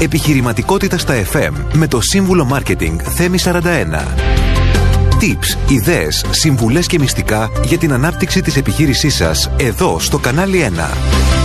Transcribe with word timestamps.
Επιχειρηματικότητα 0.00 0.98
στα 0.98 1.14
FM 1.32 1.52
με 1.72 1.86
το 1.86 2.00
σύμβουλο 2.00 2.48
Marketing 2.52 2.96
Θέμη 3.02 3.38
41. 3.44 3.54
Tips, 5.20 5.70
ιδέες, 5.70 6.24
συμβουλές 6.30 6.86
και 6.86 6.98
μυστικά 6.98 7.50
για 7.64 7.78
την 7.78 7.92
ανάπτυξη 7.92 8.40
της 8.40 8.56
επιχείρησής 8.56 9.14
σας 9.14 9.50
εδώ 9.56 9.98
στο 9.98 10.18
κανάλι 10.18 10.70
1. 10.76 11.37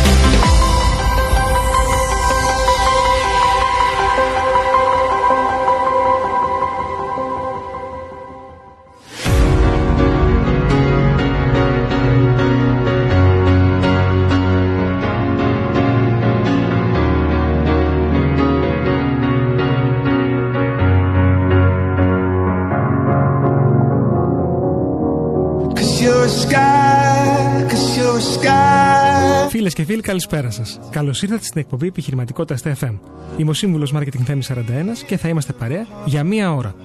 Φίλοι, 29.93 30.06
καλησπέρα 30.06 30.52
σας. 30.52 30.79
Καλώς 30.89 31.21
ήρθατε 31.21 31.43
στην 31.43 31.61
εκπομπή 31.61 31.88
Επιχειρηματικότητας 31.88 32.59
στα 32.59 32.75
FM. 32.80 33.00
Είμαι 33.38 33.50
ο 33.50 33.53
σύμβουλος 33.53 33.94
Marketing 33.95 34.23
Θέμης 34.25 34.45
41 34.45 35.03
και 35.08 35.17
θα 35.17 35.28
είμαστε 35.28 35.53
παρέα 35.53 35.86
για 36.06 36.23
μία 36.23 36.53
ώρα. 36.53 36.75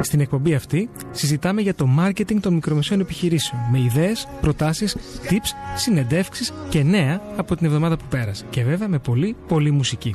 Στην 0.00 0.20
εκπομπή 0.20 0.54
αυτή 0.54 0.88
συζητάμε 1.10 1.60
για 1.60 1.74
το 1.74 1.88
marketing 1.98 2.36
των 2.40 2.54
μικρομεσαίων 2.54 3.00
επιχειρήσεων 3.00 3.60
με 3.72 3.78
ιδέες, 3.78 4.28
προτάσεις, 4.40 4.96
tips, 5.28 5.76
συνεντεύξεις 5.76 6.52
και 6.68 6.82
νέα 6.82 7.20
από 7.36 7.56
την 7.56 7.66
εβδομάδα 7.66 7.96
που 7.96 8.04
πέρασε. 8.08 8.44
Και 8.50 8.64
βέβαια 8.64 8.88
με 8.88 8.98
πολύ, 8.98 9.36
πολύ 9.48 9.70
μουσική. 9.70 10.14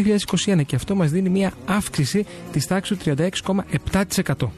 2021 0.46 0.62
και 0.66 0.76
αυτό 0.76 0.94
μας 0.94 1.10
δίνει 1.10 1.28
μια 1.28 1.39
αύξηση 1.66 2.26
της 2.52 2.66
τάξης 2.66 2.98
του 2.98 3.04
36,7%. 3.04 4.50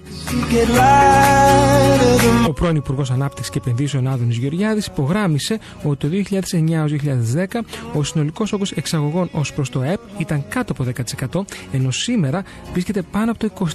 Ο 2.49 2.53
πρώην 2.53 2.77
Υπουργός 2.77 3.11
Ανάπτυξης 3.11 3.53
και 3.53 3.59
Επενδύσεων 3.59 4.07
Άδωνης 4.07 4.37
Γεωργιάδης 4.37 4.87
υπογράμμισε 4.87 5.59
ότι 5.83 6.09
το 6.09 6.09
2009-2010 6.09 7.65
ο 7.95 8.03
συνολικός 8.03 8.53
όγκος 8.53 8.73
εξαγωγών 8.73 9.29
ως 9.33 9.53
προς 9.53 9.71
το 9.71 9.83
ΕΠ 9.83 10.01
ήταν 10.19 10.45
κάτω 10.49 10.73
από 10.73 10.85
10%, 11.31 11.45
ενώ 11.73 11.91
σήμερα 11.91 12.43
βρίσκεται 12.73 13.03
πάνω 13.03 13.31
από 13.31 13.39
το 13.39 13.69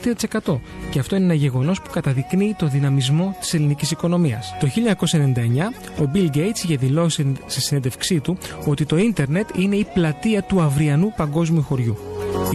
23%. 0.45 0.59
Και 0.91 0.99
αυτό 0.99 1.15
είναι 1.15 1.25
ένα 1.25 1.33
γεγονός 1.33 1.81
που 1.81 1.89
καταδεικνύει 1.89 2.55
το 2.57 2.67
δυναμισμό 2.67 3.35
της 3.39 3.53
ελληνικής 3.53 3.91
οικονομίας. 3.91 4.55
Το 4.59 4.67
1999 4.67 6.01
ο 6.01 6.09
Bill 6.13 6.37
Gates 6.37 6.63
είχε 6.63 6.75
δηλώσει 6.75 7.33
σε 7.45 7.61
συνέντευξή 7.61 8.19
του 8.19 8.37
ότι 8.65 8.85
το 8.85 8.97
ίντερνετ 8.97 9.49
είναι 9.55 9.75
η 9.75 9.87
πλατεία 9.93 10.43
του 10.43 10.61
αυριανού 10.61 11.13
παγκόσμιου 11.15 11.61
χωριού. 11.61 11.97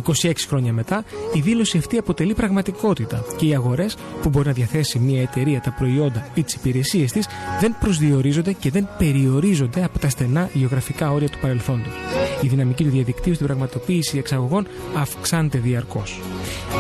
26 0.06 0.32
χρόνια 0.46 0.72
μετά, 0.72 1.04
η 1.34 1.40
δήλωση 1.40 1.78
αυτή 1.78 1.98
αποτελεί 1.98 2.34
πραγματικότητα 2.34 3.24
και 3.36 3.46
οι 3.46 3.54
αγορές 3.54 3.96
που 4.22 4.28
μπορεί 4.28 4.46
να 4.46 4.52
διαθέσει 4.52 4.98
μια 4.98 5.22
εταιρεία 5.22 5.60
τα 5.60 5.74
προϊόντα 5.78 6.26
ή 6.34 6.42
τις 6.42 6.54
υπηρεσίες 6.54 7.12
της 7.12 7.26
δεν 7.60 7.76
προσδιορίζονται 7.80 8.52
και 8.52 8.70
δεν 8.70 8.88
περιορίζονται 8.98 9.84
από 9.84 9.98
τα 9.98 10.08
στενά 10.08 10.50
γεωγραφικά 10.52 11.12
όρια 11.12 11.28
του 11.28 11.38
παρελθόντος. 11.40 11.92
Η 12.40 12.48
δυναμική 12.48 12.84
του 12.84 12.90
διαδικτύου 12.90 13.34
στην 13.34 13.46
πραγματοποίηση 13.46 14.18
εξαγωγών 14.18 14.66
αυξάνεται 14.96 15.58
διαρκώς. 15.58 16.20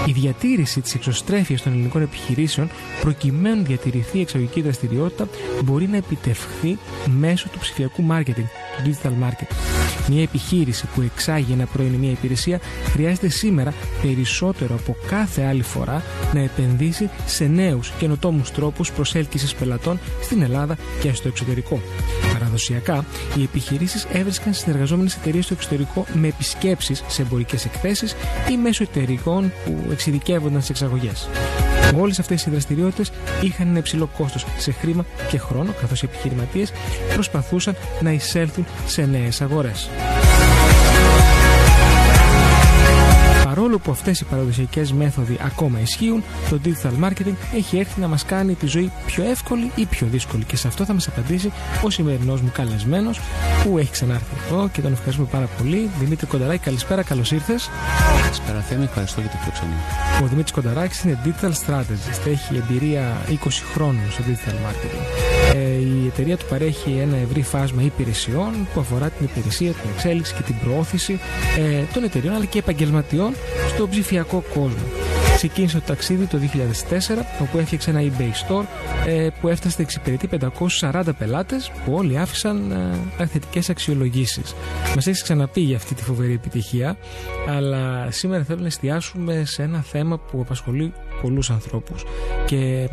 Η 0.06 0.12
διατήρηση 0.12 0.80
της 0.80 0.94
εξωστρέφειας 0.94 1.62
των 1.62 1.72
ελληνικών 1.72 2.02
επιχειρήσεων 2.02 2.70
προκειμένου 3.00 3.56
να 3.56 3.62
διατηρηθεί 3.62 4.18
η 4.18 4.20
εξαγωγική 4.20 4.60
δραστηριότητα 4.62 5.28
μπορεί 5.64 5.88
να 5.88 5.96
επιτευχθεί 5.96 6.78
μέσω 7.18 7.48
του 7.48 7.58
ψηφιακού 7.58 8.04
marketing, 8.10 8.46
του 8.76 8.90
digital 8.90 9.28
marketing. 9.28 9.56
Μια 10.08 10.22
επιχείρηση 10.22 10.86
που 10.94 11.00
εξάγει 11.00 11.52
ένα 11.52 11.66
προϊόν 11.66 11.92
ή 11.92 11.96
μια 11.96 12.10
υπηρεσία 12.10 12.60
χρειάζεται 12.84 13.28
σήμερα 13.28 13.74
περισσότερο 14.02 14.74
από 14.74 14.96
κάθε 15.08 15.42
άλλη 15.42 15.62
φορά 15.62 16.02
να 16.32 16.40
επενδύσει 16.40 17.10
σε 17.26 17.44
νέους 17.44 17.92
καινοτόμους 17.98 18.50
τρόπους 18.50 18.92
προσέλκυσης 18.92 19.54
πελατών 19.54 19.98
στην 20.22 20.42
Ελλάδα 20.42 20.76
και 21.00 21.12
στο 21.12 21.28
εξωτερικό. 21.28 21.80
Παραδοσιακά, 22.32 23.04
οι 23.38 23.42
επιχειρήσεις 23.42 24.06
έβρισκαν 24.12 24.54
συνεργαζόμενες 24.54 25.14
εταιρείες 25.14 25.44
στο 25.44 25.54
εξωτερικό 25.54 26.06
με 26.12 26.28
επισκέψεις 26.28 27.04
σε 27.08 27.22
εμπορικές 27.22 27.64
εκθέσεις 27.64 28.14
ή 28.50 28.56
μέσω 28.56 28.82
εταιρικών 28.82 29.52
που 29.64 29.88
εξειδικεύονταν 29.90 30.60
στι 30.62 30.70
εξαγωγές. 30.70 31.28
Όλες 31.98 32.18
αυτές 32.18 32.46
οι 32.46 32.50
δραστηριότητες 32.50 33.12
είχαν 33.40 33.68
ένα 33.68 33.78
υψηλό 33.78 34.08
κόστος 34.16 34.46
σε 34.58 34.72
χρήμα 34.72 35.04
και 35.28 35.38
χρόνο, 35.38 35.72
καθώς 35.80 36.02
οι 36.02 36.08
επιχειρηματίες 36.10 36.72
προσπαθούσαν 37.14 37.76
να 38.00 38.12
εισέλθουν 38.12 38.66
σε 38.86 39.06
νέες 39.06 39.40
αγορές. 39.40 39.88
Παρόλο 43.72 43.90
που 43.90 44.00
αυτές 44.00 44.20
οι 44.20 44.24
παραδοσιακές 44.24 44.92
μέθοδοι 44.92 45.38
ακόμα 45.42 45.80
ισχύουν, 45.80 46.22
το 46.50 46.60
digital 46.64 47.04
marketing 47.04 47.34
έχει 47.54 47.78
έρθει 47.78 48.00
να 48.00 48.08
μας 48.08 48.24
κάνει 48.24 48.54
τη 48.54 48.66
ζωή 48.66 48.92
πιο 49.06 49.24
εύκολη 49.24 49.70
ή 49.74 49.84
πιο 49.84 50.06
δύσκολη. 50.06 50.44
Και 50.44 50.56
σε 50.56 50.68
αυτό 50.68 50.84
θα 50.84 50.92
μας 50.92 51.06
απαντήσει 51.08 51.52
ο 51.82 51.90
σημερινός 51.90 52.40
μου 52.40 52.50
καλεσμένος 52.52 53.20
που 53.62 53.78
έχει 53.78 53.90
ξανάρθει 53.90 54.34
εδώ 54.46 54.68
και 54.72 54.80
τον 54.80 54.92
ευχαριστούμε 54.92 55.28
πάρα 55.30 55.48
πολύ. 55.58 55.90
Δημήτρη 55.98 56.26
Κονταράκη, 56.26 56.64
καλησπέρα, 56.64 57.02
καλώς 57.02 57.32
ήρθες. 57.32 57.70
Καλησπέρα 58.22 58.60
Θέμη, 58.60 58.84
ευχαριστώ 58.84 59.20
για 59.20 59.30
την 59.30 59.38
φιλοξενία. 59.38 59.76
Ο 60.22 60.26
Δημήτρης 60.26 60.52
Κονταράκης 60.52 61.02
είναι 61.02 61.18
digital 61.24 61.52
strategist, 61.66 62.26
έχει 62.26 62.56
εμπειρία 62.56 63.16
20 63.28 63.34
χρόνων 63.72 64.10
στο 64.10 64.22
digital 64.28 64.54
marketing. 64.54 65.31
Ε, 65.54 65.58
η 65.58 66.06
εταιρεία 66.06 66.36
του 66.36 66.44
παρέχει 66.48 66.98
ένα 67.00 67.16
ευρύ 67.16 67.42
φάσμα 67.42 67.82
υπηρεσιών 67.82 68.52
που 68.74 68.80
αφορά 68.80 69.08
την 69.10 69.26
υπηρεσία, 69.26 69.72
την 69.72 69.90
εξέλιξη 69.94 70.34
και 70.34 70.42
την 70.42 70.54
προώθηση 70.64 71.18
ε, 71.58 71.82
των 71.92 72.04
εταιρεών 72.04 72.34
αλλά 72.34 72.44
και 72.44 72.58
επαγγελματιών 72.58 73.34
στο 73.74 73.88
ψηφιακό 73.88 74.44
κόσμο. 74.54 74.86
Ξεκίνησε 75.36 75.78
το 75.78 75.84
ταξίδι 75.86 76.26
το 76.26 76.38
2004, 76.90 76.98
όπου 77.40 77.58
έφτιαξε 77.58 77.90
ένα 77.90 78.00
eBay 78.00 78.48
store 78.48 78.64
ε, 79.06 79.28
που 79.40 79.48
έφτασε 79.48 79.74
να 79.78 79.82
εξυπηρετεί 79.84 80.28
540 80.80 81.02
πελάτες 81.18 81.70
που 81.84 81.92
όλοι 81.94 82.18
άφησαν 82.18 82.70
ε, 83.18 83.26
θετικές 83.26 83.70
αξιολογήσεις. 83.70 84.54
Μας 84.94 85.06
έχεις 85.06 85.22
ξαναπεί 85.22 85.60
για 85.60 85.76
αυτή 85.76 85.94
τη 85.94 86.02
φοβερή 86.02 86.32
επιτυχία, 86.32 86.96
αλλά 87.48 88.10
σήμερα 88.10 88.44
θέλω 88.44 88.60
να 88.60 88.66
εστιάσουμε 88.66 89.42
σε 89.44 89.62
ένα 89.62 89.82
θέμα 89.82 90.18
που 90.18 90.40
απασχολεί 90.40 90.92
πολλούς 91.22 91.50
ανθρώπους. 91.50 92.04
Και 92.46 92.56
ε, 92.56 92.88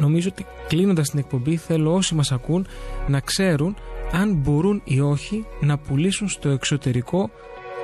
νομίζω 0.00 0.28
ότι 0.32 0.46
κλείνοντας 0.68 1.10
την 1.10 1.18
εκπομπή, 1.18 1.56
θέλω 1.56 1.94
όσοι 1.94 2.14
μας 2.14 2.32
ακούν 2.32 2.66
να 3.08 3.20
ξέρουν 3.20 3.76
αν 4.12 4.34
μπορούν 4.34 4.80
ή 4.84 5.00
όχι 5.00 5.44
να 5.60 5.78
πουλήσουν 5.78 6.28
στο 6.28 6.48
εξωτερικό 6.48 7.30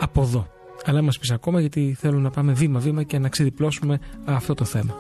από 0.01 0.23
εδώ 0.23 0.47
αλλά 0.85 1.03
μας 1.03 1.19
πεις 1.19 1.31
ακόμα 1.31 1.61
γιατί 1.61 1.97
θέλω 1.99 2.19
να 2.19 2.31
πάμε 2.31 2.53
βήμα-βήμα 2.53 3.03
και 3.03 3.19
να 3.19 3.29
ξεδιπλώσουμε 3.29 3.99
αυτό 4.25 4.55
το 4.55 4.65
θέμα. 4.65 4.99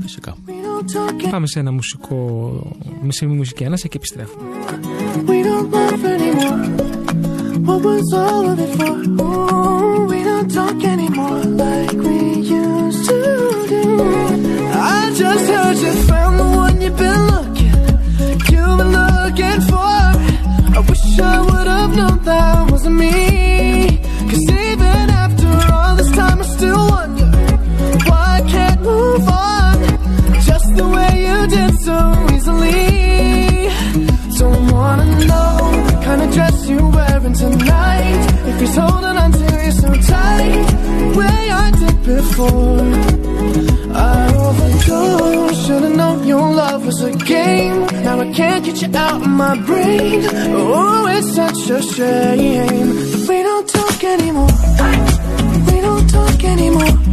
Φυσικά. 0.00 0.36
Πάμε 1.30 1.46
σε 1.46 1.58
ένα 1.58 1.72
μουσικό, 1.72 2.72
σε 3.08 3.26
μια 3.26 3.36
μουσική 3.36 3.62
έναση 3.62 3.88
και 3.88 3.96
επιστρέφουμε. 3.96 4.44
We 5.26 5.38
don't 5.48 5.70
love 5.74 6.04
anymore. 6.14 6.62
What 7.68 7.80
was 7.88 8.06
all 8.24 8.44
of 8.52 8.58
it 8.64 8.72
for? 8.78 8.92
Oh, 9.20 10.06
we 10.10 10.18
don't 10.28 10.42
don't 10.42 10.50
talk 10.50 10.84
anymore 10.84 11.42
like 11.44 11.92
we 11.92 12.34
used 12.34 12.61
before. 42.42 42.80
I 43.94 44.34
overdosed. 44.36 45.66
Should've 45.66 45.96
known 45.96 46.26
your 46.26 46.54
love 46.54 46.86
was 46.86 47.02
a 47.02 47.12
game. 47.12 47.86
Now 48.04 48.20
I 48.20 48.32
can't 48.32 48.64
get 48.64 48.82
you 48.82 48.96
out 48.96 49.22
of 49.22 49.28
my 49.28 49.60
brain. 49.62 50.22
Oh, 50.24 51.06
it's 51.08 51.34
such 51.34 51.70
a 51.70 51.82
shame 51.82 52.88
we 53.28 53.42
don't 53.42 53.68
talk 53.68 54.04
anymore. 54.04 54.48
We 55.68 55.80
don't 55.80 56.08
talk 56.10 56.44
anymore. 56.44 57.11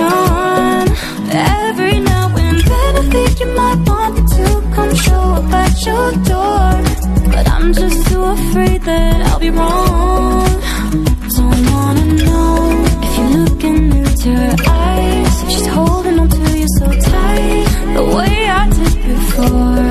Gone. 0.00 0.88
Every 1.32 1.96
now 2.12 2.26
and 2.44 2.58
then 2.70 2.92
I 3.00 3.04
think 3.14 3.32
you 3.40 3.48
might 3.60 3.80
want 3.88 4.12
me 4.16 4.22
to 4.36 4.46
come 4.76 4.92
show 5.06 5.24
up 5.38 5.52
at 5.64 5.74
your 5.88 6.08
door. 6.32 6.70
But 7.34 7.44
I'm 7.54 7.68
just 7.80 7.98
too 8.08 8.22
afraid 8.38 8.80
that 8.90 9.16
I'll 9.28 9.42
be 9.46 9.50
wrong. 9.50 10.50
Don't 11.36 11.62
wanna 11.74 12.06
know 12.28 12.54
if 13.04 13.12
you're 13.18 13.34
looking 13.44 13.80
into 14.00 14.30
her 14.44 14.56
eyes. 14.86 15.34
She's 15.52 15.68
holding 15.76 16.18
on 16.22 16.28
to 16.28 16.40
you 16.60 16.68
so 16.78 16.86
tight, 17.10 17.66
the 17.96 18.04
way 18.16 18.34
I 18.60 18.62
did 18.78 18.96
before. 19.12 19.90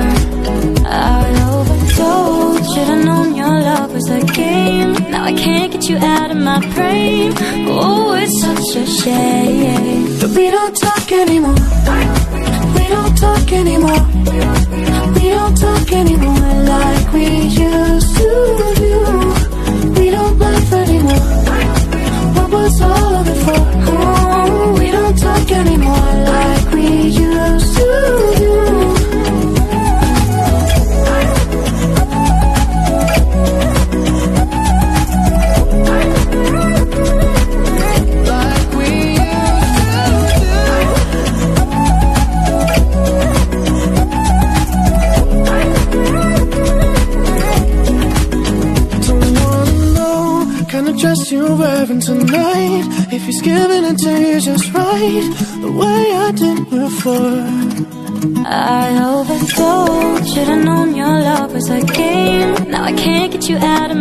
I 0.86 1.26
overdosed. 1.54 2.66
Should've 2.72 3.04
known 3.08 3.28
your 3.40 3.56
love 3.68 3.90
was 3.94 4.08
a 4.10 4.20
game. 4.42 4.92
Now 5.12 5.24
I 5.24 5.34
can't 5.44 5.70
get 5.72 5.84
you 5.88 5.96
out 5.96 6.30
of 6.30 6.40
my 6.50 6.60
brain. 6.74 7.32
Oh, 7.82 8.12
it's 8.14 8.40
such 8.40 8.76
a 8.76 8.86
shame. 8.86 10.18
But 10.20 10.30
we 10.36 10.50
don't 10.50 10.76
talk 10.76 11.12
anymore. 11.12 11.54
We 12.76 12.88
don't 12.88 13.16
talk 13.16 13.52
anymore. 13.52 14.19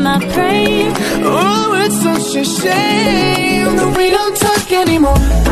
My 0.09 0.17
brain. 0.33 0.91
Oh, 1.23 1.81
it's 1.83 2.01
such 2.01 2.35
a 2.35 2.45
shame 2.45 3.75
that 3.75 3.97
we 3.97 4.09
don't 4.09 4.35
talk 4.35 4.71
anymore. 4.71 5.48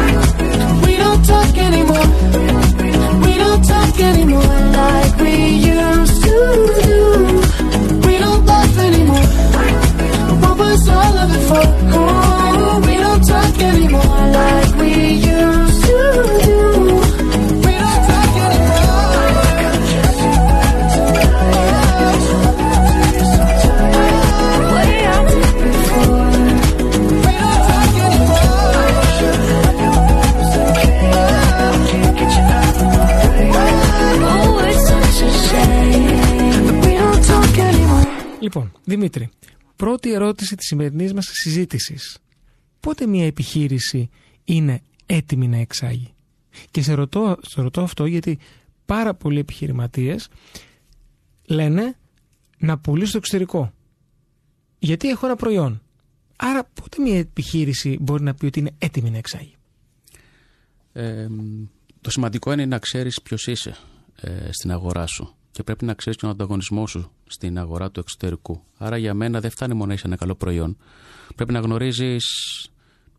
Δημήτρη, 39.09 39.29
πρώτη 39.75 40.11
ερώτηση 40.13 40.55
της 40.55 40.67
σημερινής 40.67 41.13
μας 41.13 41.25
συζήτησης. 41.31 42.17
Πότε 42.79 43.07
μια 43.07 43.25
επιχείρηση 43.25 44.09
είναι 44.43 44.81
έτοιμη 45.05 45.47
να 45.47 45.57
εξάγει; 45.57 46.13
Και 46.71 46.81
σε 46.81 46.93
ρωτώ, 46.93 47.37
σε 47.41 47.61
ρωτώ 47.61 47.81
αυτό 47.81 48.05
γιατί 48.05 48.39
πάρα 48.85 49.13
πολλοί 49.13 49.39
επιχειρηματίες 49.39 50.29
λένε 51.45 51.95
να 52.57 52.77
πουλήσω 52.77 53.07
στο 53.07 53.17
εξωτερικό. 53.17 53.73
Γιατί 54.79 55.09
έχω 55.09 55.25
ένα 55.25 55.35
προϊόν. 55.35 55.81
Άρα 56.35 56.63
πότε 56.63 57.01
μια 57.01 57.17
επιχείρηση 57.17 57.97
μπορεί 58.01 58.23
να 58.23 58.33
πει 58.33 58.45
ότι 58.45 58.59
είναι 58.59 58.75
έτοιμη 58.77 59.09
να 59.09 59.17
εξάγει; 59.17 59.55
Ε, 60.93 61.27
το 62.01 62.09
σημαντικό 62.09 62.51
είναι 62.51 62.65
να 62.65 62.79
ξέρεις 62.79 63.21
ποιος 63.21 63.47
είσαι 63.47 63.77
ε, 64.21 64.51
στην 64.51 64.71
αγορά 64.71 65.05
σου 65.05 65.36
και 65.57 65.63
πρέπει 65.63 65.85
να 65.85 65.93
ξέρεις 65.93 66.19
και 66.19 66.25
τον 66.25 66.33
ανταγωνισμό 66.33 66.87
σου 66.87 67.11
στην 67.27 67.59
αγορά 67.59 67.91
του 67.91 67.99
εξωτερικού. 67.99 68.61
Άρα 68.77 68.97
για 68.97 69.13
μένα 69.13 69.39
δεν 69.39 69.49
φτάνει 69.49 69.73
μόνο 69.73 69.85
να 69.85 69.93
είσαι 69.93 70.07
ένα 70.07 70.15
καλό 70.15 70.35
προϊόν. 70.35 70.77
Πρέπει 71.35 71.51
να 71.51 71.59
γνωρίζεις 71.59 72.25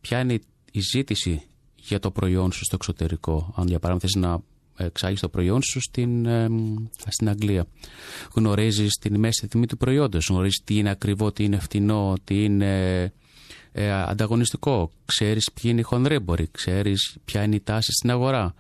ποια 0.01 0.21
είναι 0.21 0.41
η 0.73 0.81
ζήτηση 0.81 1.43
για 1.77 1.99
το 1.99 2.11
προϊόν 2.11 2.53
σου 2.53 2.65
στο 2.65 2.75
εξωτερικό. 2.75 3.55
Αν 3.57 3.67
για 3.67 3.79
παράδειγμα 3.79 4.11
θες 4.13 4.23
να 4.23 4.41
εξάγεις 4.85 5.21
το 5.21 5.29
προϊόν 5.29 5.63
σου 5.63 5.81
στην, 5.81 6.27
ε, 6.27 6.49
στην 7.07 7.29
Αγγλία. 7.29 7.67
Γνωρίζεις 8.35 8.95
την 8.95 9.19
μέση 9.19 9.49
τιμή 9.49 9.67
του 9.67 9.77
προϊόντος, 9.77 10.29
γνωρίζεις 10.29 10.63
τι 10.65 10.77
είναι 10.77 10.91
ακριβό, 10.91 11.33
τι 11.33 11.45
είναι 11.45 11.59
φτηνό, 11.59 12.15
τι 12.25 12.45
είναι 12.45 13.03
ε, 13.73 13.93
ανταγωνιστικό. 13.93 14.91
Ξέρεις 15.05 15.51
ποιοι 15.55 15.71
είναι 15.73 15.81
οι 15.81 15.85
χονδρέμποροι, 15.85 16.49
ξέρεις 16.51 17.17
ποια 17.25 17.43
είναι 17.43 17.55
η 17.55 17.61
τάση 17.61 17.93
στην 17.93 18.11
αγορά. 18.11 18.55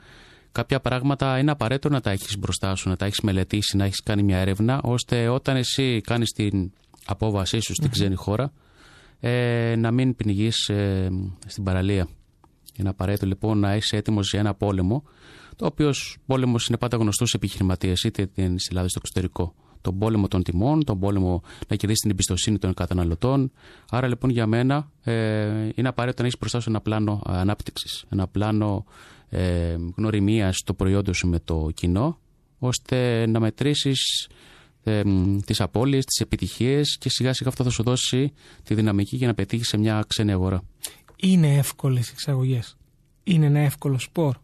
Κάποια 0.53 0.81
πράγματα 0.81 1.39
είναι 1.39 1.51
απαραίτητο 1.51 1.89
να 1.89 2.01
τα 2.01 2.11
έχεις 2.11 2.39
μπροστά 2.39 2.75
σου, 2.75 2.89
να 2.89 2.97
τα 2.97 3.05
έχεις 3.05 3.21
μελετήσει, 3.21 3.77
να 3.77 3.85
έχεις 3.85 4.03
κάνει 4.03 4.23
μια 4.23 4.39
έρευνα, 4.39 4.81
ώστε 4.83 5.29
όταν 5.29 5.57
εσύ 5.57 6.01
κάνεις 6.01 6.31
την 6.31 6.73
απόβασή 7.07 7.61
σου 7.61 7.75
στην 7.75 7.91
ξένη 7.91 8.15
χώρα, 8.15 8.53
ε, 9.21 9.75
να 9.77 9.91
μην 9.91 10.17
πνιγείς 10.17 10.69
ε, 10.69 11.11
στην 11.47 11.65
παραλία. 11.65 12.09
Είναι 12.77 12.89
απαραίτητο 12.89 13.27
λοιπόν 13.27 13.59
να 13.59 13.77
είσαι 13.77 13.97
έτοιμος 13.97 14.31
για 14.31 14.41
ένα 14.41 14.55
πόλεμο, 14.55 15.03
το 15.57 15.67
οποίο 15.67 15.93
πόλεμος 16.27 16.67
είναι 16.67 16.79
πάντα 16.79 16.97
γνωστό 16.97 17.27
σε 17.27 17.37
επιχειρηματίες, 17.37 18.03
είτε 18.03 18.23
στην 18.33 18.45
Ελλάδα 18.45 18.81
είτε 18.81 18.89
στο 18.89 18.99
εξωτερικό. 19.03 19.55
Τον 19.81 19.99
πόλεμο 19.99 20.29
των 20.29 20.43
τιμών, 20.43 20.85
τον 20.85 20.99
πόλεμο 20.99 21.43
να 21.69 21.77
κερδίσεις 21.77 22.01
την 22.01 22.11
εμπιστοσύνη 22.11 22.59
των 22.59 22.75
καταναλωτών. 22.75 23.53
Άρα 23.91 24.09
λοιπόν 24.09 24.31
για 24.31 24.47
μένα 24.47 24.91
ε, 25.03 25.69
είναι 25.75 25.89
απαραίτητο 25.89 26.23
να 26.23 26.29
έχεις 26.29 26.39
μπροστά 26.39 26.61
σου 26.61 26.71
ένα 26.71 26.81
πλάνο 26.81 27.23
ανάπτυξης, 27.25 28.05
ένα 28.09 28.29
πλάνο 28.29 28.85
ε, 29.31 29.77
γνωριμία 29.97 30.53
στο 30.53 30.75
προϊόντο 30.75 31.13
σου 31.13 31.29
με 31.29 31.39
το 31.39 31.71
κοινό, 31.75 32.19
ώστε 32.59 33.27
να 33.27 33.41
μετρήσεις 33.41 34.29
ε, 34.83 35.03
τις 35.45 35.61
απώλειες, 35.61 36.05
τις 36.05 36.21
επιτυχίες 36.21 36.97
και 36.99 37.09
σιγά 37.09 37.33
σιγά 37.33 37.49
αυτό 37.49 37.65
θα 37.65 37.71
σου 37.71 37.83
δώσει 37.83 38.33
τη 38.65 38.75
δυναμική 38.75 39.17
για 39.17 39.27
να 39.27 39.35
πετύχεις 39.35 39.69
σε 39.69 39.77
μια 39.77 40.05
ξένη 40.07 40.33
αγορά. 40.33 40.63
Είναι 41.17 41.55
εύκολες 41.57 42.11
εξαγωγές. 42.11 42.77
Είναι 43.25 43.47
ένα 43.47 43.59
εύκολο 43.59 43.99
σπορ. 43.99 44.37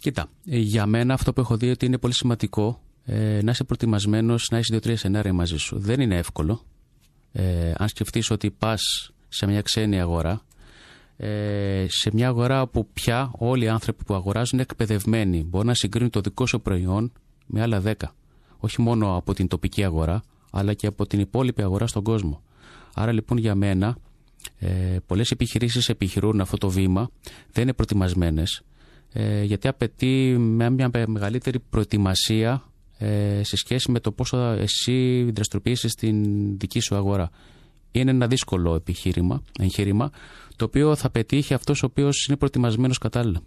Κοίτα, 0.00 0.28
ε, 0.46 0.58
για 0.58 0.86
μένα 0.86 1.14
αυτό 1.14 1.32
που 1.32 1.40
έχω 1.40 1.56
δει 1.56 1.70
ότι 1.70 1.86
είναι 1.86 1.98
πολύ 1.98 2.14
σημαντικό 2.14 2.80
ε, 3.04 3.40
να 3.42 3.50
είσαι 3.50 3.64
προετοιμασμένος 3.64 4.48
να 4.50 4.56
έχεις 4.56 4.68
δύο-τρία 4.70 4.96
σενάρια 4.96 5.32
μαζί 5.32 5.56
σου. 5.56 5.78
Δεν 5.78 6.00
είναι 6.00 6.16
εύκολο. 6.16 6.64
Ε, 7.32 7.72
αν 7.76 7.88
σκεφτείς 7.88 8.30
ότι 8.30 8.50
πας 8.50 9.12
σε 9.28 9.46
μια 9.46 9.62
ξένη 9.62 10.00
αγορά, 10.00 10.32
ε, 10.32 10.51
σε 11.86 12.10
μια 12.12 12.28
αγορά 12.28 12.66
που 12.66 12.86
πια 12.92 13.30
όλοι 13.38 13.64
οι 13.64 13.68
άνθρωποι 13.68 14.04
που 14.04 14.14
αγοράζουν 14.14 14.50
είναι 14.52 14.62
εκπαιδευμένοι. 14.62 15.42
Μπορεί 15.42 15.66
να 15.66 15.74
συγκρίνουν 15.74 16.10
το 16.10 16.20
δικό 16.20 16.46
σου 16.46 16.60
προϊόν 16.60 17.12
με 17.46 17.62
άλλα 17.62 17.80
δέκα. 17.80 18.14
Όχι 18.58 18.82
μόνο 18.82 19.16
από 19.16 19.34
την 19.34 19.48
τοπική 19.48 19.84
αγορά, 19.84 20.22
αλλά 20.50 20.74
και 20.74 20.86
από 20.86 21.06
την 21.06 21.20
υπόλοιπη 21.20 21.62
αγορά 21.62 21.86
στον 21.86 22.02
κόσμο. 22.02 22.42
Άρα 22.94 23.12
λοιπόν 23.12 23.38
για 23.38 23.54
μένα, 23.54 23.96
ε, 24.58 24.96
πολλές 25.06 25.30
επιχειρήσεις 25.30 25.88
επιχειρούν 25.88 26.40
αυτό 26.40 26.56
το 26.56 26.70
βήμα, 26.70 27.10
δεν 27.52 27.62
είναι 27.62 27.72
προετοιμασμένες, 27.72 28.62
ε, 29.12 29.42
γιατί 29.42 29.68
απαιτεί 29.68 30.36
μια, 30.38 30.70
μια 30.70 30.90
μεγαλύτερη 31.06 31.58
προετοιμασία 31.58 32.62
ε, 32.98 33.40
σε 33.42 33.56
σχέση 33.56 33.90
με 33.90 34.00
το 34.00 34.12
πόσο 34.12 34.36
εσύ 34.38 35.22
δραστηριοποιήσει 35.34 35.88
στην 35.88 36.24
δική 36.58 36.80
σου 36.80 36.94
αγορά. 36.94 37.30
Είναι 37.90 38.10
ένα 38.10 38.26
δύσκολο 38.26 38.74
επιχείρημα, 38.74 39.42
εγχείρημα, 39.58 40.10
το 40.56 40.64
οποίο 40.64 40.96
θα 40.96 41.10
πετύχει 41.10 41.54
αυτός 41.54 41.82
ο 41.82 41.86
οποίος 41.86 42.26
είναι 42.26 42.36
προετοιμασμένος 42.36 42.98
κατάλληλα. 42.98 43.40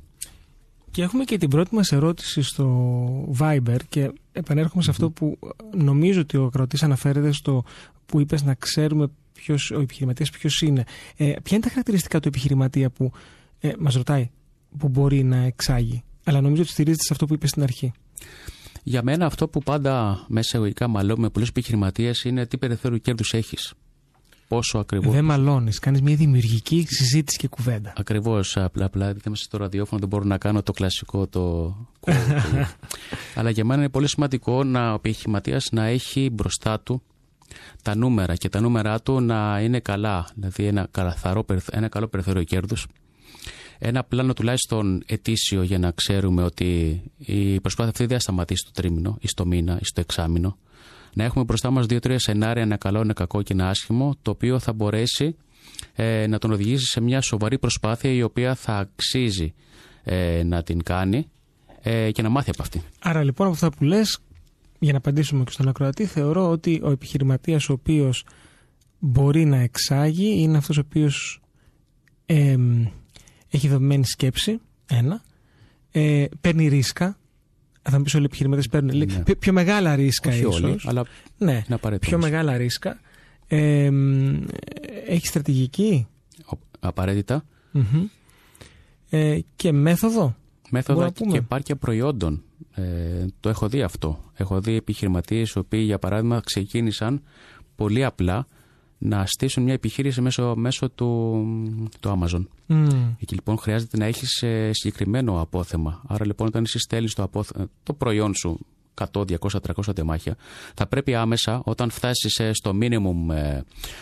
Και 0.92 1.02
έχουμε 1.02 1.24
και 1.24 1.38
την 1.38 1.50
πρώτη 1.50 1.76
μας 1.76 1.92
ερώτηση 1.92 2.42
στο 2.42 3.36
Viber 3.40 3.78
και 3.90 4.12
επανέρχομαι 4.32 4.84
σε 4.84 4.90
αυτό 4.90 5.10
που 5.10 5.40
νομίζω 5.76 6.22
ότι 6.22 6.38
ο 6.38 6.46
ακροατής 6.46 6.84
αναφέρεται 6.84 7.32
στο 7.32 7.64
που 8.06 8.20
είπες 8.20 8.44
να 8.44 8.54
ξέρουμε 8.54 9.08
ποιος, 9.34 9.72
ο 9.72 9.80
επιχειρηματίας 9.80 10.30
ποιος 10.30 10.62
είναι. 10.62 10.84
Ε, 11.16 11.26
ποια 11.44 11.56
είναι 11.58 11.60
τα 11.60 11.70
χαρακτηριστικά 11.70 12.20
του 12.20 12.28
επιχειρηματία 12.28 12.90
που 12.90 13.12
ε, 13.60 13.72
μας 13.80 13.94
ρωτάει 13.96 14.30
που 14.78 14.90
μπορεί 14.90 15.24
να 15.24 15.38
εξάγει; 15.38 16.04
Αλλά 16.24 16.42
νομίζω 16.42 16.62
ότι 16.62 16.72
στηρίζεται 16.72 17.04
σε 17.04 17.14
αυτό 17.14 17.26
που 17.26 17.34
είπες 17.34 17.50
στην 17.50 17.64
αρχή. 17.64 17.92
Για 18.84 19.04
μένα 19.04 19.26
αυτό 19.26 19.48
που 19.48 19.64
πάντα 19.64 20.26
μέσα 20.28 20.58
εγωγικά 20.58 20.88
μαλώ 20.88 21.18
με 21.18 21.30
πολλούς 21.30 21.50
επιχειρηματίες 21.50 22.24
είναι 22.24 22.46
τι 22.46 22.58
περιθώριο 22.58 22.98
κέρδους 22.98 23.34
έχεις. 23.34 23.74
Πόσο 24.48 24.78
ακριβώς. 24.78 25.14
Δεν 25.14 25.26
μαλώνεις, 25.26 25.80
κάνεις 25.80 26.02
μια 26.02 26.16
δημιουργική 26.16 26.86
συζήτηση 26.90 27.38
και 27.38 27.48
κουβέντα. 27.48 27.94
Ακριβώς. 27.98 28.58
Απλά, 28.58 28.86
απλά 28.86 29.06
δεν 29.06 29.22
είμαστε 29.26 29.46
στο 29.46 29.58
ραδιόφωνο, 29.58 30.00
δεν 30.00 30.10
μπορώ 30.10 30.24
να 30.24 30.38
κάνω 30.38 30.64
το 30.64 30.72
κλασικό 30.72 31.28
το. 31.28 31.76
Αλλά 33.36 33.50
για 33.50 33.66
μένα 33.66 33.82
είναι 33.82 33.90
πολύ 33.90 34.08
σημαντικό 34.08 34.64
να, 34.64 34.92
ο 34.92 34.94
επιχειρηματίας 34.94 35.68
να 35.72 35.86
έχει 35.86 36.30
μπροστά 36.30 36.80
του 36.80 37.02
τα 37.82 37.96
νούμερα 37.96 38.36
και 38.36 38.50
τα 38.50 38.62
νούμερα 38.62 39.02
του 39.02 39.20
να 39.20 39.60
είναι 39.62 39.80
καλά. 39.80 40.28
Δηλαδή 40.36 40.66
ένα, 40.66 40.88
καλαθαρό, 40.92 41.46
ένα 41.72 41.88
καλό 41.88 42.08
περιθώριο 42.08 42.44
κέρδους. 42.44 42.88
Ένα 43.78 44.04
πλάνο 44.04 44.34
τουλάχιστον 44.34 45.04
ετήσιο 45.06 45.64
για 45.64 45.80
να 45.80 45.92
ξέρουμε 45.92 46.44
ότι 46.44 47.02
η 47.18 47.60
προσπάθεια 47.60 47.92
αυτή 47.92 48.06
δεν 48.06 48.16
θα 48.18 48.24
σταματήσει 48.24 48.62
στο 48.62 48.72
τρίμηνο 48.82 49.18
ή 49.20 49.28
στο 49.28 49.46
μήνα 49.46 49.78
ή 49.82 49.86
στο 49.86 50.02
εξάμηνο 50.02 50.58
να 51.16 51.24
έχουμε 51.24 51.44
μπροστά 51.44 51.72
μας 51.72 51.86
δύο-τρία 51.86 52.20
σενάρια, 52.20 52.62
ένα 52.62 52.78
καλό, 52.78 53.00
ένα 53.02 53.14
κακό 53.14 53.42
και 53.42 53.54
ένα 53.54 53.70
άσχημο, 53.70 54.16
το 54.22 54.32
οποίο 54.32 54.60
θα 54.60 54.74
μπορέσει 54.74 55.36
ε, 55.94 56.28
να 56.28 56.38
τον 56.38 56.52
οδηγήσει 56.52 56.86
σε 56.86 57.02
μια 57.02 57.22
σοβαρή 57.22 57.60
προσπάθεια 57.60 58.12
η 58.12 58.22
οποία 58.22 58.56
θα 58.56 58.78
αξίζει 58.78 59.54
ε, 60.04 60.44
να 60.44 60.64
την 60.64 60.84
κάνει 60.84 61.30
ε, 61.82 62.12
και 62.12 62.22
να 62.22 62.30
μάθει 62.30 62.50
από 62.50 62.62
αυτή. 62.62 62.82
Άρα 63.00 63.24
λοιπόν 63.24 63.48
από 63.48 63.56
αυτά 63.56 63.70
που 63.70 63.84
λες, 63.84 64.20
για 64.80 64.92
να 64.92 64.98
απαντήσουμε 64.98 65.44
και 65.44 65.52
στον 65.52 65.68
ακροατή, 65.68 66.06
θεωρώ 66.06 66.50
ότι 66.50 66.82
ο 66.84 66.92
επιχειρηματίας 66.92 67.70
ο 67.70 67.74
οποίος 67.74 68.26
μπορεί 69.00 69.46
να 69.46 69.58
εξάγει 69.58 70.42
είναι 70.42 70.58
αυτός 70.58 70.78
ο 70.78 70.82
οποίος 70.86 71.42
ε, 72.26 72.56
έχει 73.50 73.68
δομημένη 73.68 74.06
σκέψη, 74.06 74.60
ένα, 74.86 75.24
ε, 75.92 76.26
παίρνει 76.42 76.68
ρίσκα, 76.68 77.18
θα 77.90 77.98
μου 77.98 78.04
πεις 78.04 78.14
όλοι 78.14 78.24
οι 78.24 78.26
επιχειρηματίες 78.26 78.68
παίρνουν 78.68 78.98
ναι. 78.98 79.06
πιο, 79.06 79.36
πιο, 79.36 79.54
μεγάλα 79.54 79.96
ρίσκα 79.96 80.30
Όχι 80.30 80.40
ίσως. 80.40 80.62
όλοι, 80.62 80.80
αλλά 80.84 81.06
ναι, 81.38 81.64
πιο 82.00 82.18
μεγάλα 82.18 82.58
ρίσκα. 82.58 83.00
Ε, 83.48 83.90
έχει 85.08 85.28
στρατηγική; 85.28 86.08
Απαραίτητα. 86.80 87.46
Ε, 89.10 89.40
και 89.56 89.72
μέθοδο; 89.72 90.36
Μέθοδο 90.70 91.12
και 91.12 91.38
επάρκεια 91.38 91.76
προϊόντων. 91.76 92.44
Ε, 92.76 92.84
το 93.40 93.50
έχω 93.50 93.68
δει 93.68 93.82
αυτό. 93.82 94.24
Έχω 94.34 94.62
δει 94.62 94.76
επιχειρηματίες 94.76 95.52
οι 95.52 95.58
οποίοι 95.58 95.82
για 95.86 96.00
παράδειγμα 96.00 96.42
ξεκίνησαν 96.46 97.24
πολύ 97.76 98.04
απλά 98.04 98.48
να 98.98 99.26
στήσουν 99.26 99.64
μια 99.64 99.74
επιχείρηση 99.74 100.22
μέσω, 100.22 100.56
μέσω 100.56 100.90
του, 100.90 101.44
του 102.00 102.20
Amazon. 102.20 102.46
Mm. 102.68 103.16
Εκεί 103.20 103.34
λοιπόν 103.34 103.58
χρειάζεται 103.58 103.98
να 103.98 104.06
έχεις 104.06 104.42
ε, 104.42 104.70
συγκεκριμένο 104.74 105.42
απόθεμα. 105.42 106.02
Άρα 106.08 106.26
λοιπόν 106.26 106.48
όταν 106.48 106.64
εσύ 106.64 106.80
στέλνεις 106.80 107.14
το, 107.14 107.30
το 107.84 107.94
προϊόν 107.94 108.36
σου 108.36 108.60
100, 108.96 109.06
200, 109.12 109.36
300 109.86 109.96
τεμάχια, 109.96 110.36
θα 110.74 110.88
πρέπει 110.88 111.16
άμεσα 111.16 111.62
όταν 111.64 111.90
φτάσεις 111.90 112.40
ε, 112.40 112.54
στο 112.54 112.72
minimum 112.82 113.34
ε, 113.36 113.60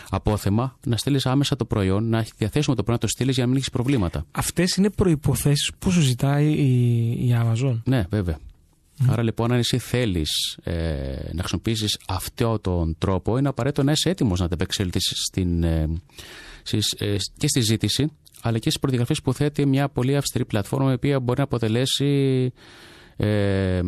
απόθεμα 0.08 0.76
να 0.86 0.96
στείλεις 0.96 1.26
άμεσα 1.26 1.56
το 1.56 1.64
προϊόν, 1.64 2.08
να 2.08 2.18
έχεις 2.18 2.32
διαθέσιμο 2.36 2.74
το 2.74 2.82
προϊόν 2.82 3.00
να 3.02 3.08
το 3.08 3.14
στείλεις 3.14 3.34
για 3.34 3.42
να 3.42 3.48
μην 3.48 3.58
έχεις 3.58 3.70
προβλήματα. 3.70 4.24
Αυτές 4.30 4.76
είναι 4.76 4.90
προϋποθέσεις 4.90 5.72
που 5.78 5.90
σου 5.90 6.00
ζητάει 6.00 6.46
η, 6.52 7.08
η 7.28 7.36
Amazon. 7.42 7.80
Ναι, 7.84 8.04
βέβαια. 8.10 8.38
Άρα 9.08 9.22
λοιπόν, 9.22 9.52
αν 9.52 9.58
εσύ 9.58 9.78
θέλεις 9.78 10.58
ε, 10.62 10.72
να 11.32 11.38
χρησιμοποιήσεις 11.38 11.98
αυτό 12.08 12.58
τον 12.58 12.96
τρόπο, 12.98 13.38
είναι 13.38 13.48
απαραίτητο 13.48 13.82
να 13.82 13.92
είσαι 13.92 14.10
έτοιμος 14.10 14.38
να 14.38 14.44
ανταπεξέλθεις 14.44 15.30
ε, 15.34 15.86
ε, 16.98 17.16
και 17.36 17.48
στη 17.48 17.60
ζήτηση, 17.60 18.10
αλλά 18.40 18.58
και 18.58 18.68
στις 18.68 18.78
προδιαγραφές 18.78 19.22
που 19.22 19.32
θέτει 19.32 19.66
μια 19.66 19.88
πολύ 19.88 20.16
αυστηρή 20.16 20.44
πλατφόρμα, 20.44 20.90
η 20.90 20.94
οποία 20.94 21.20
μπορεί 21.20 21.38
να 21.38 21.44
αποτελέσει 21.44 22.52
ε, 23.16 23.80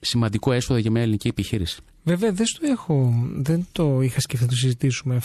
σημαντικό 0.00 0.52
έσοδο 0.52 0.80
για 0.80 0.90
μια 0.90 1.02
ελληνική 1.02 1.28
επιχείρηση. 1.28 1.80
Βέβαια, 2.02 2.32
δεν 2.32 2.46
το, 2.58 2.66
έχω, 2.66 3.12
δεν 3.34 3.66
το 3.72 4.00
είχα 4.00 4.20
σκεφτεί 4.20 4.44
να 4.44 4.50
το 4.50 4.56
συζητήσουμε 4.56 5.20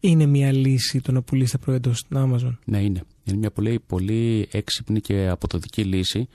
Είναι 0.00 0.26
μια 0.26 0.52
λύση 0.52 1.00
το 1.00 1.12
να 1.12 1.22
πουλήσει 1.22 1.52
τα 1.52 1.58
προϊόντα 1.58 1.94
στην 1.94 2.16
Amazon; 2.20 2.56
Ναι, 2.64 2.82
είναι. 2.82 3.02
Είναι 3.24 3.36
μια 3.38 3.50
πολύ, 3.50 3.80
πολύ 3.86 4.48
έξυπνη 4.50 5.00
και 5.00 5.28
αποδοτική 5.28 5.84
λύση. 5.84 6.28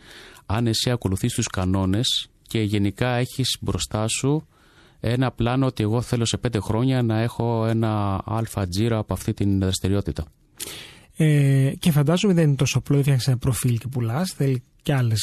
Αν 0.46 0.68
εσύ 0.68 0.92
ακολουθείς 0.92 1.34
τους 1.34 1.48
κανόνες 1.48 2.30
και 2.48 2.62
γενικά 2.62 3.10
έχεις 3.10 3.58
μπροστά 3.62 4.08
σου 4.08 4.48
ένα 5.00 5.32
πλάνο 5.32 5.66
ότι 5.66 5.84
εγώ 5.84 6.02
θέλω 6.02 6.26
σε 6.26 6.38
πέντε 6.38 6.60
χρόνια 6.60 7.02
να 7.02 7.20
έχω 7.20 7.66
ένα 7.66 8.22
αλφα 8.26 8.68
τζίρο 8.68 8.98
από 8.98 9.14
αυτή 9.14 9.34
την 9.34 9.60
δραστηριότητα. 9.60 10.26
Ε, 11.18 11.72
και 11.80 11.92
φαντάζομαι 11.92 12.34
δεν 12.34 12.48
είναι 12.48 12.56
τόσο 12.56 12.78
απλό, 12.78 13.02
φτιάξει 13.02 13.30
ένα 13.30 13.40
προφίλ 13.40 13.78
και 13.78 13.88
πουλάς. 13.88 14.32
Θέλει 14.32 14.64
και 14.82 14.94
άλλες 14.94 15.22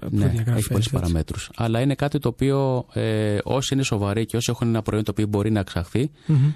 προδιαγραφέ. 0.00 0.50
Ναι, 0.50 0.56
έχει 0.56 0.68
πολλέ 0.68 0.84
παραμέτρους. 0.90 1.50
Αλλά 1.54 1.80
είναι 1.80 1.94
κάτι 1.94 2.18
το 2.18 2.28
οποίο 2.28 2.86
ε, 2.92 3.38
όσοι 3.44 3.74
είναι 3.74 3.82
σοβαροί 3.82 4.26
και 4.26 4.36
όσοι 4.36 4.50
έχουν 4.50 4.68
ένα 4.68 4.82
προϊόν 4.82 5.04
το 5.04 5.10
οποίο 5.10 5.26
μπορεί 5.26 5.50
να 5.50 5.60
εξαχθει 5.60 6.10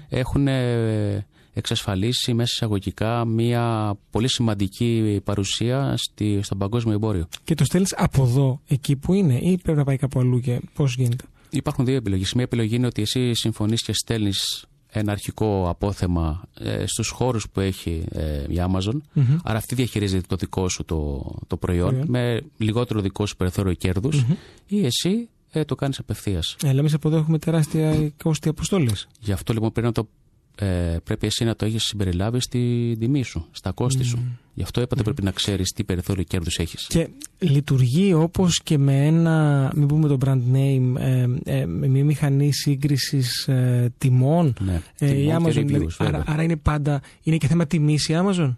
έχουν 0.09 0.47
ε, 0.47 1.25
εξασφαλίσει 1.53 2.33
μέσα 2.33 2.51
εισαγωγικά 2.53 3.25
μια 3.25 3.95
πολύ 4.11 4.27
σημαντική 4.27 5.21
παρουσία 5.23 5.93
στη, 5.97 6.39
στο 6.41 6.55
παγκόσμιο 6.55 6.93
εμπόριο. 6.93 7.27
Και 7.43 7.55
το 7.55 7.65
στέλνεις 7.65 7.93
από 7.97 8.23
εδώ, 8.23 8.61
εκεί 8.67 8.95
που 8.95 9.13
είναι, 9.13 9.37
ή 9.37 9.57
πρέπει 9.63 9.77
να 9.77 9.83
πάει 9.83 9.97
κάπου 9.97 10.19
αλλού 10.19 10.39
και 10.39 10.61
πώς 10.73 10.95
γίνεται; 10.95 11.23
Υπάρχουν 11.53 11.85
δύο 11.85 11.95
επιλογές. 11.95 12.33
Μία 12.33 12.43
επιλογή 12.43 12.75
είναι 12.75 12.85
ότι 12.85 13.01
εσύ 13.01 13.33
συμφωνείς 13.33 13.81
και 13.81 13.93
στέλνεις 13.93 14.65
ένα 14.89 15.11
αρχικό 15.11 15.69
απόθεμα 15.69 16.43
ε, 16.59 16.83
στους 16.85 17.09
χώρους 17.09 17.49
που 17.49 17.59
έχει 17.59 18.03
ε, 18.11 18.43
η 18.47 18.55
Amazon. 18.57 18.97
Άρα 19.43 19.57
αυτή 19.57 19.75
διαχειρίζεται 19.75 20.25
το 20.27 20.35
δικό 20.35 20.69
σου 20.69 20.85
το, 20.85 21.31
το 21.47 21.57
προϊόν 21.57 22.03
με 22.07 22.41
λιγότερο 22.57 23.01
δικό 23.01 23.25
σου 23.25 23.35
περιθώριο 23.35 23.75
ή 24.67 24.85
εσύ 24.85 25.29
ε, 25.51 25.63
το 25.63 25.75
κάνεις 25.75 25.99
απευθείας. 25.99 26.55
Ε, 26.63 26.71
λέμε 26.71 26.89
από 26.93 27.07
εδώ 27.07 27.17
έχουμε 27.17 27.39
τεράστια 27.39 28.11
κόστη 28.23 28.49
αποστόλες. 28.49 29.07
Γι' 29.19 29.31
αυτό 29.31 29.53
λοιπόν 29.53 29.71
πρέπει 29.71 29.87
να 29.87 29.93
το 29.93 30.07
ε, 30.55 30.97
πρέπει 31.03 31.25
εσύ 31.25 31.43
να 31.43 31.55
το 31.55 31.65
έχεις 31.65 31.83
συμπεριλάβει 31.83 32.39
στη 32.39 32.95
τιμή 32.99 33.23
σου, 33.23 33.47
στα 33.51 33.71
κόστη 33.71 34.03
σου. 34.03 34.39
Γι' 34.53 34.63
αυτό 34.63 34.81
είπατε 34.81 35.03
πρέπει 35.03 35.23
να 35.23 35.31
ξέρεις 35.31 35.71
τι 35.71 35.83
περιθώριο 35.83 36.23
κέρδους 36.23 36.57
έχεις. 36.57 36.87
Και 36.89 37.09
λειτουργεί 37.39 38.13
όπως 38.13 38.61
και 38.63 38.77
με 38.77 39.05
ένα, 39.05 39.71
μην 39.75 39.87
πούμε 39.87 40.07
το 40.07 40.17
brand 40.25 40.41
name, 40.53 40.95
ε, 40.97 41.25
ε, 41.43 41.65
με 41.65 41.87
μια 41.87 42.03
μηχανή 42.03 42.51
σύγκρισης 42.53 43.47
ε, 43.47 43.93
τιμών. 43.97 44.53
Ναι, 44.59 44.81
ε, 44.99 45.13
τιμών 45.13 45.23
η 45.23 45.37
Amazon, 45.39 45.53
και 45.53 45.59
reviews, 45.59 45.65
δηλαδή, 45.65 45.87
άρα, 45.97 46.23
άρα 46.27 46.43
είναι 46.43 46.55
πάντα, 46.55 47.01
είναι 47.23 47.37
και 47.37 47.47
θέμα 47.47 47.65
τιμής 47.65 48.07
η 48.07 48.13
Amazon; 48.15 48.55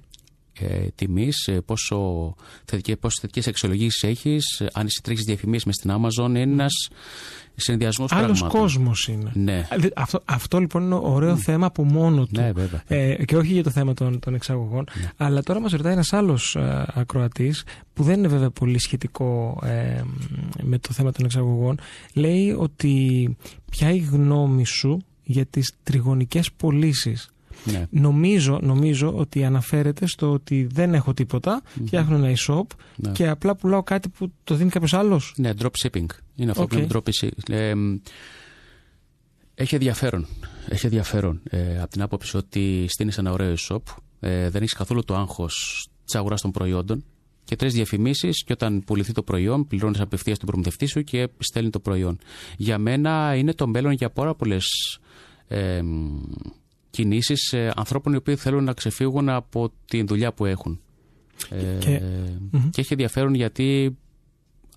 Ε, 0.59 0.87
τιμής, 0.95 1.47
ε, 1.47 1.61
πόσο 1.61 2.35
θετικές 2.65 2.97
αξιολογήσει 3.03 3.49
αξιολογήσεις 3.49 4.03
έχεις, 4.03 4.59
ε, 4.59 4.67
αν 4.73 4.85
εσύ 4.85 5.01
τρέχεις 5.03 5.23
διαφημίσεις 5.23 5.65
μες 5.65 5.75
στην 5.75 5.91
Amazon, 5.91 6.29
είναι 6.29 6.41
ένας 6.41 6.89
συνδυασμός 7.55 8.11
Άλλος 8.11 8.43
κόσμος 8.43 9.07
είναι. 9.07 9.31
Ναι. 9.33 9.67
Αυτό, 9.95 10.21
αυτό 10.25 10.59
λοιπόν 10.59 10.83
είναι 10.83 10.99
ωραίο 11.01 11.35
θέμα 11.35 11.65
από 11.65 11.83
μόνο 11.83 12.25
του. 12.25 12.41
Ναι, 12.41 12.51
βέβαια. 12.51 12.83
Ε, 12.87 13.25
και 13.25 13.37
όχι 13.37 13.53
για 13.53 13.63
το 13.63 13.69
θέμα 13.69 13.93
των, 13.93 14.19
των 14.19 14.33
εξαγωγών. 14.33 14.85
Ναι. 15.01 15.09
Αλλά 15.17 15.43
τώρα 15.43 15.59
μας 15.59 15.71
ρωτάει 15.71 15.93
ένας 15.93 16.13
άλλος 16.13 16.55
ε, 16.55 16.85
ακροατής, 16.93 17.63
που 17.93 18.03
δεν 18.03 18.17
είναι 18.17 18.27
βέβαια 18.27 18.49
πολύ 18.49 18.79
σχετικό 18.79 19.59
ε, 19.63 20.01
με 20.63 20.77
το 20.77 20.93
θέμα 20.93 21.11
των 21.11 21.25
εξαγωγών. 21.25 21.79
Λέει 22.13 22.51
ότι 22.51 23.37
ποια 23.71 23.91
η 23.91 23.97
γνώμη 23.97 24.65
σου 24.65 25.01
για 25.23 25.45
τις 25.45 25.73
τριγωνικές 25.83 26.51
πωλήσεις 26.51 27.29
Ναι. 27.65 27.85
Νομίζω, 27.89 28.59
νομίζω 28.61 29.13
ότι 29.15 29.43
αναφέρεται 29.43 30.07
στο 30.07 30.31
ότι 30.31 30.67
δεν 30.71 30.93
έχω 30.93 31.13
τίποτα, 31.13 31.61
φτιάχνω 31.85 32.15
ένα 32.15 32.33
e-shop 32.37 32.63
Ναι. 32.95 33.11
και 33.11 33.27
απλά 33.27 33.55
πουλάω 33.55 33.83
κάτι 33.83 34.09
που 34.09 34.31
το 34.43 34.55
δίνει 34.55 34.69
κάποιος 34.69 34.93
άλλος. 34.93 35.33
Ναι, 35.37 35.51
dropshipping. 35.59 36.05
Είναι 36.35 36.51
αυτό 36.51 36.61
που 36.63 36.69
Οκ. 36.71 36.73
λέμε 36.73 36.87
dropshipping. 36.93 37.49
Ε, 37.49 37.75
μ, 37.75 37.97
έχει 39.55 39.75
ενδιαφέρον. 39.75 40.27
Έχει 40.69 40.85
ενδιαφέρον. 40.85 41.41
Ε, 41.49 41.79
από 41.81 41.89
την 41.89 42.01
άποψη 42.01 42.37
ότι 42.37 42.85
στήνεις 42.89 43.17
ένα 43.17 43.31
ωραίο 43.31 43.53
e-shop, 43.57 43.81
ε, 44.19 44.49
δεν 44.49 44.61
έχεις 44.61 44.73
καθόλου 44.73 45.03
το 45.03 45.15
άγχος 45.15 45.87
της 46.05 46.15
αγοράς 46.15 46.41
των 46.41 46.51
προϊόντων 46.51 47.03
και 47.43 47.55
τρέχεις 47.55 47.73
διαφημίσεις 47.73 48.43
και 48.43 48.53
όταν 48.53 48.83
πουληθεί 48.83 49.11
το 49.11 49.23
προϊόν, 49.23 49.67
πληρώνεις 49.67 49.99
απευθείας 49.99 50.37
τον 50.37 50.47
προμηθευτή 50.47 50.85
σου 50.85 51.03
και 51.03 51.29
στέλνει 51.37 51.69
το 51.69 51.79
προϊόν. 51.79 52.17
Για 52.57 52.77
μένα 52.77 53.35
είναι 53.35 53.53
το 53.53 53.67
μέλλον 53.67 53.91
για 53.91 54.09
πάρα 54.09 54.35
πολλές 54.35 54.65
ε, 55.47 55.81
κινήσεις 56.95 57.53
ε, 57.53 57.71
ανθρώπων 57.75 58.13
οι 58.13 58.15
οποίοι 58.15 58.35
θέλουν 58.35 58.63
να 58.63 58.73
ξεφύγουν 58.73 59.29
από 59.29 59.71
τη 59.85 60.03
δουλειά 60.03 60.33
που 60.33 60.45
έχουν. 60.45 60.79
Ε, 61.49 61.77
Και- 61.79 62.01
και 62.71 62.81
έχει 62.81 62.91
ενδιαφέρον 62.93 63.33
γιατί 63.33 63.97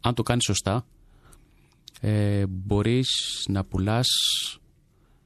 αν 0.00 0.14
το 0.14 0.22
κάνεις 0.22 0.44
σωστά 0.44 0.86
ε, 2.00 2.46
μπορείς 2.48 3.08
να 3.48 3.64
πουλάς 3.64 4.06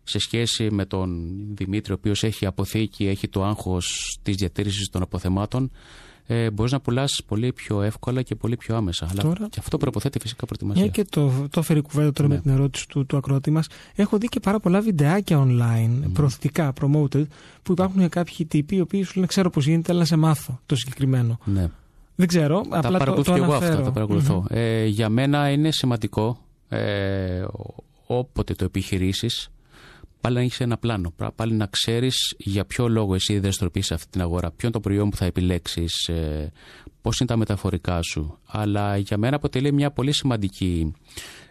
σε 0.05 0.19
σχέση 0.19 0.71
με 0.71 0.87
τον 0.87 1.31
Δημήτρη 1.57 1.93
ο 1.93 1.95
οποίος 1.99 2.23
έχει 2.23 2.47
αποθήκη, 2.47 3.07
έχει 3.07 3.29
το 3.29 3.45
άγχος 3.45 4.19
της 4.23 4.37
διατήρησης 4.37 4.89
των 4.89 5.03
αποθεμάτων 5.03 5.71
ε, 6.27 6.51
μπορείς 6.51 6.73
να 6.73 6.81
πουλάς 6.81 7.23
πολύ 7.27 7.53
πιο 7.53 7.83
εύκολα 7.83 8.23
και 8.23 8.35
πολύ 8.35 8.57
πιο 8.57 8.77
άμεσα. 8.77 9.09
Αλλά 9.11 9.23
Τώρα- 9.23 9.49
και 9.51 9.57
αυτό 9.59 9.77
προποθέτει 9.79 10.19
φυσικά 10.19 10.47
προετοιμασία. 10.47 10.83
Μια 10.83 10.91
και 10.93 11.05
το, 11.05 11.33
το 11.51 11.61
έφερε 11.61 11.79
η 11.79 11.83
κουβέντα 11.83 12.13
τώρα 12.13 12.29
Ναι. 12.29 12.35
με 12.35 12.41
την 12.41 12.51
ερώτηση 12.51 12.89
του, 12.89 13.07
του 13.07 13.17
ακροατή 13.17 13.51
μας. 13.51 13.67
Έχω 13.95 14.19
δει 14.19 14.27
και 14.29 14.41
πάρα 14.41 14.61
πολλά 14.61 14.81
βιντεάκια 14.81 15.47
online, 15.47 16.11
προωθητικά, 16.13 16.73
promoted, 16.81 17.25
που 17.63 17.73
υπάρχουν 17.73 18.09
κάποιοι 18.09 18.47
τύποι 18.47 18.77
οι 18.77 18.81
οποίοι 18.81 19.03
σου 19.03 19.13
λένε 19.15 19.27
Ξέρω 19.27 19.51
πώς 19.51 19.67
γίνεται, 19.67 19.91
αλλά 19.93 20.01
να 20.01 20.07
σε 20.07 20.17
μάθω 20.17 20.61
το 20.67 20.77
συγκεκριμένο. 20.77 21.39
Ναι. 21.45 21.69
Δεν 22.15 22.27
ξέρω, 22.27 22.61
τα 22.71 22.77
απλά 22.79 22.91
το, 22.91 22.99
παρακολουθώ 22.99 23.33
το 23.33 23.39
και 23.39 23.45
εγώ 23.45 23.53
αναφέρω. 23.53 23.73
αυτά, 23.73 23.85
τα 23.85 23.93
παρακολουθώ. 23.93 24.45
Ε, 24.49 24.85
για 24.87 25.09
μένα 25.09 25.51
είναι 25.51 25.73
σημαντικό 25.73 26.39
ε, 26.69 27.41
ο- 27.43 27.75
όποτε 28.07 28.55
το 28.55 28.65
επιχειρήσεις 28.65 29.51
πάλι 30.23 30.35
να 30.37 30.41
έχεις 30.41 30.61
ένα 30.61 30.79
πλάνο. 30.79 31.11
Πρα- 31.17 31.33
Πάλι 31.33 31.55
να 31.55 31.67
ξέρεις 31.67 32.35
για 32.39 32.65
ποιο 32.65 32.89
λόγο 32.89 33.15
εσύ 33.15 33.39
δραστηριοποιείς 33.39 33.87
σε 33.87 33.95
αυτή 33.95 34.11
την 34.11 34.21
αγορά, 34.21 34.49
ποιο 34.51 34.59
είναι 34.63 34.73
το 34.73 34.81
προϊόν 34.81 35.11
που 35.11 35.17
θα 35.17 35.25
επιλέξεις, 35.25 36.09
ε, 36.09 36.53
πώς 37.01 37.19
είναι 37.21 37.29
τα 37.29 37.37
μεταφορικά 37.37 38.03
σου. 38.03 38.39
Αλλά 38.47 38.97
για 38.97 39.19
μένα 39.19 39.37
αποτελεί 39.37 39.73
μια 39.73 39.91
πολύ 39.91 40.13
σημαντική 40.13 40.93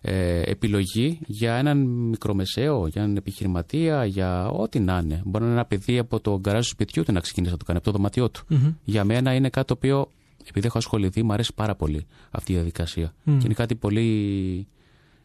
ε, 0.01 0.41
επιλογή 0.41 1.19
για 1.25 1.55
έναν 1.55 1.77
μικρομεσαίο, 1.87 2.87
για 2.87 3.01
έναν 3.01 3.15
επιχειρηματία, 3.15 4.05
για 4.05 4.47
ό,τι 4.47 4.79
να 4.79 4.97
είναι. 5.03 5.21
Μπορεί 5.25 5.43
να 5.43 5.49
είναι 5.49 5.59
ένα 5.59 5.65
παιδί 5.67 5.97
από 5.97 6.19
το 6.19 6.39
γκαράζ 6.39 6.63
του 6.63 6.69
σπιτιού 6.71 7.03
του 7.03 7.11
να 7.11 7.19
ξεκινήσει 7.19 7.51
να 7.51 7.57
το 7.57 7.65
κάνει, 7.65 7.77
από 7.77 7.87
το 7.91 7.97
δωματιό 7.97 8.29
του. 8.29 8.45
Μμμ. 8.47 8.73
Για 8.83 9.03
μένα 9.03 9.33
είναι 9.33 9.49
κάτι 9.49 9.67
το 9.67 9.73
οποίο, 9.73 10.11
επειδή 10.49 10.67
έχω 10.67 10.77
ασχοληθεί, 10.77 11.23
μου 11.23 11.33
αρέσει 11.33 11.53
πάρα 11.55 11.75
πολύ 11.75 12.05
αυτή 12.31 12.51
η 12.51 12.55
διαδικασία. 12.55 13.13
Και 13.25 13.45
είναι 13.45 13.53
κάτι 13.53 13.75
πολύ. 13.75 14.67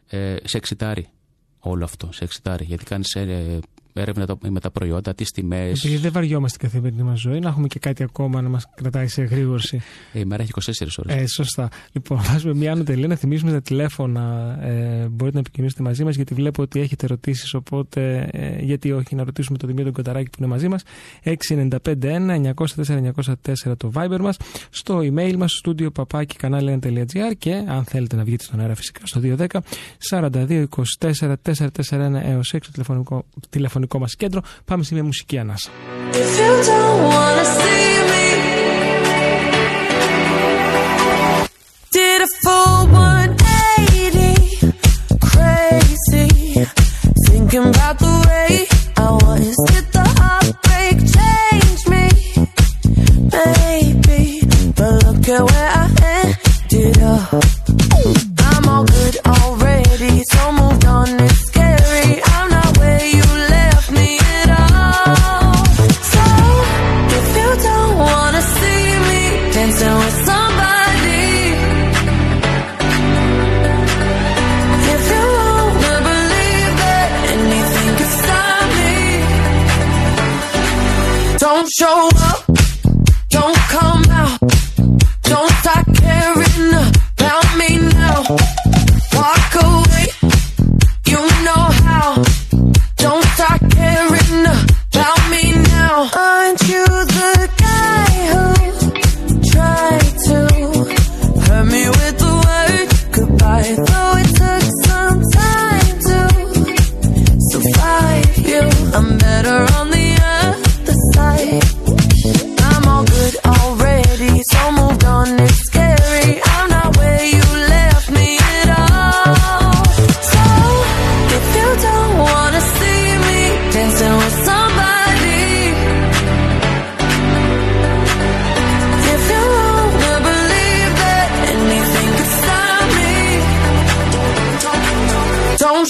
Ε, 0.09 0.37
σε 0.45 0.57
εξητάρει 0.57 1.07
όλο 1.71 1.85
αυτό. 1.85 2.09
Σε 2.13 2.25
εξητάρει. 2.25 2.65
Γιατί 2.65 2.85
κάνεις 2.85 3.15
ε, 3.15 3.59
έρευνα 4.01 4.27
το- 4.27 4.39
με 4.51 4.61
τα 4.61 4.71
προϊόντα, 4.71 5.15
τις 5.15 5.31
τιμές. 5.31 5.85
Επειδή 5.85 6.01
δεν 6.01 6.13
βαριόμαστε 6.13 6.59
την 6.59 6.69
καθημερινή 6.69 7.03
μας 7.03 7.21
ζωή, 7.21 7.39
να 7.39 7.49
έχουμε 7.49 7.67
και 7.67 7.79
κάτι 7.79 8.03
ακόμα 8.03 8.43
να 8.43 8.49
μας 8.49 8.67
κρατάει 8.75 9.09
σε 9.09 9.23
γρήγορση. 9.23 9.81
Ε, 10.13 10.19
η 10.19 10.25
μέρα 10.25 10.43
έχει 10.43 10.51
24 10.51 10.99
ώρες. 10.99 11.23
Ε, 11.23 11.27
σωστά. 11.27 11.69
Λοιπόν, 11.93 12.19
βάζουμε 12.31 12.55
μια 12.55 12.73
άνω 12.73 12.83
τελεία 12.83 13.07
να 13.07 13.15
θυμίσουμε 13.15 13.53
τα 13.53 13.63
τηλέφωνα. 13.63 14.57
Ε, 14.63 15.07
μπορείτε 15.09 15.35
να 15.37 15.41
επικοινωνήσετε 15.41 15.83
μαζί 15.83 16.05
μας, 16.05 16.15
γιατί 16.17 16.35
βλέπω 16.35 16.63
ότι 16.63 16.81
έχετε 16.81 17.05
ερωτήσεις. 17.05 17.55
Οπότε, 17.55 18.29
ε, 18.33 18.63
γιατί 18.65 18.93
όχι, 18.93 19.15
να 19.15 19.25
ρωτήσουμε 19.25 19.59
τον 19.59 19.69
Δημήτρη 19.69 19.93
Κοταράκη 19.93 20.31
που 20.31 20.37
είναι 20.39 20.49
μαζί 20.49 20.69
μας. 20.69 20.83
695-1-904-904 21.23 23.77
το 23.77 23.91
Viber 23.95 24.19
μας. 24.21 24.37
Στο 24.71 24.99
email 24.99 25.35
μας, 25.37 25.61
studio 25.65 25.93
παπάκι 25.93 26.37
κανάλι1.gr 26.43 27.33
και 27.39 27.53
αν 27.69 27.85
θέλετε 27.85 28.17
να 28.17 28.25
βγείτε 28.25 28.45
στον 28.45 28.61
αέρα, 28.61 28.75
φυσικά 28.75 29.01
στο 29.07 29.21
210 29.21 29.63
42 30.11 30.67
24 31.01 31.33
441 31.43 32.21
έως 32.23 32.53
6 32.55 32.59
το 32.61 32.69
τηλεφωνικό, 32.73 33.25
τηλεφωνικό 33.87 33.99
μας 33.99 34.17
κέντρο. 34.17 34.41
Πάμε 34.65 34.85
σε 34.85 35.03
μουσική 35.03 35.39
ανάσα. 35.39 35.71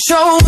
Show 0.09 0.46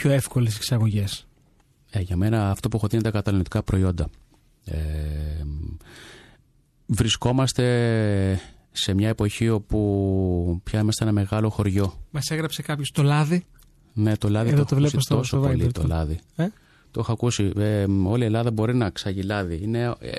πιο 0.00 0.10
εύκολες 0.10 0.56
εξαγωγές. 0.56 1.26
Ε, 1.90 2.00
για 2.00 2.16
μένα 2.16 2.50
αυτό 2.50 2.68
που 2.68 2.76
έχω 2.76 2.86
δει 2.86 2.94
είναι 2.94 3.04
τα 3.04 3.10
καταναλωτικά 3.10 3.62
προϊόντα. 3.62 4.08
Ε, 4.64 4.76
βρισκόμαστε 6.86 8.40
σε 8.72 8.94
μια 8.94 9.08
εποχή 9.08 9.48
όπου 9.48 10.60
πια 10.64 10.80
είμαστε 10.80 11.04
ένα 11.04 11.12
μεγάλο 11.12 11.50
χωριό. 11.50 11.94
Μας 12.10 12.30
έγραψε 12.30 12.62
κάποιος 12.62 12.90
το 12.90 13.02
λάδι; 13.02 13.44
Ναι, 13.92 14.16
το 14.16 14.28
λάδι 14.28 14.48
Εδώ 14.50 14.58
το, 14.58 14.64
το 14.64 14.74
έχω 14.74 14.80
βλέπω 14.80 14.96
ακούσει 14.96 15.06
στο- 15.06 15.16
τόσο 15.16 15.36
στο 15.36 15.40
πολύ 15.48 15.64
Viber 15.64 15.72
το 15.72 15.80
του. 15.80 15.86
λάδι. 15.86 16.18
Ε; 16.36 16.46
Το 16.90 17.00
έχω 17.00 17.12
ακούσει. 17.12 17.52
Ε, 17.56 17.84
όλη 18.04 18.22
η 18.22 18.26
Ελλάδα 18.26 18.50
μπορεί 18.50 18.74
να 18.74 18.90
ξάγει 18.90 19.22
λάδι. 19.22 19.58
Είναι, 19.62 19.94
ε, 19.98 20.18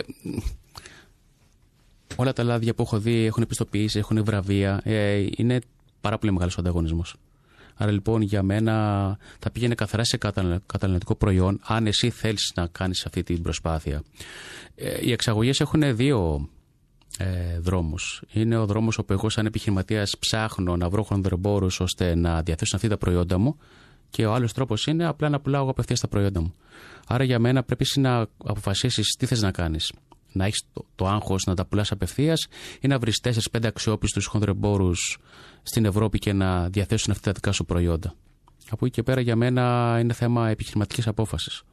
όλα 2.15 2.33
τα 2.33 2.43
λάδια 2.43 2.73
που 2.73 2.81
έχω 2.81 2.99
δει 2.99 3.25
έχουν 3.25 3.43
επιστοποιήσει, 3.43 3.99
έχουν 3.99 4.23
βραβεία. 4.23 4.81
Ε, 4.83 5.25
είναι 5.35 5.59
πάρα 6.01 6.17
πολύ 6.17 6.31
μεγάλος 6.33 6.57
ο 6.57 6.61
ανταγωνισμός. 6.61 7.15
Άρα 7.77 7.91
λοιπόν 7.91 8.21
για 8.21 8.43
μένα 8.43 8.73
θα 9.39 9.51
πήγαινε 9.51 9.75
καθαρά 9.75 10.03
σε 10.03 10.17
κατανα- 10.17 10.61
καταναλωτικό 10.65 11.15
προϊόν 11.15 11.59
αν 11.63 11.87
εσύ 11.87 12.09
θέλεις 12.09 12.51
να 12.55 12.67
κάνεις 12.67 13.05
αυτή 13.05 13.23
την 13.23 13.41
προσπάθεια. 13.41 14.03
Ε, 14.75 14.97
οι 15.05 15.11
εξαγωγές 15.11 15.59
έχουν 15.59 15.95
δύο 15.95 16.49
ε, 17.17 17.59
δρόμους. 17.59 18.21
Είναι 18.33 18.57
ο 18.57 18.65
δρόμος 18.65 18.97
όπου 18.97 19.13
εγώ 19.13 19.29
σαν 19.29 19.45
επιχειρηματίας 19.45 20.15
ψάχνω 20.19 20.77
να 20.77 20.89
βρω 20.89 21.03
χονδρεμπόρους 21.03 21.79
ώστε 21.79 22.15
να 22.15 22.41
διαθέσουν 22.41 22.75
αυτή 22.75 22.87
τα 22.87 22.97
προϊόντα 22.97 23.37
μου 23.37 23.57
και 24.09 24.25
ο 24.25 24.33
άλλος 24.33 24.53
τρόπος 24.53 24.85
είναι 24.87 25.05
απλά 25.05 25.29
να 25.29 25.39
πουλάω 25.39 25.61
εγώ 25.61 25.69
απευθείας 25.69 25.99
τα 25.99 26.07
προϊόντα 26.07 26.41
μου. 26.41 26.53
Άρα 27.07 27.23
για 27.23 27.39
μένα 27.39 27.63
πρέπει 27.63 27.83
εσύ 27.83 27.99
να 27.99 28.27
αποφασίσεις 28.37 29.15
τι 29.19 29.25
θες 29.25 29.41
να 29.41 29.51
κάνεις. 29.51 29.91
Να 30.37 30.45
έχεις 30.45 30.63
το, 30.73 30.85
το 30.95 31.07
άγχος 31.07 31.43
να 31.43 31.55
τα 31.55 31.65
πουλάς 31.65 31.91
απευθείας 31.91 32.47
ή 32.81 32.87
να 32.87 32.99
βρεις 32.99 33.19
4-5 33.23 33.65
αξιόπιστους 33.65 34.25
χονδρεμπόρους 34.25 35.17
στην 35.63 35.85
Ευρώπη 35.85 36.19
και 36.19 36.33
να 36.33 36.69
διαθέσουν 36.69 37.11
αυτά 37.11 37.23
τα 37.23 37.31
δικά 37.31 37.51
σου 37.51 37.65
προϊόντα. 37.65 38.13
Από 38.69 38.85
εκεί 38.85 38.95
και 38.95 39.03
πέρα 39.03 39.21
για 39.21 39.35
μένα 39.35 39.97
είναι 40.01 40.13
θέμα 40.13 40.49
επιχειρηματικής 40.49 41.07
απόφασης. 41.07 41.63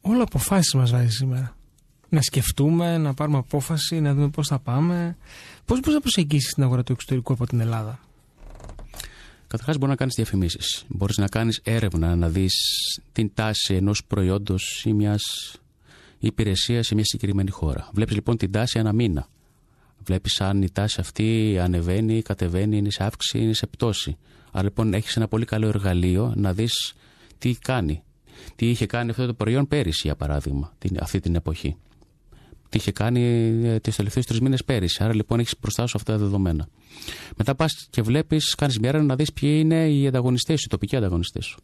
Όλο 0.00 0.22
αποφάσεις 0.22 0.74
μας 0.74 0.90
βάζεις 0.90 1.14
σήμερα. 1.14 1.56
Να 2.08 2.22
σκεφτούμε, 2.22 2.98
να 2.98 3.14
πάρουμε 3.14 3.38
απόφαση, 3.38 4.00
να 4.00 4.14
δούμε 4.14 4.28
πώς 4.28 4.48
θα 4.48 4.58
πάμε. 4.58 5.16
Πώς 5.64 5.80
μπορείς 5.80 5.94
να 5.94 6.00
προσεγγίσεις 6.00 6.54
την 6.54 6.62
αγορά 6.62 6.82
του 6.82 6.92
εξωτερικού 6.92 7.32
από 7.32 7.46
την 7.46 7.60
Ελλάδα; 7.60 7.98
Καταρχάς, 9.54 9.78
μπορεί 9.78 9.90
να 9.90 9.96
κάνεις 9.96 10.14
διαφημίσεις. 10.14 10.84
Μπορείς 10.88 11.16
να 11.16 11.28
κάνεις 11.28 11.60
έρευνα, 11.64 12.16
να 12.16 12.28
δεις 12.28 12.54
την 13.12 13.30
τάση 13.34 13.74
ενός 13.74 14.04
προϊόντος 14.04 14.82
ή 14.84 14.92
μιας 14.92 15.22
υπηρεσία 16.24 16.82
σε 16.82 16.94
μια 16.94 17.04
συγκεκριμένη 17.04 17.50
χώρα. 17.50 17.88
Βλέπεις 17.92 18.14
λοιπόν 18.14 18.36
την 18.36 18.50
τάση 18.50 18.78
ένα 18.78 18.92
μήνα. 18.92 19.28
Βλέπεις 20.04 20.40
αν 20.40 20.62
η 20.62 20.70
τάση 20.70 21.00
αυτή 21.00 21.58
ανεβαίνει, 21.60 22.22
κατεβαίνει, 22.22 22.76
είναι 22.76 22.90
σε 22.90 23.04
αύξηση, 23.04 23.44
είναι 23.44 23.52
σε 23.52 23.66
πτώση. 23.66 24.16
Άρα 24.50 24.64
λοιπόν 24.64 24.94
έχεις 24.94 25.16
ένα 25.16 25.28
πολύ 25.28 25.44
καλό 25.44 25.68
εργαλείο 25.68 26.32
να 26.36 26.52
δεις 26.52 26.94
τι 27.38 27.54
κάνει. 27.54 28.02
Τι 28.56 28.68
είχε 28.68 28.86
κάνει 28.86 29.10
αυτό 29.10 29.26
το 29.26 29.34
προϊόν 29.34 29.68
πέρυσι, 29.68 30.00
για 30.04 30.16
παράδειγμα, 30.16 30.72
την, 30.78 30.96
αυτή 31.00 31.20
την 31.20 31.34
εποχή. 31.34 31.76
Τι 32.68 32.78
είχε 32.78 32.92
κάνει 32.92 33.20
ε, 33.64 33.80
τις 33.80 33.96
τελευταίου 33.96 34.22
τρεις 34.22 34.40
μήνες 34.40 34.64
πέρυσι. 34.64 35.02
Άρα 35.02 35.14
λοιπόν 35.14 35.38
έχεις 35.38 35.54
μπροστά 35.60 35.86
σου 35.86 35.92
αυτά 35.96 36.12
τα 36.12 36.18
δεδομένα. 36.18 36.68
Μετά 37.36 37.54
πας 37.54 37.86
και 37.90 38.02
βλέπεις, 38.02 38.54
κάνεις 38.54 38.78
μια 38.78 38.88
έρευνα 38.88 39.06
να 39.06 39.16
δεις 39.16 39.32
ποιοι 39.32 39.58
είναι 39.62 39.88
οι 39.88 40.06
ανταγωνιστές 40.06 40.58
σου, 40.60 40.64
οι 40.66 40.70
τοπικοί 40.70 40.96
ανταγωνιστές 40.96 41.44
σου. 41.44 41.58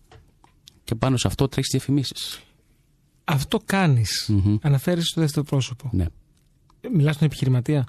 Και 0.85 0.95
πάνω 0.95 1.17
σε 1.17 1.27
αυτό 1.27 1.49
τρέχεις 1.49 1.71
διαφημίσεις. 1.71 2.41
Αυτό 3.33 3.61
κάνεις. 3.65 4.27
Μμμ. 4.29 4.57
Αναφέρεις 4.63 5.09
στο 5.09 5.21
δεύτερο 5.21 5.45
πρόσωπο. 5.45 5.89
Ναι. 5.93 6.07
Μιλάς 6.95 7.15
στον 7.15 7.27
επιχειρηματία. 7.27 7.87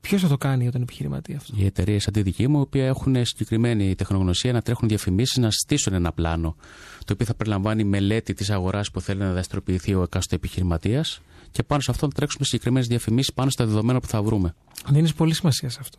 Ποιος 0.00 0.22
θα 0.22 0.28
το 0.28 0.36
κάνει 0.36 0.62
για 0.62 0.72
τον 0.72 0.82
επιχειρηματία 0.82 1.36
αυτό; 1.36 1.54
Οι 1.56 1.64
εταιρείες 1.64 2.02
σαν 2.02 2.12
τη 2.12 2.22
δική 2.22 2.48
μου, 2.48 2.58
οι 2.58 2.60
οποίε 2.60 2.86
έχουν 2.86 3.24
συγκεκριμένη 3.24 3.94
τεχνογνωσία 3.94 4.52
να 4.52 4.62
τρέχουν 4.62 4.88
διαφημίσεις, 4.88 5.36
να 5.36 5.50
στήσουν 5.50 5.92
ένα 5.92 6.12
πλάνο, 6.12 6.56
το 7.04 7.12
οποίο 7.12 7.26
θα 7.26 7.34
περιλαμβάνει 7.34 7.84
μελέτη 7.84 8.34
της 8.34 8.50
αγοράς 8.50 8.90
που 8.90 9.00
θέλει 9.00 9.20
να 9.20 9.32
δραστηριοποιηθεί 9.32 9.94
ο 9.94 10.02
εκάστοτε 10.02 10.34
επιχειρηματίας 10.34 11.20
και 11.50 11.62
πάνω 11.62 11.80
σε 11.80 11.90
αυτό 11.90 12.06
να 12.06 12.12
τρέξουμε 12.12 12.44
συγκεκριμένες 12.44 12.88
διαφημίσεις 12.88 13.32
πάνω 13.32 13.50
στα 13.50 13.66
δεδομένα 13.66 14.00
που 14.00 14.06
θα 14.06 14.22
βρούμε. 14.22 14.54
Δίνει 14.88 15.12
πολύ 15.12 15.34
σημασία 15.34 15.68
σε 15.68 15.78
αυτό. 15.80 15.98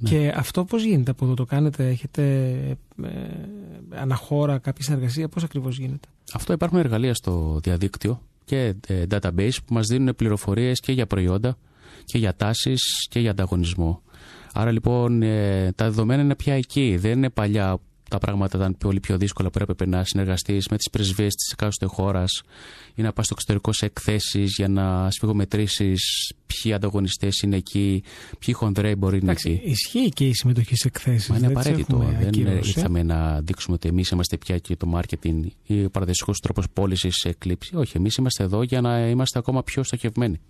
Ναι. 0.00 0.10
Και 0.10 0.32
αυτό 0.36 0.64
πώς 0.64 0.84
γίνεται 0.84 1.10
από 1.10 1.24
εδώ 1.24 1.34
το 1.34 1.44
κάνετε, 1.44 1.88
έχετε 1.88 2.22
ε, 3.02 3.08
αναχώρα 3.90 4.58
κάποια 4.58 4.84
συνεργασία, 4.84 5.28
πώς 5.28 5.44
ακριβώς 5.44 5.78
γίνεται; 5.78 6.08
Αυτό 6.32 6.52
υπάρχουν 6.52 6.78
εργαλεία 6.78 7.14
στο 7.14 7.60
διαδίκτυο 7.62 8.22
και 8.44 8.74
ε, 8.86 9.04
database 9.10 9.56
που 9.66 9.74
μας 9.74 9.86
δίνουν 9.86 10.14
πληροφορίες 10.16 10.80
και 10.80 10.92
για 10.92 11.06
προϊόντα 11.06 11.56
και 12.04 12.18
για 12.18 12.34
τάσεις 12.36 12.80
και 13.08 13.20
για 13.20 13.30
ανταγωνισμό. 13.30 14.02
Άρα 14.52 14.70
λοιπόν 14.70 15.22
ε, 15.22 15.72
τα 15.72 15.84
δεδομένα 15.84 16.22
είναι 16.22 16.34
πια 16.34 16.54
εκεί. 16.54 16.96
Δεν 16.96 17.12
είναι 17.12 17.30
παλιά 17.30 17.78
τα 18.10 18.18
πράγματα 18.18 18.58
ήταν 18.58 18.76
πολύ 18.78 19.00
πιο 19.00 19.16
δύσκολα 19.16 19.50
που 19.50 19.58
έπρεπε 19.62 19.86
να 19.86 20.04
συνεργαστείς 20.04 20.68
με 20.68 20.76
τις 20.76 20.90
πρεσβείες 20.90 21.34
της 21.34 21.52
εκάστοτε 21.52 21.92
χώρας 21.94 22.42
ή 22.94 23.02
να 23.02 23.12
πας 23.12 23.24
στο 23.24 23.34
εξωτερικό 23.36 23.72
σε 23.72 23.86
εκθέσεις 23.86 24.54
για 24.56 24.68
να 24.68 25.10
σφιγομετρήσεις 25.10 26.32
ποιοι 26.46 26.72
ανταγωνιστές 26.72 27.40
είναι 27.40 27.56
εκεί, 27.56 28.02
ποιοι 28.38 28.54
χονδρέοι 28.54 28.94
μπορεί 28.98 29.16
να 29.16 29.22
είναι 29.22 29.32
εκεί. 29.32 29.48
Εντάξει, 29.48 29.70
ισχύει 29.70 30.08
και 30.08 30.26
η 30.26 30.34
συμμετοχή 30.34 30.76
σε 30.76 30.88
εκθέσεις. 30.88 31.28
Μα 31.28 31.36
είναι 31.36 31.46
απαραίτητο. 31.46 32.14
Δεν 32.20 32.32
ήρθαμε 32.32 33.02
να 33.02 33.40
δείξουμε 33.40 33.74
ότι 33.74 33.88
εμείς 33.88 34.10
είμαστε 34.10 34.36
πια 34.36 34.58
και 34.58 34.76
το 34.76 34.92
marketing 34.94 35.40
ή 35.62 35.84
ο 35.84 35.90
παραδοσιακός 35.90 36.40
τρόπος 36.40 36.66
πώλησης 36.72 37.16
σε 37.16 37.28
εκλήψη. 37.28 37.76
Όχι, 37.76 37.96
εμείς 37.96 38.16
είμαστε 38.16 38.44
εδώ 38.44 38.62
για 38.62 38.80
να 38.80 39.08
είμαστε 39.08 39.38
ακόμα 39.38 39.62
πιο 39.62 39.82
στοχευμένοι. 39.82 40.40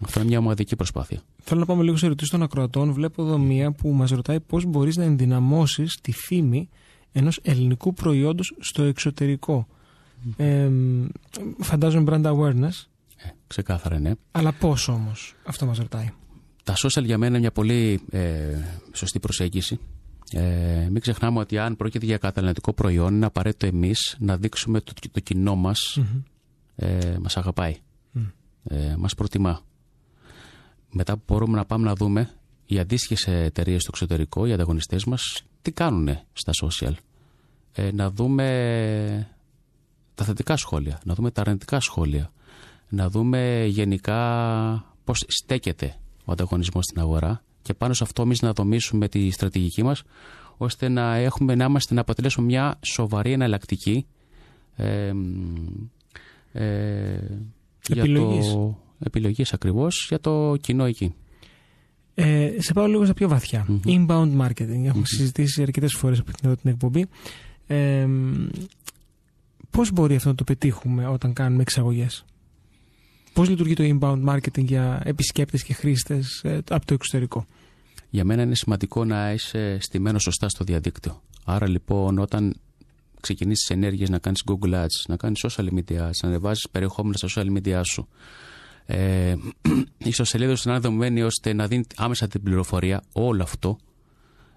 Αυτό 0.00 0.20
είναι 0.20 0.28
μια 0.28 0.38
ομαδική 0.38 0.76
προσπάθεια. 0.76 1.20
Θέλω 1.42 1.60
να 1.60 1.66
πάμε 1.66 1.82
λίγο 1.82 1.96
σε 1.96 2.06
ερωτήσεις 2.06 2.32
των 2.32 2.42
ακροατών. 2.42 2.92
Βλέπω 2.92 3.22
εδώ 3.22 3.38
μία 3.38 3.72
που 3.72 3.92
μας 3.92 4.10
ρωτάει 4.10 4.40
πώς 4.40 4.64
μπορείς 4.64 4.96
να 4.96 5.04
ενδυναμώσεις 5.04 5.98
τη 6.00 6.12
φήμη 6.12 6.68
ενός 7.12 7.40
ελληνικού 7.42 7.92
προϊόντος 7.92 8.54
στο 8.58 8.82
εξωτερικό. 8.82 9.66
Ε, 10.36 10.70
φαντάζομαι 11.58 12.12
brand 12.12 12.32
awareness, 12.32 12.86
Ε, 13.16 13.28
ξεκάθαρα 13.46 13.98
ναι. 13.98 14.12
αλλά 14.32 14.52
πώς 14.52 14.88
όμως, 14.88 15.34
αυτό 15.44 15.66
μας 15.66 15.78
ρωτάει. 15.78 16.12
Τα 16.64 16.74
social 16.74 17.04
για 17.04 17.18
μένα 17.18 17.30
είναι 17.30 17.38
μια 17.38 17.52
πολύ 17.52 18.00
ε, 18.10 18.58
σωστή 18.92 19.20
προσέγγιση. 19.20 19.78
Ε, 20.32 20.88
μην 20.90 21.00
ξεχνάμε 21.00 21.38
ότι 21.38 21.58
αν 21.58 21.76
πρόκειται 21.76 22.06
για 22.06 22.18
καταναλωτικό 22.18 22.72
προϊόν, 22.72 23.14
είναι 23.14 23.26
απαραίτητο 23.26 23.66
εμείς 23.66 24.16
να 24.18 24.36
δείξουμε 24.36 24.80
το, 24.80 24.92
το 25.12 25.20
κοινό 25.20 25.54
μας 25.56 25.98
ε, 26.76 27.16
μας 27.20 27.36
αγαπάει. 27.36 27.76
Ε, 28.68 28.94
μας 28.98 29.14
προτιμά. 29.14 29.60
Μετά 30.90 31.22
μπορούμε 31.26 31.56
να 31.56 31.64
πάμε 31.64 31.84
να 31.84 31.94
δούμε 31.94 32.30
οι 32.66 32.78
αντίστοιχες 32.78 33.26
εταιρείες 33.26 33.82
στο 33.82 33.90
εξωτερικό, 33.94 34.46
οι 34.46 34.52
ανταγωνιστές 34.52 35.04
μας, 35.04 35.42
τι 35.62 35.72
κάνουν 35.72 36.08
στα 36.32 36.52
social. 36.62 36.92
Ε, 37.72 37.92
να 37.92 38.10
δούμε 38.10 39.28
τα 40.14 40.24
θετικά 40.24 40.56
σχόλια, 40.56 41.00
να 41.04 41.14
δούμε 41.14 41.30
τα 41.30 41.40
αρνητικά 41.40 41.80
σχόλια, 41.80 42.32
να 42.88 43.10
δούμε 43.10 43.64
γενικά 43.68 44.94
πώς 45.04 45.24
στέκεται 45.26 45.96
ο 46.24 46.32
ανταγωνισμός 46.32 46.84
στην 46.84 47.00
αγορά 47.00 47.42
και 47.62 47.74
πάνω 47.74 47.92
σε 47.92 48.04
αυτό 48.04 48.22
εμείς 48.22 48.42
να 48.42 48.52
δομήσουμε 48.52 49.08
τη 49.08 49.30
στρατηγική 49.30 49.82
μας 49.82 50.02
ώστε 50.56 50.88
να, 50.88 51.14
έχουμε, 51.14 51.54
να 51.54 51.64
είμαστε 51.64 51.94
να 51.94 52.00
αποτελέσουμε 52.00 52.46
μια 52.46 52.78
σοβαρή 52.80 53.32
εναλλακτική 53.32 54.06
ε, 54.76 55.12
ε, 56.52 57.18
Επιλογής. 57.88 58.46
Για 58.46 58.54
το, 58.54 58.78
επιλογής 58.98 59.52
ακριβώς 59.52 60.06
για 60.08 60.20
το 60.20 60.56
κοινό 60.60 60.84
εκεί. 60.84 61.14
Ε, 62.14 62.50
σε 62.58 62.72
πάω 62.72 62.86
λίγο 62.86 63.04
στα 63.04 63.14
πιο 63.14 63.28
βαθια 63.28 63.66
Inbound 63.84 64.40
marketing. 64.40 64.84
Έχουμε 64.84 65.06
συζητήσει 65.06 65.62
αρκετές 65.62 65.94
φορές 65.94 66.18
από 66.18 66.32
την, 66.32 66.56
την 66.56 66.70
εκπομπή. 66.70 67.06
Ε, 67.66 68.06
Πώς 69.76 69.92
μπορεί 69.92 70.14
αυτό 70.14 70.28
να 70.28 70.34
το 70.34 70.44
πετύχουμε 70.44 71.06
όταν 71.06 71.32
κάνουμε 71.32 71.62
εξαγωγές, 71.62 72.24
Πώς 73.32 73.48
λειτουργεί 73.48 73.74
το 73.74 73.98
inbound 74.00 74.24
marketing 74.28 74.64
για 74.64 75.00
επισκέπτες 75.04 75.62
και 75.62 75.72
χρήστες 75.72 76.44
από 76.68 76.86
το 76.86 76.94
εξωτερικό; 76.94 77.46
Για 78.10 78.24
μένα 78.24 78.42
είναι 78.42 78.54
σημαντικό 78.54 79.04
να 79.04 79.32
είσαι 79.32 79.78
στημένος 79.80 80.22
σωστά 80.22 80.48
στο 80.48 80.64
διαδίκτυο. 80.64 81.22
Άρα 81.44 81.68
λοιπόν 81.68 82.18
όταν 82.18 82.54
ξεκινήσεις 83.26 83.66
τι 83.66 83.74
ενέργειε 83.74 84.06
να 84.08 84.18
κάνεις 84.18 84.42
Google 84.46 84.74
Ads, 84.74 85.04
να 85.08 85.16
κάνεις 85.16 85.44
social 85.46 85.68
media 85.68 85.98
ads, 85.98 86.18
να 86.22 86.28
ανεβάζει 86.28 86.60
περιεχόμενα 86.70 87.16
στα 87.16 87.28
social 87.28 87.46
media 87.56 87.80
σου. 87.84 88.08
Ε, 88.86 89.34
η 89.98 90.08
ιστοσελίδα 90.12 90.56
σου 90.56 90.68
να 90.68 90.74
είναι 90.74 90.82
δομημένη 90.82 91.22
ώστε 91.22 91.52
να 91.52 91.66
δίνει 91.66 91.84
άμεσα 91.96 92.28
την 92.28 92.42
πληροφορία, 92.42 93.02
όλο 93.12 93.42
αυτό. 93.42 93.78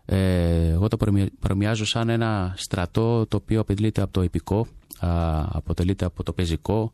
Ε, 0.06 0.70
εγώ 0.70 0.88
το 0.88 0.98
παρομοιάζω 1.40 1.86
σαν 1.86 2.10
ένα 2.10 2.54
στρατό 2.58 3.26
το 3.28 3.38
οποίο 3.38 3.60
αποτελείται 3.60 4.02
από 4.02 4.12
το 4.14 4.24
υπηκό, 4.24 4.68
α, 5.00 5.10
αποτελείται 5.52 6.06
από 6.06 6.24
το 6.24 6.34
πεζικό, 6.34 6.94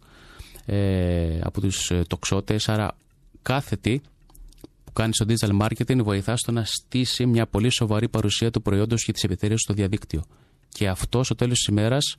ε, 0.65 1.39
από 1.43 1.61
τους 1.61 1.91
ε, 1.91 2.01
τοξότες, 2.07 2.69
άρα 2.69 2.97
κάθε 3.41 3.75
τι 3.75 3.99
που 4.83 4.93
κάνεις 4.93 5.15
στο 5.15 5.25
digital 5.27 5.61
marketing 5.61 6.03
βοηθά 6.03 6.37
στο 6.37 6.51
να 6.51 6.63
στήσει 6.63 7.25
μια 7.25 7.47
πολύ 7.47 7.73
σοβαρή 7.73 8.09
παρουσία 8.09 8.51
του 8.51 8.61
προϊόντος 8.61 9.03
και 9.03 9.11
της 9.11 9.23
επιθερίας 9.23 9.61
στο 9.61 9.73
διαδίκτυο. 9.73 10.23
Και 10.77 10.87
αυτός 10.87 11.25
στο 11.25 11.35
τέλος 11.35 11.57
της 11.57 11.67
ημέρας 11.67 12.15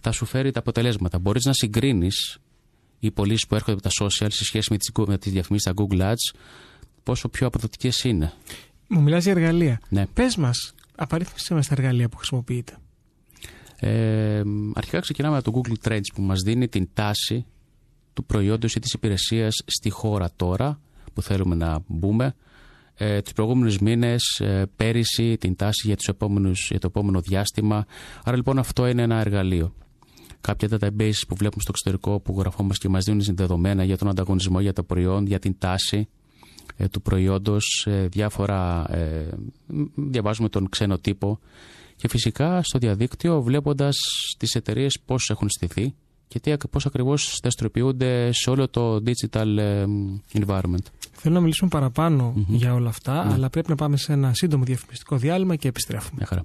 θα 0.00 0.12
σου 0.12 0.24
φέρει 0.24 0.50
τα 0.50 0.58
αποτελέσματα. 0.58 1.18
Μπορείς 1.18 1.44
να 1.44 1.52
συγκρίνεις 1.52 2.38
οι 2.98 3.10
πωλήσεις 3.10 3.46
που 3.46 3.54
έρχονται 3.54 3.72
από 3.72 3.82
τα 3.82 3.90
social 4.04 4.26
σε 4.30 4.44
σχέση 4.44 4.78
με 5.06 5.18
τις 5.18 5.32
διαφημίσεις 5.32 5.70
στα 5.70 5.72
Google 5.76 6.00
Ads, 6.00 6.38
πόσο 7.02 7.28
πιο 7.28 7.46
αποδοτικές 7.46 8.04
είναι. 8.04 8.32
Μου 8.88 9.00
μιλάς 9.00 9.22
για 9.24 9.32
εργαλεία. 9.32 9.80
Ναι. 9.88 10.06
Πες 10.06 10.36
μας, 10.36 10.74
απαρίθμησε 10.96 11.54
μας 11.54 11.68
τα 11.68 11.74
εργαλεία 11.78 12.08
που 12.08 12.16
χρησιμοποιείτε. 12.16 12.76
Ε, 13.76 14.42
αρχικά 14.74 15.00
ξεκινάμε 15.00 15.36
από 15.36 15.52
το 15.52 15.60
Google 15.60 15.88
Trends 15.88 16.12
που 16.14 16.22
μας 16.22 16.40
δίνει 16.40 16.68
την 16.68 16.88
τάση 16.94 17.46
του 18.12 18.24
προϊόντος 18.24 18.74
ή 18.74 18.80
της 18.80 18.92
υπηρεσίας 18.92 19.62
στη 19.66 19.90
χώρα 19.90 20.30
τώρα 20.36 20.80
που 21.12 21.22
θέλουμε 21.22 21.54
να 21.54 21.78
μπούμε 21.86 22.34
ε, 22.94 23.20
τους 23.20 23.32
προηγούμενους 23.32 23.78
μήνες, 23.78 24.40
ε, 24.40 24.70
πέρυσι, 24.76 25.36
την 25.36 25.56
τάση 25.56 25.86
για, 25.86 25.96
τους 25.96 26.06
επόμενους, 26.06 26.68
για 26.70 26.78
το 26.78 26.86
επόμενο 26.86 27.20
διάστημα. 27.20 27.86
Άρα 28.24 28.36
λοιπόν 28.36 28.58
αυτό 28.58 28.86
είναι 28.86 29.02
ένα 29.02 29.20
εργαλείο. 29.20 29.74
Κάποια 30.40 30.68
database 30.70 31.20
που 31.28 31.36
βλέπουμε 31.36 31.62
στο 31.62 31.70
εξωτερικό 31.70 32.20
που 32.20 32.34
γραφόμαστε 32.38 32.86
και 32.86 32.92
μας 32.92 33.04
δίνουν 33.04 33.24
δεδομένα 33.34 33.84
για 33.84 33.98
τον 33.98 34.08
ανταγωνισμό, 34.08 34.60
για 34.60 34.72
το 34.72 34.82
προϊόν, 34.82 35.26
για 35.26 35.38
την 35.38 35.58
τάση 35.58 36.08
ε, 36.76 36.88
του 36.88 37.02
προϊόντος, 37.02 37.86
ε, 37.88 38.06
διάφορα, 38.06 38.86
ε, 38.94 39.28
διαβάζουμε 39.94 40.48
τον 40.48 40.68
ξένο 40.68 40.98
τύπο 40.98 41.38
και 41.96 42.08
φυσικά 42.08 42.62
στο 42.62 42.78
διαδίκτυο 42.78 43.42
βλέποντας 43.42 43.96
τις 44.38 44.54
εταιρείες 44.54 45.00
πώς 45.04 45.30
έχουν 45.30 45.48
στηθεί, 45.50 45.94
και 46.32 46.40
τι, 46.40 46.68
πώς 46.70 46.86
ακριβώς 46.86 47.38
δραστηριοποιούνται 47.42 48.32
σε 48.32 48.50
όλο 48.50 48.68
το 48.68 49.02
digital 49.06 49.58
environment; 50.32 50.84
Θέλω 51.12 51.34
να 51.34 51.40
μιλήσουμε 51.40 51.70
παραπάνω 51.70 52.34
για 52.48 52.74
όλα 52.74 52.88
αυτά, 52.88 53.24
ναι. 53.24 53.32
αλλά 53.32 53.50
πρέπει 53.50 53.68
να 53.68 53.74
πάμε 53.74 53.96
σε 53.96 54.12
ένα 54.12 54.34
σύντομο 54.34 54.64
διαφημιστικό 54.64 55.16
διάλειμμα 55.16 55.56
και 55.56 55.68
επιστρέφουμε. 55.68 56.14
Μια 56.16 56.26
χαρά. 56.26 56.44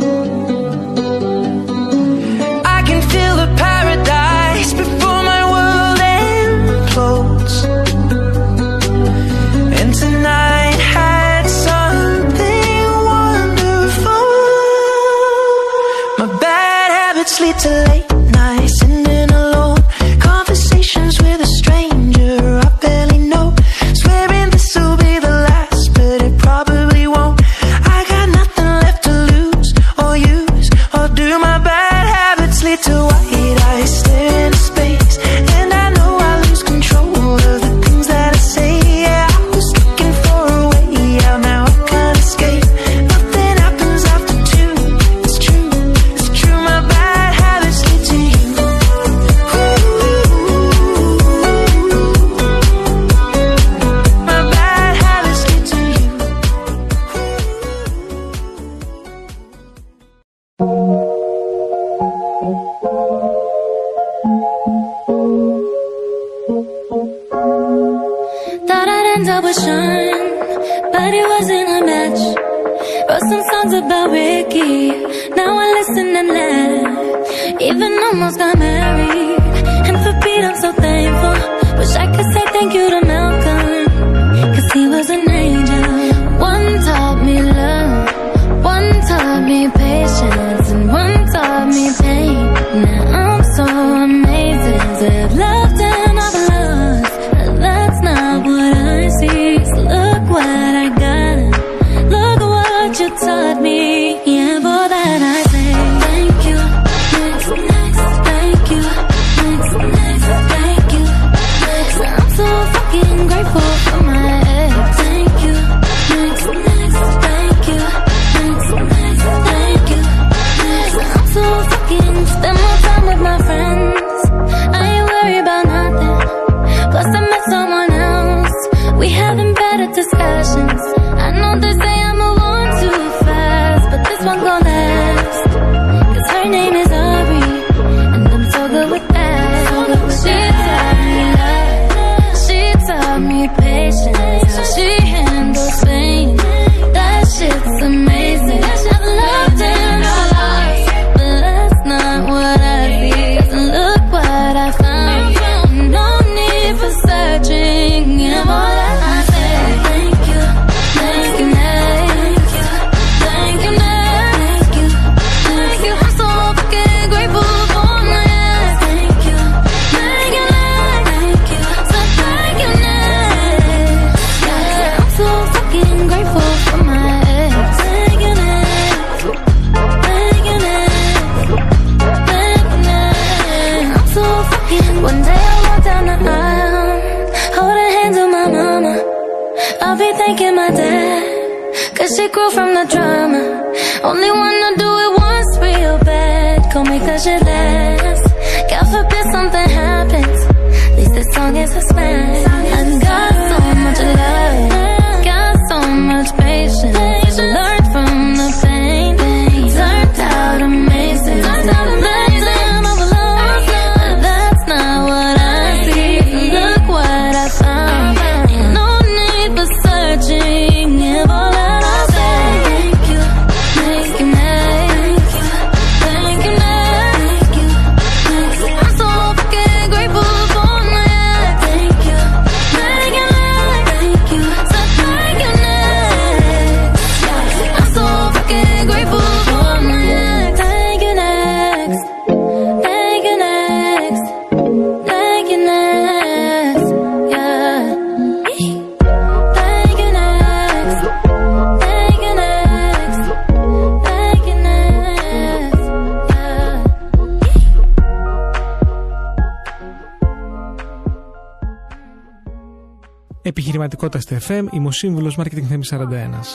Επιχειρηματικότητα 263.51 264.19
στο 264.19 264.35
FM, 264.47 264.65
είμαι 264.71 264.87
ο 264.87 264.91
σύμβουλος 264.91 265.37
Marketing 265.39 265.63
Θέμη 265.69 265.83
41. 265.89 265.99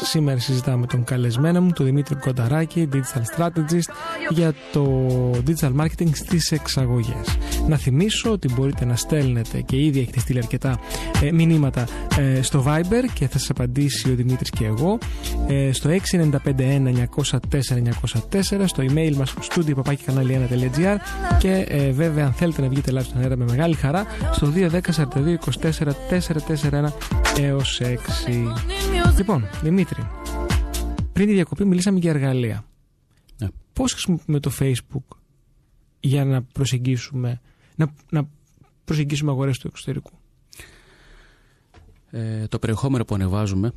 Σήμερα 0.03 0.39
συζητάμε 0.39 0.77
με 0.77 0.87
τον 0.87 1.05
καλεσμένο 1.05 1.61
μου, 1.61 1.73
τον 1.73 1.87
Δημήτρη 1.87 2.15
Κονταράκη, 2.15 2.89
Digital 2.93 3.37
Strategist, 3.37 3.91
για 4.31 4.55
το 4.73 5.11
digital 5.47 5.73
marketing 5.81 6.09
στις 6.13 6.53
εξαγωγές. 6.53 7.39
Να 7.69 7.77
θυμίσω 7.77 8.31
ότι 8.31 8.53
μπορείτε 8.53 8.85
να 8.85 8.97
στέλνετε 8.97 9.61
και 9.61 9.77
ήδη 9.77 10.01
έχετε 10.01 10.21
στείλει 10.21 10.39
αρκετά 10.39 10.79
ε, 11.23 11.33
μηνύματα 11.33 11.87
ε, 12.19 12.43
στο 12.43 12.65
Viber 12.67 13.05
και 13.13 13.29
θα 13.29 13.39
σας 13.39 13.51
απαντήσει 13.51 14.11
ο 14.11 14.15
Δημήτρης 14.15 14.51
και 14.51 14.65
εγώ 14.65 14.99
ε, 15.47 15.73
στο 15.73 15.91
6951 15.91 16.43
904 18.41 18.65
στο 18.65 18.85
email 18.89 19.15
μας 19.15 19.35
studio.papaki.gr 19.51 20.97
και 21.39 21.67
ε, 21.69 21.91
βέβαια 21.91 22.25
αν 22.25 22.33
θέλετε 22.33 22.63
να 22.63 22.69
βγείτε 22.69 22.93
live 22.95 23.05
στον 23.05 23.21
αέρα 23.21 23.37
με 23.37 23.45
μεγάλη 23.45 23.75
χαρά 23.75 24.05
στο 24.33 24.53
210 24.57 24.71
42 24.71 24.81
24 25.63 25.93
441 26.83 26.86
έως 27.39 27.81
6. 27.83 27.97
Λοιπόν, 29.17 29.45
Δημήτρη, 29.63 30.07
πριν 31.13 31.27
τη 31.27 31.33
διακοπή 31.33 31.65
μιλήσαμε 31.65 31.99
για 31.99 32.11
εργαλεία. 32.11 32.65
Ναι. 33.39 33.49
Πώς 33.73 33.93
χρησιμοποιούμε 33.93 34.41
το 34.41 34.53
Facebook 34.61 35.17
για 36.01 36.25
να 36.25 36.43
προσεγγίσουμε, 36.43 37.41
να, 37.77 37.93
να 38.11 38.29
προσεγγίσουμε 38.85 39.31
αγορές 39.31 39.59
του 39.59 39.67
εξωτερικού; 39.67 40.11
Ε, 42.11 42.47
το 42.47 42.59
περιεχόμενο 42.59 43.05
που 43.05 43.15
ανεβάζουμε 43.15 43.73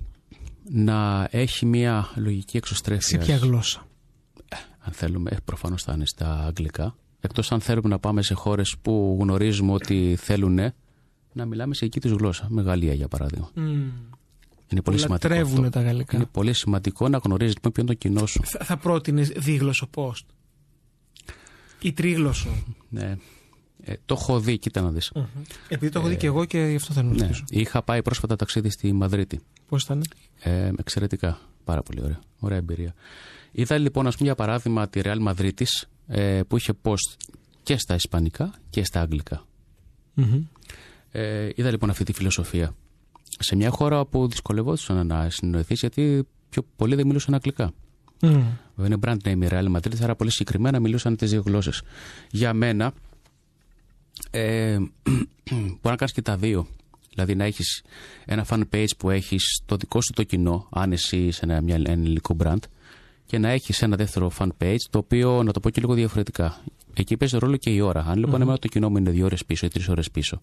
να 0.69 1.27
έχει 1.31 1.65
μια 1.65 2.09
λογική 2.15 2.57
εξωστρέφειας. 2.57 3.05
Σε 3.05 3.17
ποια 3.17 3.35
γλώσσα; 3.35 3.87
αν 4.79 4.93
θέλουμε, 4.93 5.29
ε, 5.33 5.37
προφανώς 5.45 5.83
θα 5.83 5.93
είναι 5.93 6.05
στα 6.05 6.43
αγγλικά. 6.45 6.95
Εκτός 7.19 7.51
αν 7.51 7.59
θέλουμε 7.59 7.89
να 7.89 7.99
πάμε 7.99 8.21
σε 8.21 8.33
χώρες 8.33 8.75
που 8.81 9.17
γνωρίζουμε 9.21 9.71
ότι 9.71 10.15
θέλουν 10.19 10.59
να 11.33 11.45
μιλάμε 11.45 11.73
σε 11.73 11.85
εκεί 11.85 11.99
τη 11.99 12.07
γλώσσα. 12.07 12.47
Με 12.49 12.61
Γαλλία, 12.61 12.93
για 12.93 13.07
παράδειγμα. 13.07 13.51
Είναι 14.71 14.81
πολύ 14.81 14.97
σημαντικό. 14.97 15.27
Λατρεύουν 15.29 15.57
αυτό. 15.65 15.69
τα 15.69 15.81
γαλλικά. 15.81 16.15
Είναι 16.15 16.25
πολύ 16.31 16.53
σημαντικό 16.53 17.09
να 17.09 17.17
γνωρίζεις 17.17 17.53
λοιπόν 17.55 17.71
ποιο 17.71 17.83
είναι 17.83 17.91
το 17.91 17.97
κοινό 17.97 18.25
σου. 18.25 18.41
Θα, 18.43 18.65
θα 18.65 18.77
πρότεινες 18.77 19.27
δίγλωσσο 19.27 19.89
post. 19.95 20.25
Ή 21.81 21.93
τρίγλωσσο; 21.93 22.49
Ναι. 22.89 23.17
Ε, 23.83 23.93
το 24.05 24.15
έχω 24.19 24.39
δει, 24.39 24.57
κοίτα 24.57 24.81
να 24.81 24.91
δεις. 24.91 25.11
Επειδή 25.67 25.91
το 25.91 25.99
έχω 25.99 26.07
δει 26.07 26.15
και 26.15 26.27
εγώ 26.27 26.45
και 26.45 26.59
γι' 26.59 26.75
αυτό 26.75 26.93
θέλω 26.93 27.07
να 27.07 27.13
Ναι. 27.15 27.21
ρωτήσω. 27.21 27.43
Είχα 27.49 27.81
πάει 27.83 28.01
πρόσφατα 28.01 28.35
ταξίδι 28.35 28.69
στη 28.69 28.93
Μαδρίτη. 28.93 29.39
Πώς 29.67 29.83
ήταν. 29.83 30.03
Ε, 30.39 30.71
εξαιρετικά. 30.77 31.39
Πάρα 31.63 31.81
πολύ 31.83 32.01
ωραία. 32.03 32.19
Ωραία 32.39 32.57
εμπειρία. 32.57 32.93
Είδα 33.51 33.77
λοιπόν, 33.77 34.07
ας 34.07 34.13
πούμε, 34.15 34.27
για 34.27 34.35
παράδειγμα, 34.35 34.87
τη 34.89 35.01
Real 35.03 35.27
Madrid 35.27 35.51
ε, 36.07 36.41
που 36.47 36.57
είχε 36.57 36.73
post 36.81 37.15
και 37.63 37.77
στα 37.77 37.95
Ισπανικά 37.95 38.53
και 38.69 38.83
στα 38.83 39.01
Αγγλικά. 39.01 39.45
Μμμ. 40.13 40.43
Ε, 41.11 41.49
είδα 41.55 41.71
λοιπόν 41.71 41.89
αυτή 41.89 42.03
τη 42.03 42.13
φιλοσοφία. 42.13 42.75
Σε 43.39 43.55
μια 43.55 43.69
χώρα 43.69 44.05
που 44.05 44.27
δυσκολευόντουσαν 44.27 45.07
να 45.07 45.29
συνεννοηθεί 45.29 45.73
γιατί 45.73 46.27
πιο 46.49 46.65
πολλοί 46.75 46.95
δεν 46.95 47.07
μιλούσαν 47.07 47.33
αγγλικά. 47.33 47.71
Μμ. 48.21 48.41
Βέβαια 48.75 48.85
είναι 48.85 48.97
brand 49.01 49.27
name 49.27 49.43
η 49.43 49.47
Real 49.51 49.75
Madrid, 49.75 50.01
άρα 50.03 50.15
πολύ 50.15 50.31
συγκεκριμένα 50.31 50.79
μιλούσαν 50.79 51.15
τις 51.15 51.29
δύο 51.29 51.43
γλώσσες. 51.45 51.81
Για 52.31 52.53
μένα, 52.53 52.93
ε, 54.31 54.77
μπορεί 55.49 55.79
να 55.81 55.95
κάνεις 55.95 56.13
και 56.13 56.21
τα 56.21 56.37
δύο. 56.37 56.67
Δηλαδή 57.09 57.35
να 57.35 57.43
έχεις 57.43 57.81
ένα 58.25 58.45
fan 58.49 58.61
page 58.73 58.97
που 58.97 59.09
έχεις 59.09 59.61
το 59.65 59.75
δικό 59.75 60.01
σου 60.01 60.13
το 60.13 60.23
κοινό, 60.23 60.67
αν 60.71 60.91
εσύ 60.91 61.17
είσαι 61.17 61.39
ένα, 61.43 61.61
μια, 61.61 61.75
ένα 61.75 61.91
ελληνικό 61.91 62.35
brand, 62.43 62.59
και 63.25 63.37
να 63.37 63.49
έχεις 63.49 63.81
ένα 63.81 63.95
δεύτερο 63.95 64.31
fan 64.37 64.49
page, 64.61 64.81
το 64.89 64.97
οποίο 64.97 65.43
να 65.43 65.51
το 65.51 65.59
πω 65.59 65.69
και 65.69 65.81
λίγο 65.81 65.93
διαφορετικά. 65.93 66.61
Εκεί 66.93 67.17
παίζει 67.17 67.37
ρόλο 67.37 67.57
και 67.57 67.69
η 67.69 67.79
ώρα. 67.79 68.05
Αν 68.07 68.19
λοιπόν 68.19 68.41
εμένα 68.41 68.57
το 68.57 68.67
κοινό 68.67 68.89
μου 68.89 68.97
είναι 68.97 69.09
δύο 69.09 69.25
ώρες 69.25 69.45
πίσω 69.45 69.65
ή 69.65 69.69
τρεις 69.69 69.87
ώρες 69.87 70.11
πίσω, 70.11 70.41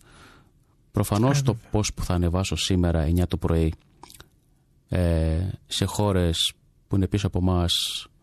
προφανώς 0.96 1.42
το 1.42 1.56
post 1.72 1.88
που 1.94 2.04
θα 2.04 2.14
ανεβάσω 2.14 2.56
σήμερα 2.56 3.08
9 3.16 3.22
το 3.28 3.36
πρωί 3.36 3.72
ε, 4.88 5.38
σε 5.66 5.84
χώρες 5.84 6.52
που 6.88 6.96
είναι 6.96 7.06
πίσω 7.06 7.26
από 7.26 7.38
εμάς, 7.38 7.72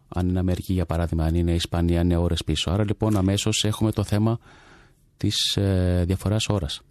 αν 0.08 0.28
είναι 0.30 0.40
Αμερική 0.40 0.74
για 0.74 0.86
παράδειγμα, 0.86 1.26
αν 1.26 1.36
είναι 1.36 1.54
Ισπανία, 1.54 2.02
είναι 2.02 2.18
ώρες 2.18 2.44
πίσω. 2.44 2.72
Άρα 2.72 2.84
λοιπόν 2.84 3.18
αμέσως 3.18 3.64
έχουμε 3.64 3.92
το 3.92 4.04
θέμα 4.04 4.40
της 5.18 5.56
ε, 5.56 6.04
διαφοράς 6.06 6.48
ώρας. 6.50 6.82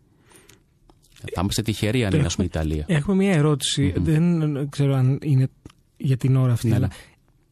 Θα 1.13 1.41
είμαστε 1.41 1.63
τυχεροί 1.63 2.05
αν 2.05 2.13
είναι, 2.13 2.27
ας 2.27 2.35
πούμε, 2.35 2.47
Ιταλία. 2.47 2.85
Έχουμε 2.99 3.17
μια 3.17 3.33
ερωτηση 3.33 3.95
Δεν 3.97 4.69
ξέρω 4.69 4.95
αν 4.95 5.19
είναι 5.23 5.49
για 5.97 6.17
την 6.17 6.37
ώρα 6.37 6.53
αυτή, 6.53 6.69
Ναι, 6.69 6.75
αλλά 6.75 6.91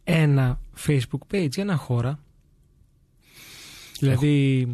ένα 0.04 0.60
Facebook 0.86 1.34
page 1.34 1.50
για 1.50 1.62
ένα 1.62 1.76
χώρα. 1.76 2.18
Δηλαδή, 3.98 4.66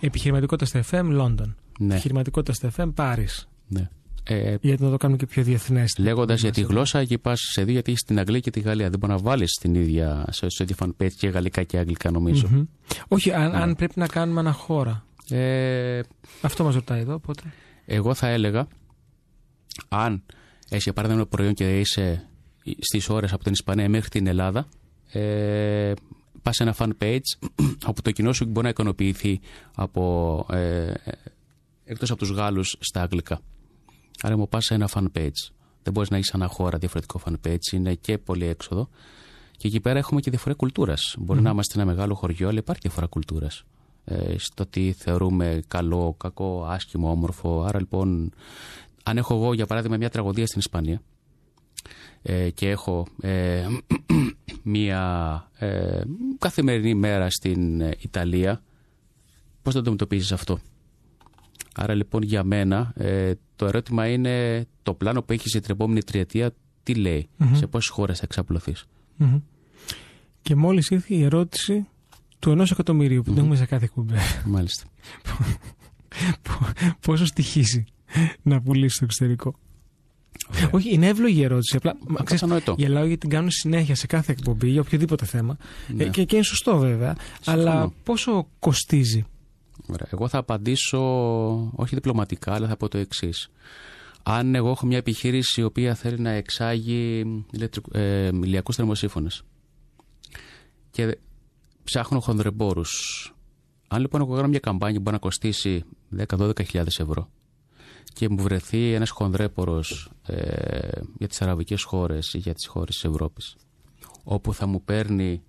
επιχειρηματικότητα 0.00 0.82
στα 0.82 0.84
FM, 0.90 1.20
London. 1.20 1.54
Ναι, 1.78 1.92
Επιχειρηματικότητα 1.92 2.52
στα 2.52 2.72
FM, 2.76 2.92
Paris. 2.94 3.44
ναι. 3.68 3.88
Ε, 4.26 4.56
Γιατί 4.60 4.82
να 4.82 4.90
το 4.90 4.96
κάνουμε 4.96 5.18
και 5.18 5.26
πιο 5.26 5.42
διεθνές. 5.42 5.96
Λέγοντας 5.98 6.40
για 6.40 6.50
τη 6.52 6.60
γλώσσα, 6.60 6.98
εκεί 6.98 7.18
πας 7.18 7.40
σε 7.40 7.62
δύο, 7.64 7.72
γιατί 7.72 7.92
έχει 7.92 8.00
την 8.06 8.18
Αγγλία 8.18 8.40
και 8.40 8.50
τη 8.50 8.60
Γαλλία. 8.60 8.90
Δεν 8.90 8.98
μπορεί 8.98 9.12
να 9.12 9.18
βάλεις 9.18 9.52
την 9.52 9.74
ίδια 9.74 10.24
σε, 10.30 10.48
σε 10.48 10.62
ίδιο 10.62 10.76
fan 10.78 10.90
page 11.02 11.12
και 11.18 11.28
γαλλικά 11.28 11.62
και 11.62 11.78
αγγλικά, 11.78 12.10
νομίζω. 12.10 12.48
Μμμ. 12.50 12.64
Όχι, 13.08 13.32
αν, 13.32 13.54
αν 13.54 13.74
πρέπει 13.74 13.92
να 13.96 14.06
κάνουμε 14.06 14.40
ένα 14.40 14.52
χώρα. 14.52 15.04
Ε, 15.28 16.00
Αυτό 16.40 16.64
μας 16.64 16.74
ρωτάει 16.74 17.00
εδώ, 17.00 17.14
οπότε. 17.14 17.42
εγώ 17.86 18.14
θα 18.14 18.28
έλεγα, 18.28 18.66
αν 19.88 20.22
έχει 20.68 20.82
για 20.82 20.92
παράδειγμα 20.92 21.20
ένα 21.22 21.30
προϊόν 21.30 21.54
και 21.54 21.78
είσαι 21.80 22.28
στις 22.78 23.08
ώρες 23.08 23.32
από 23.32 23.42
την 23.44 23.52
Ισπανία 23.52 23.88
μέχρι 23.88 24.08
την 24.08 24.26
Ελλάδα, 24.26 24.68
ε, 25.12 25.92
πας 26.42 26.56
σε 26.56 26.62
ένα 26.62 26.74
fan 26.78 26.90
page 27.02 27.48
όπου 27.90 28.02
το 28.02 28.10
κοινό 28.10 28.32
σου 28.32 28.44
μπορεί 28.44 28.64
να 28.64 28.68
ικανοποιηθεί 28.68 29.40
από, 29.74 30.46
ε, 30.50 30.92
εκτός 31.84 32.10
από 32.10 32.18
τους 32.18 32.30
Γάλλους 32.30 32.76
στα 32.80 33.02
αγγλικά. 33.02 33.40
Άρα 34.22 34.36
μου 34.36 34.48
πας 34.48 34.64
σε 34.64 34.74
ένα 34.74 34.88
fan 34.94 35.06
page. 35.16 35.50
Δεν 35.82 35.92
μπορείς 35.92 36.10
να 36.10 36.16
έχεις 36.16 36.30
ένα 36.30 36.46
χώρα 36.46 36.78
διαφορετικό 36.78 37.20
fan 37.24 37.34
page, 37.46 37.72
είναι 37.72 37.94
και 37.94 38.18
πολύ 38.18 38.46
έξοδο. 38.46 38.88
Και 39.56 39.68
εκεί 39.68 39.80
πέρα 39.80 39.98
έχουμε 39.98 40.20
και 40.20 40.30
διαφορά 40.30 40.54
κουλτούρας. 40.54 41.14
Μπορεί 41.18 41.40
να 41.40 41.50
είμαστε 41.50 41.80
ένα 41.80 41.86
μεγάλο 41.90 42.14
χωριό, 42.14 42.48
αλλά 42.48 42.58
υπάρχει 42.58 42.82
διαφορά 42.82 43.06
κουλτούρας. 43.06 43.64
Ε, 44.04 44.38
στο 44.38 44.66
τι 44.66 44.92
θεωρούμε 44.92 45.62
καλό, 45.68 46.14
κακό, 46.18 46.64
άσχημο, 46.68 47.10
όμορφο. 47.10 47.62
Άρα 47.62 47.78
λοιπόν, 47.78 48.32
αν 49.02 49.16
έχω 49.16 49.34
εγώ 49.34 49.54
για 49.54 49.66
παράδειγμα 49.66 49.96
μια 49.96 50.10
τραγωδία 50.10 50.46
στην 50.46 50.58
Ισπανία 50.58 51.02
ε, 52.22 52.50
και 52.50 52.68
έχω 52.68 53.06
ε, 53.20 53.66
μια 54.62 55.02
ε, 55.58 56.00
καθημερινή 56.38 56.94
μέρα 56.94 57.30
στην 57.30 57.80
ε, 57.80 57.96
Ιταλία, 57.98 58.62
πώς 59.62 59.72
θα 59.72 59.72
το 59.72 59.78
αντιμετωπίζεις 59.78 60.32
αυτό; 60.32 60.58
Άρα 61.76 61.94
λοιπόν 61.94 62.22
για 62.22 62.44
μένα 62.44 62.92
ε, 62.96 63.32
το 63.56 63.66
ερώτημα 63.66 64.08
είναι 64.08 64.66
το 64.82 64.94
πλάνο 64.94 65.22
που 65.22 65.32
έχεις 65.32 65.52
για 65.52 65.60
την 65.60 65.70
επόμενη 65.70 66.02
τριετία 66.02 66.50
τι 66.82 66.94
λέει, 66.94 67.28
σε 67.52 67.66
πόσες 67.66 67.90
χώρες 67.90 68.16
θα 68.18 68.24
εξαπλωθείς; 68.24 68.84
Μμμ. 69.16 69.38
Και 70.42 70.54
μόλις 70.54 70.88
ήρθε 70.90 71.14
η 71.14 71.22
ερώτηση 71.22 71.86
του 72.38 72.50
ενός 72.50 72.70
εκατομμυρίου 72.70 73.22
που 73.22 73.30
την 73.30 73.38
έχουμε 73.38 73.56
σε 73.56 73.66
κάθε 73.66 73.84
εκπομπή. 73.84 74.14
Μάλιστα. 74.44 74.84
Πόσο 77.06 77.26
στοιχίζει 77.26 77.84
να 78.42 78.60
πουλήσει 78.60 78.94
στο 78.94 79.04
εξωτερικό; 79.04 79.54
Ωραία. 80.54 80.70
Όχι, 80.72 80.94
είναι 80.94 81.06
εύλογη 81.06 81.40
η 81.40 81.44
ερώτηση. 81.44 81.76
Απλά 81.76 81.96
μα, 82.06 82.22
ξέρεις, 82.22 82.42
Κατανοητό. 82.42 82.74
γελάω 82.78 83.04
γιατί 83.04 83.20
την 83.20 83.30
κάνουν 83.30 83.50
συνέχεια 83.50 83.94
σε 83.94 84.06
κάθε 84.06 84.32
εκπομπή 84.32 84.68
για 84.68 84.80
οποιοδήποτε 84.80 85.24
θέμα. 85.24 85.56
Ναι. 85.88 86.04
Ε, 86.04 86.08
και, 86.08 86.24
και 86.24 86.34
είναι 86.34 86.44
σωστό 86.44 86.78
βέβαια. 86.78 87.16
Αλλά 87.44 87.92
πόσο 88.02 88.46
κοστίζει. 88.58 89.24
Ωραία. 89.86 90.08
Εγώ 90.10 90.28
θα 90.28 90.38
απαντήσω 90.38 91.00
όχι 91.74 91.94
διπλωματικά, 91.94 92.54
αλλά 92.54 92.68
θα 92.68 92.76
πω 92.76 92.88
το 92.88 92.98
εξής. 92.98 93.48
Αν 94.22 94.54
εγώ 94.54 94.70
έχω 94.70 94.86
μια 94.86 94.98
επιχείρηση 94.98 95.60
η 95.60 95.64
οποία 95.64 95.94
θέλει 95.94 96.18
να 96.18 96.30
εξάγει 96.30 97.24
ηλεκτρικ- 97.50 97.96
ε, 97.96 98.26
ηλιακούς 98.26 98.76
θερμοσύφωνες 98.76 99.42
και 100.90 101.18
ψάχνω 101.84 102.20
χονδρεμπόρους. 102.20 102.92
Αν 103.88 104.00
λοιπόν 104.00 104.20
εγώ 104.20 104.34
κάνω 104.34 104.48
μια 104.48 104.58
καμπάνια 104.58 104.96
που 104.96 105.02
μπορεί 105.02 105.14
να 105.16 105.20
κοστίσει 105.22 105.84
10-12 106.16 106.64
χιλιάδες 106.64 106.98
ευρώ 106.98 107.28
και 108.12 108.28
μου 108.28 108.42
βρεθεί 108.42 108.92
ένας 108.92 109.10
χονδρέπορος 109.10 110.10
ε, 110.26 111.00
για 111.18 111.28
τις 111.28 111.42
αραβικές 111.42 111.82
χώρες 111.82 112.34
ή 112.34 112.38
για 112.38 112.54
τις 112.54 112.66
χώρες 112.66 112.94
της 112.94 113.04
Ευρώπης 113.04 113.56
όπου 114.24 114.54
θα 114.54 114.66
μου 114.66 114.82
παίρνει 114.82 115.42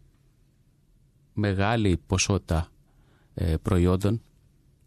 μεγάλη 1.34 1.98
ποσότητα 2.08 2.58
ε, 2.58 2.75
προϊόντων 3.62 4.22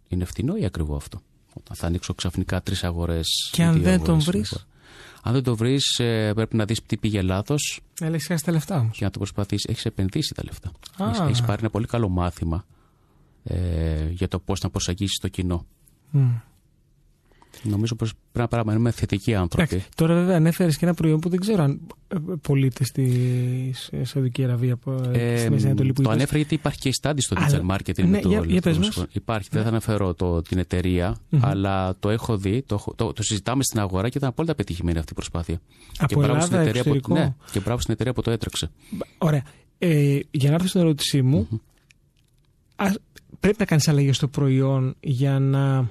είναι 0.08 0.24
φτηνό 0.24 0.56
ή 0.56 0.64
ακριβό 0.64 0.96
αυτό; 0.96 1.20
Όταν 1.54 1.76
θα 1.76 1.86
ανοίξω 1.86 2.14
ξαφνικά 2.14 2.62
τρεις 2.62 2.84
αγορές. 2.84 3.50
Και 3.52 3.62
αν 3.62 3.82
δεν 3.82 4.02
τον 4.02 4.20
βρεις; 4.20 4.66
Αν 5.22 5.32
δεν 5.32 5.42
τον 5.42 5.54
βρεις, 5.54 5.94
πρέπει 6.34 6.56
να 6.56 6.64
δεις 6.64 6.82
τι 6.86 6.96
πήγε 6.96 7.22
λάθος 7.22 7.80
Αλλά 8.00 8.14
εσύ 8.14 8.44
τα 8.44 8.52
λεφτά 8.52 8.78
όμως. 8.78 8.96
και 8.96 9.04
να 9.04 9.10
το 9.10 9.18
προσπαθήσει. 9.18 9.66
Έχεις 9.70 9.84
επενδύσει 9.84 10.34
τα 10.34 10.42
λεφτά. 10.44 10.70
Α. 10.96 11.26
Έχεις 11.26 11.42
πάρει 11.42 11.60
ένα 11.60 11.70
πολύ 11.70 11.86
καλό 11.86 12.08
μάθημα 12.08 12.64
ε, 13.44 14.08
για 14.10 14.28
το 14.28 14.38
πώς 14.38 14.60
να 14.60 14.70
προσαγγίσεις 14.70 15.18
το 15.18 15.28
κοινό. 15.28 15.66
Νομίζω 17.62 17.94
πως 17.94 18.10
πρέπει 18.12 18.38
να 18.38 18.48
παραμένουμε 18.48 18.90
θετικοί 18.90 19.34
άνθρωποι. 19.34 19.68
Εντάξει, 19.74 19.88
τώρα 19.94 20.14
βέβαια 20.14 20.36
ανέφερες 20.36 20.76
και 20.76 20.84
ένα 20.84 20.94
προϊόν 20.94 21.20
που 21.20 21.28
δεν 21.28 21.40
ξέρω 21.40 21.62
αν 21.62 21.80
ε, 22.08 22.16
πωλείται 22.42 22.84
στη 22.84 23.74
Σαουδική 24.02 24.44
Αραβία 24.44 24.72
από 24.72 24.92
Ε, 25.12 25.36
στη 25.38 25.50
Μέσης 25.50 25.64
Ανατολή 25.64 25.88
που 25.92 25.94
το 25.94 26.02
είπες. 26.02 26.14
ανέφερα 26.14 26.36
γιατί 26.38 26.54
υπάρχει 26.54 26.78
και 26.78 26.88
η 26.88 26.92
στάντη 26.92 27.20
στο 27.22 27.34
Αλλά- 27.38 27.48
digital 27.48 27.74
marketing. 27.74 28.02
ναι, 28.02 28.06
με 28.08 28.20
το 28.20 28.28
για- 28.28 28.38
για 28.46 28.60
πες 28.60 28.72
ηλεκτρονικό. 28.72 29.00
μας. 29.00 29.08
Υπάρχει, 29.12 29.48
δεν 29.52 29.62
θα 29.62 29.68
αναφέρω 29.68 30.14
το, 30.14 30.42
την 30.42 30.58
εταιρεία, 30.58 31.16
Μμμ. 31.28 31.44
αλλά 31.44 31.96
το 31.98 32.10
έχω 32.10 32.36
δει, 32.36 32.62
το, 32.66 32.74
έχω- 32.74 32.94
το, 32.94 33.12
το 33.12 33.22
συζητάμε 33.22 33.62
στην 33.62 33.80
αγορά 33.80 34.08
και 34.08 34.18
ήταν 34.18 34.28
απόλυτα 34.28 34.54
πετυχημένη 34.54 34.98
αυτή 34.98 35.12
η 35.12 35.14
προσπάθεια. 35.14 35.60
Από 35.98 36.06
και 36.06 36.14
μπράβο 36.26 36.40
στην 36.40 36.52
Ελλάδα, 36.54 36.68
εταιρεία 36.70 36.82
που, 36.90 36.96
εξωτερικό. 36.96 37.14
ναι, 37.26 37.34
και 37.52 37.60
μπράβο 37.60 37.80
στην 37.80 37.92
εταιρεία 37.94 38.12
που 38.12 38.22
το 38.22 38.30
έτρεξε. 38.30 38.70
Ωραία. 39.18 39.42
Ε, 39.78 40.18
για 40.30 40.48
να 40.48 40.54
έρθω 40.54 40.66
στην 40.68 40.80
ερώτησή 40.80 41.22
μου, 41.22 41.48
ας- 42.76 42.98
πρέπει 43.40 43.56
να 43.58 43.64
κάνεις 43.64 43.88
αλλαγές 43.88 44.16
στο 44.16 44.28
προϊόν 44.28 44.94
για 45.00 45.38
να 45.38 45.90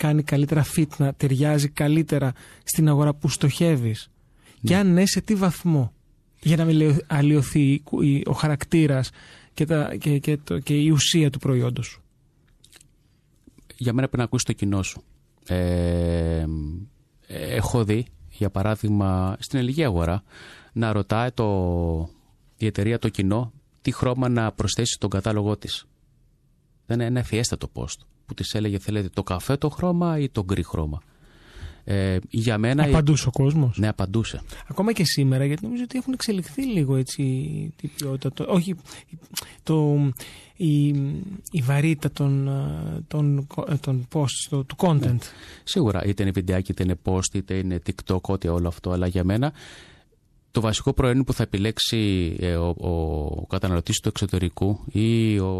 κάνει 0.00 0.22
καλύτερα 0.22 0.64
fit, 0.76 0.86
να 0.96 1.14
ταιριάζει 1.14 1.68
καλύτερα 1.68 2.32
στην 2.64 2.88
αγορά 2.88 3.14
που 3.14 3.28
στοχεύεις. 3.28 4.10
Και 4.62 4.76
αν 4.76 4.92
ναι, 4.92 5.06
σε 5.06 5.20
τι 5.20 5.34
βαθμό; 5.34 5.92
Για 6.42 6.56
να 6.56 6.64
μην 6.64 6.76
λεω- 6.76 7.04
αλλοιωθεί 7.06 7.72
η 7.72 7.80
κου- 7.80 8.02
η- 8.04 8.22
ο 8.26 8.32
χαρακτήρας 8.32 9.10
και, 9.54 9.64
τα, 9.64 9.96
και, 9.96 10.18
και, 10.18 10.36
το, 10.44 10.58
και 10.58 10.74
η 10.74 10.88
ουσία 10.90 11.30
του 11.30 11.38
προϊόντος 11.38 11.86
σου. 11.86 12.02
για 13.76 13.92
μένα 13.92 14.06
πρέπει 14.06 14.16
να 14.16 14.24
ακούσεις 14.24 14.44
το 14.46 14.52
κοινό 14.52 14.82
σου. 14.82 15.02
Ε, 15.46 16.44
έχω 17.28 17.84
δει, 17.84 18.06
για 18.30 18.50
παράδειγμα, 18.50 19.36
στην 19.38 19.58
ελληνική 19.58 19.84
αγορά, 19.84 20.22
να 20.72 20.92
ρωτάει 20.92 21.30
το, 21.30 21.46
η 22.56 22.66
εταιρεία 22.66 22.98
το 22.98 23.08
κοινό 23.08 23.52
τι 23.82 23.92
χρώμα 23.92 24.28
να 24.28 24.52
προσθέσει 24.52 24.92
στον 24.94 25.10
κατάλογό 25.10 25.56
της. 25.56 25.84
Δεν 26.86 26.96
είναι 26.98 27.06
ένα 27.08 27.18
ευφιέστατο 27.18 27.70
post 27.74 27.98
που 28.30 28.36
της 28.36 28.54
έλεγε 28.54 28.78
θέλετε 28.78 29.08
το 29.08 29.22
καφέ 29.22 29.56
το 29.56 29.68
χρώμα 29.68 30.18
ή 30.18 30.28
το 30.28 30.44
γκρι 30.44 30.62
χρώμα. 30.62 31.02
Ε, 31.84 32.16
για 32.30 32.58
μένα... 32.58 32.84
Απαντούσε 32.84 33.28
ο 33.28 33.30
κόσμος. 33.30 33.78
Ναι, 33.78 33.88
απαντούσε. 33.88 34.42
Ακόμα 34.68 34.92
και 34.92 35.04
σήμερα, 35.04 35.44
γιατί 35.44 35.64
νομίζω 35.64 35.82
ότι 35.82 35.98
έχουν 35.98 36.12
εξελιχθεί 36.12 36.62
λίγο 36.66 36.96
έτσι 36.96 37.22
η 37.80 37.86
ποιότητα. 37.96 38.32
Το, 38.32 38.44
όχι, 38.48 38.74
το, 39.62 39.98
η, 40.56 40.86
η 41.50 41.62
βαρύτητα 41.62 42.10
των, 42.10 42.48
ε, 42.48 43.00
των, 43.08 43.46
ε, 43.68 43.74
των 43.76 44.08
posts, 44.12 44.46
το- 44.50 44.64
του 44.64 44.76
content. 44.78 45.18
Σίγουρα, 45.64 46.04
είτε 46.04 46.22
είναι 46.22 46.32
βιντεάκι, 46.32 46.70
είτε 46.70 46.82
είναι 46.82 46.98
post, 47.04 47.34
είτε 47.34 47.54
είναι 47.54 47.82
TikTok, 47.86 48.20
ό,τι 48.20 48.48
όλο 48.48 48.68
αυτό. 48.68 48.90
Αλλά 48.90 49.06
για 49.06 49.24
μένα 49.24 49.52
το 50.50 50.60
βασικό 50.60 50.92
προϊόν 50.92 51.24
που 51.24 51.32
θα 51.32 51.42
επιλέξει 51.42 52.36
ε, 52.40 52.54
ο, 52.56 52.68
ο 53.38 53.46
καταναλωτής 53.46 54.00
του 54.00 54.08
εξωτερικού 54.08 54.84
ή 54.92 55.38
ο, 55.38 55.50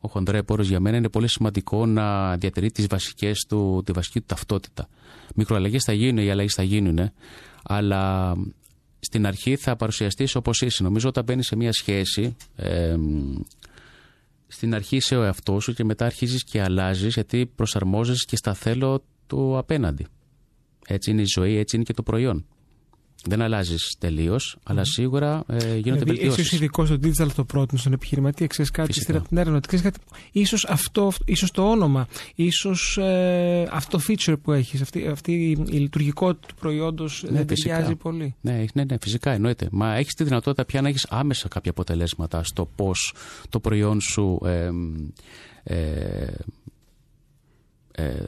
ο 0.00 0.08
χοντρέπορος 0.08 0.68
για 0.68 0.80
μένα 0.80 0.96
είναι 0.96 1.08
πολύ 1.08 1.28
σημαντικό 1.28 1.86
να 1.86 2.36
διατηρεί 2.36 2.70
τις 2.70 2.86
βασικές 2.86 3.44
του, 3.48 3.82
τη 3.86 3.92
βασική 3.92 4.20
του 4.20 4.26
ταυτότητα. 4.26 4.88
Μικροαλλαγές 5.34 5.84
θα 5.84 5.92
γίνουν, 5.92 6.24
οι 6.24 6.30
αλλαγές 6.30 6.54
θα 6.54 6.62
γίνουν, 6.62 6.98
ε, 6.98 7.12
αλλά 7.62 8.34
στην 9.00 9.26
αρχή 9.26 9.56
θα 9.56 9.76
παρουσιαστείς 9.76 10.34
όπως 10.34 10.60
είσαι. 10.60 10.82
Νομίζω 10.82 11.08
όταν 11.08 11.24
μπαίνεις 11.24 11.46
σε 11.46 11.56
μια 11.56 11.72
σχέση, 11.72 12.36
ε, 12.56 12.96
στην 14.46 14.74
αρχή 14.74 14.96
είσαι 14.96 15.16
ο 15.16 15.22
εαυτός 15.22 15.64
σου 15.64 15.72
και 15.72 15.84
μετά 15.84 16.04
αρχίζεις 16.04 16.44
και 16.44 16.62
αλλάζεις 16.62 17.14
γιατί 17.14 17.46
προσαρμόζεσαι 17.46 18.24
και 18.28 18.36
στα 18.36 18.54
θέλω 18.54 19.02
του 19.26 19.58
απέναντι. 19.58 20.06
Έτσι 20.86 21.10
είναι 21.10 21.22
η 21.22 21.26
ζωή, 21.34 21.56
έτσι 21.56 21.76
είναι 21.76 21.84
και 21.84 21.92
το 21.92 22.02
προϊόν. 22.02 22.46
Δεν 23.24 23.42
αλλάζεις 23.42 23.96
τελείως, 23.98 24.56
αλλά 24.62 24.84
σίγουρα 24.84 25.44
ε, 25.46 25.56
γίνονται 25.56 25.80
Δηλαδή, 25.80 26.10
εσύ 26.10 26.18
βελτιώσεις. 26.20 26.46
ως 26.46 26.52
ειδικό 26.52 26.84
στο 26.86 26.94
digital 27.02 27.32
το 27.34 27.44
πρότεινε 27.44 27.80
στον 27.80 27.92
επιχειρηματία, 27.92 28.46
ξέρεις 28.46 28.70
κάτι, 28.70 28.86
Φυσικά. 28.86 29.02
ύστερα 29.02 29.18
από 29.18 29.28
την 29.28 29.38
έρευνα, 29.38 29.60
ξέρεις 29.60 29.84
κάτι. 29.84 29.98
Ίσως 30.32 30.64
αυτό, 30.64 31.12
ίσως 31.24 31.50
το 31.50 31.70
όνομα, 31.70 32.06
ίσως 32.34 32.98
ε, 32.98 33.68
αυτό 33.72 33.96
το 33.98 34.04
feature 34.08 34.36
που 34.42 34.52
έχεις, 34.52 34.80
αυτή, 34.80 35.06
αυτή 35.06 35.32
η, 35.32 35.50
η 35.50 35.78
λειτουργικότητα 35.78 36.46
του 36.46 36.54
προϊόντος 36.60 37.22
δεν 37.24 37.32
Ναι, 37.32 37.44
φυσικά. 37.48 37.70
ταιριάζει 37.74 37.94
πολύ. 37.96 38.34
Ναι, 38.40 38.64
ναι, 38.74 38.84
ναι, 38.84 38.96
φυσικά 39.00 39.30
εννοείται. 39.30 39.68
Μα 39.70 39.94
έχεις 39.94 40.14
τη 40.14 40.24
δυνατότητα 40.24 40.64
πια 40.64 40.80
να 40.80 40.88
έχεις 40.88 41.06
άμεσα 41.10 41.48
κάποια 41.48 41.70
αποτελέσματα 41.70 42.44
στο 42.44 42.70
πώς 42.74 43.14
το 43.48 43.60
προϊόν 43.60 44.00
σου. 44.00 44.40
Ε, 44.44 44.70
ε, 45.62 46.32
ε, 48.00 48.24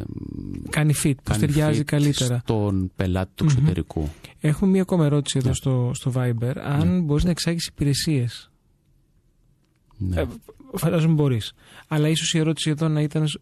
Κάνει 0.70 0.94
fit, 1.04 1.12
πώς 1.22 1.36
κάνει 1.36 1.46
ταιριάζει 1.52 1.80
fit 1.80 1.84
καλύτερα. 1.84 2.38
Στον 2.38 2.92
πελάτη 2.96 3.30
του 3.34 3.44
Μμμ. 3.44 3.52
εξωτερικού. 3.52 4.08
Έχουμε 4.40 4.70
μία 4.70 4.82
ακόμα 4.82 5.04
ερώτηση 5.04 5.38
εδώ 5.38 5.48
Ναι. 5.48 5.54
στο, 5.54 5.90
στο 5.94 6.12
Viber. 6.16 6.52
Αν 6.62 7.02
μπορείς 7.02 7.24
να 7.24 7.30
εξάγεις 7.30 7.66
υπηρεσίες. 7.66 8.50
Ναι. 9.98 10.20
Ε, 10.20 10.24
φαντάζομαι 10.74 11.14
μπορείς. 11.14 11.52
Αλλά 11.88 12.08
ίσως 12.08 12.34
η 12.34 12.38
ερώτηση 12.38 12.70
εδώ 12.70 12.88
να 12.88 13.00
ήταν 13.00 13.26
σ- 13.28 13.38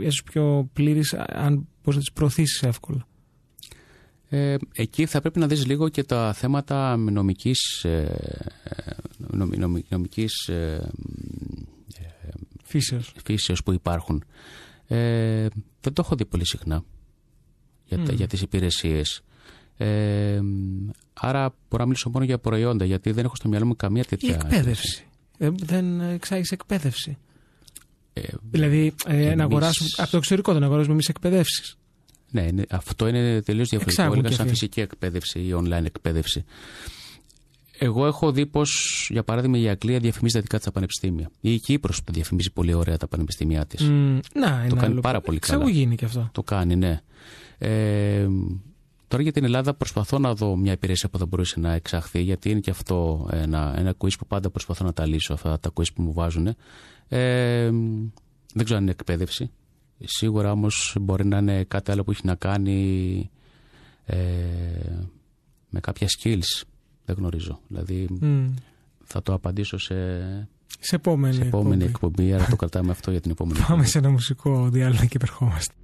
ίσως 0.00 0.22
πιο 0.22 0.68
πλήρης 0.72 1.14
αν 1.14 1.54
μπορείς 1.54 1.94
να 1.94 1.98
τις 1.98 2.12
προωθήσεις 2.12 2.62
εύκολα. 2.62 3.06
Ε, 4.30 4.56
εκεί 4.74 5.06
θα 5.06 5.20
πρέπει 5.20 5.38
να 5.38 5.46
δεις 5.46 5.66
λίγο 5.66 5.88
και 5.88 6.04
τα 6.04 6.32
θέματα 6.32 6.96
νομικής, 6.96 7.84
ε, 7.84 8.16
νομ- 9.16 9.56
νομ- 9.56 9.84
νομικής 9.88 10.48
ε, 10.48 10.90
Φύσεως. 12.64 13.12
φύσεως 13.24 13.62
που 13.62 13.72
υπάρχουν. 13.72 14.24
Ε, 14.90 15.46
δεν 15.80 15.92
το 15.92 16.02
έχω 16.04 16.14
δει 16.16 16.24
πολύ 16.24 16.46
συχνά 16.46 16.84
για, 17.84 17.96
τα- 17.98 18.12
Μμ. 18.12 18.16
για 18.16 18.26
τις 18.26 18.40
υπηρεσίες. 18.42 19.22
Ε, 19.76 20.40
άρα 21.12 21.48
μπορώ 21.70 21.82
να 21.82 21.84
μιλήσω 21.84 22.10
μόνο 22.10 22.24
για 22.24 22.38
προϊόντα 22.38 22.84
γιατί 22.84 23.10
δεν 23.10 23.24
έχω 23.24 23.34
στο 23.36 23.48
μυαλό 23.48 23.66
μου 23.66 23.76
καμία 23.76 24.02
Η 24.02 24.08
τέτοια 24.08 24.34
εκπαίδευση. 24.34 25.06
Δεν, 25.38 25.54
δεν 25.58 26.00
εξάγεις 26.00 26.50
εκπαίδευση. 26.50 27.16
Ε, 28.12 28.22
Δηλαδή 28.50 28.94
ε, 29.06 29.22
Εμείς- 29.22 29.36
να 29.36 29.44
αγοράσουμε 29.44 29.88
από 29.96 30.10
το 30.10 30.16
εξωτερικό, 30.16 30.52
δεν 30.52 30.62
αγοράζουμε 30.62 30.92
εμείς 30.92 31.08
εκπαιδεύσεις. 31.08 31.76
Ναι, 32.30 32.42
είναι- 32.42 32.66
αυτό 32.70 33.08
είναι 33.08 33.42
τελείως 33.42 33.68
διαφορετικό. 33.68 34.02
Εξάγουν 34.02 34.18
Είναι 34.18 34.28
και 34.28 34.34
σαν 34.34 34.44
αυτοί. 34.44 34.58
φυσική 34.58 34.80
εκπαίδευση 34.80 35.38
ή 35.40 35.52
online 35.54 35.84
εκπαίδευση. 35.84 36.44
Εγώ 37.78 38.06
έχω 38.06 38.32
δει 38.32 38.46
πω, 38.46 38.62
για 39.08 39.24
παράδειγμα, 39.24 39.58
η 39.58 39.68
Αγγλία 39.68 39.98
διαφημίζει 39.98 40.34
τα 40.34 40.40
δικά 40.40 40.56
της 40.56 40.66
τα 40.66 40.72
πανεπιστήμια. 40.72 41.30
Ή 41.40 41.52
η 41.52 41.58
Κύπρος 41.58 41.98
που 41.98 42.04
τα 42.04 42.12
διαφημίζει 42.12 42.52
πολύ 42.52 42.74
ωραία 42.74 42.96
τα 42.96 43.08
πανεπιστήμια 43.08 43.66
της. 43.66 43.82
να, 43.82 44.62
ένα 44.64 44.74
κάνει 44.76 44.92
άλλο. 44.92 45.00
πάρα 45.00 45.20
πολύ 45.20 45.38
καλά. 45.38 45.54
Εξαγωγή 45.54 45.82
είναι 45.82 45.94
και 45.94 46.04
αυτό. 46.04 46.28
Το 46.32 46.42
κάνει, 46.42 46.76
ναι. 46.76 47.00
Ε, 47.58 48.28
τώρα 49.08 49.22
για 49.22 49.32
την 49.32 49.44
Ελλάδα 49.44 49.74
προσπαθώ 49.74 50.18
να 50.18 50.34
δω 50.34 50.56
μια 50.56 50.72
υπηρεσία 50.72 51.08
που 51.08 51.18
θα 51.18 51.26
μπορούσε 51.26 51.60
να 51.60 51.72
εξαχθεί, 51.72 52.22
γιατί 52.22 52.50
είναι 52.50 52.60
και 52.60 52.70
αυτό 52.70 53.28
ένα, 53.32 53.74
ένα 53.76 53.94
quiz 53.98 54.12
που 54.18 54.26
πάντα 54.26 54.50
προσπαθώ 54.50 54.84
να 54.84 54.92
τα 54.92 55.06
λύσω, 55.06 55.32
αυτά 55.32 55.60
τα 55.60 55.70
quiz 55.74 55.92
που 55.94 56.02
μου 56.02 56.12
βάζουν. 56.12 56.46
Ε, 57.08 57.70
δεν 58.54 58.64
ξέρω 58.64 58.76
αν 58.76 58.82
είναι 58.82 58.90
εκπαίδευση. 58.90 59.50
Σίγουρα 60.04 60.50
όμως 60.50 60.96
μπορεί 61.00 61.26
να 61.26 61.38
είναι 61.38 61.64
κάτι 61.64 61.90
άλλο 61.90 62.04
που 62.04 62.10
έχει 62.10 62.20
να 62.24 62.34
κάνει 62.34 63.30
ε, 64.04 64.16
με 65.70 65.80
κάποια 65.80 66.06
skills. 66.18 66.62
Δεν 67.08 67.16
γνωρίζω. 67.18 67.60
Δηλαδή 67.68 68.06
Μμ. 68.20 68.46
θα 69.04 69.22
το 69.22 69.32
απαντήσω 69.32 69.78
σε, 69.78 69.94
Σε 70.80 70.94
επόμενη, 70.96 71.34
σε 71.34 71.42
επόμενη 71.42 71.84
εκπομπή. 71.84 72.22
εκπομπή, 72.22 72.32
άρα 72.32 72.46
το 72.50 72.56
κρατάμε 72.56 72.90
αυτό 72.90 73.10
για 73.10 73.20
την 73.20 73.30
επόμενη 73.30 73.58
Πάμε 73.68 73.84
σε 73.84 73.98
ένα 73.98 74.10
μουσικό 74.10 74.68
διάλογο 74.68 75.04
και 75.04 75.16
επερχόμαστε. 75.16 75.74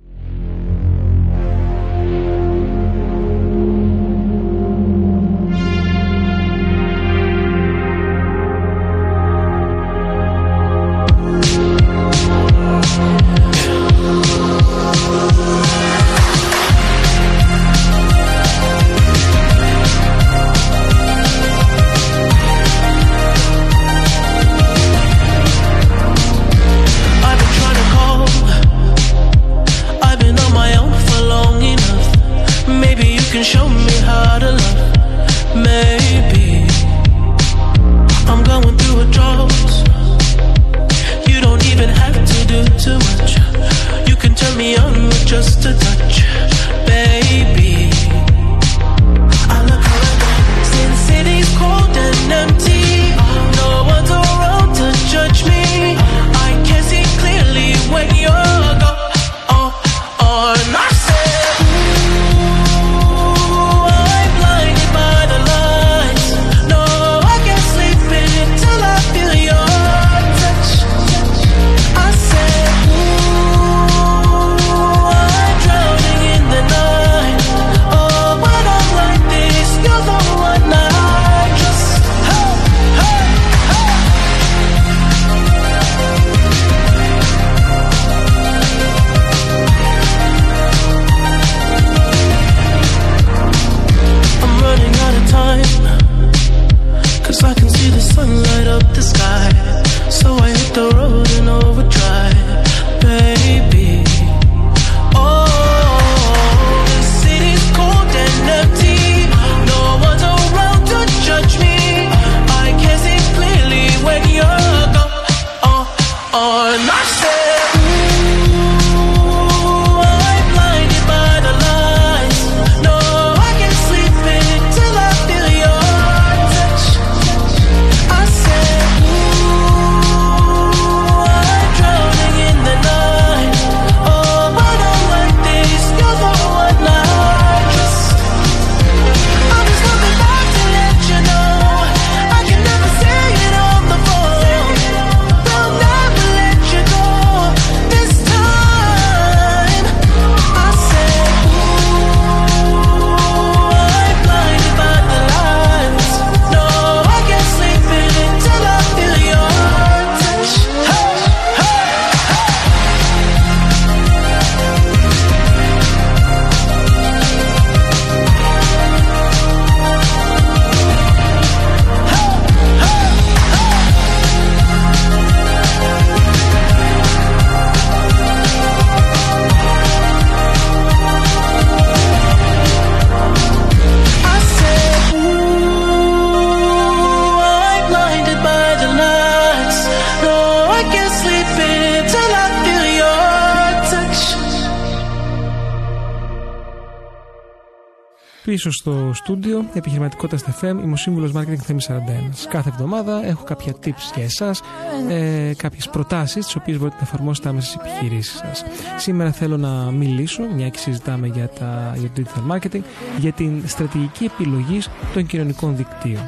Πίσω 198.44 198.70
στο 198.70 199.10
στούντιο, 199.14 199.64
επιχειρηματικότητας 199.74 200.40
στα 200.40 200.54
FM, 200.60 200.82
είμαι 200.82 200.92
ο 200.92 200.96
σύμβουλος 200.96 201.32
Marketing 201.34 201.62
Θέμη 201.62 201.80
41. 201.80 202.46
Κάθε 202.48 202.68
εβδομάδα 202.68 203.26
έχω 203.26 203.44
κάποια 203.44 203.74
tips 203.84 204.12
για 204.14 204.24
εσάς, 204.24 204.62
ε, 205.08 205.52
κάποιες 205.56 205.88
προτάσεις, 205.88 206.44
τις 206.44 206.56
οποίες 206.56 206.78
μπορείτε 206.78 206.96
να 206.96 207.02
εφαρμόσετε 207.02 207.48
άμεσα 207.48 207.70
στις 207.70 207.80
επιχειρήσεις 207.80 208.36
σας. 208.36 208.64
Σήμερα 208.96 209.32
θέλω 209.32 209.56
να 209.56 209.90
μιλήσω, 209.90 210.42
μια 210.54 210.68
και 210.68 210.78
συζητάμε 210.78 211.26
για, 211.26 211.48
τα, 211.48 211.96
για 211.98 212.10
το 212.10 212.22
digital 212.22 212.54
marketing, 212.54 212.82
για 213.18 213.32
την 213.32 213.62
στρατηγική 213.66 214.24
επιλογής 214.24 214.88
των 215.14 215.26
κοινωνικών 215.26 215.76
δικτύων. 215.76 216.22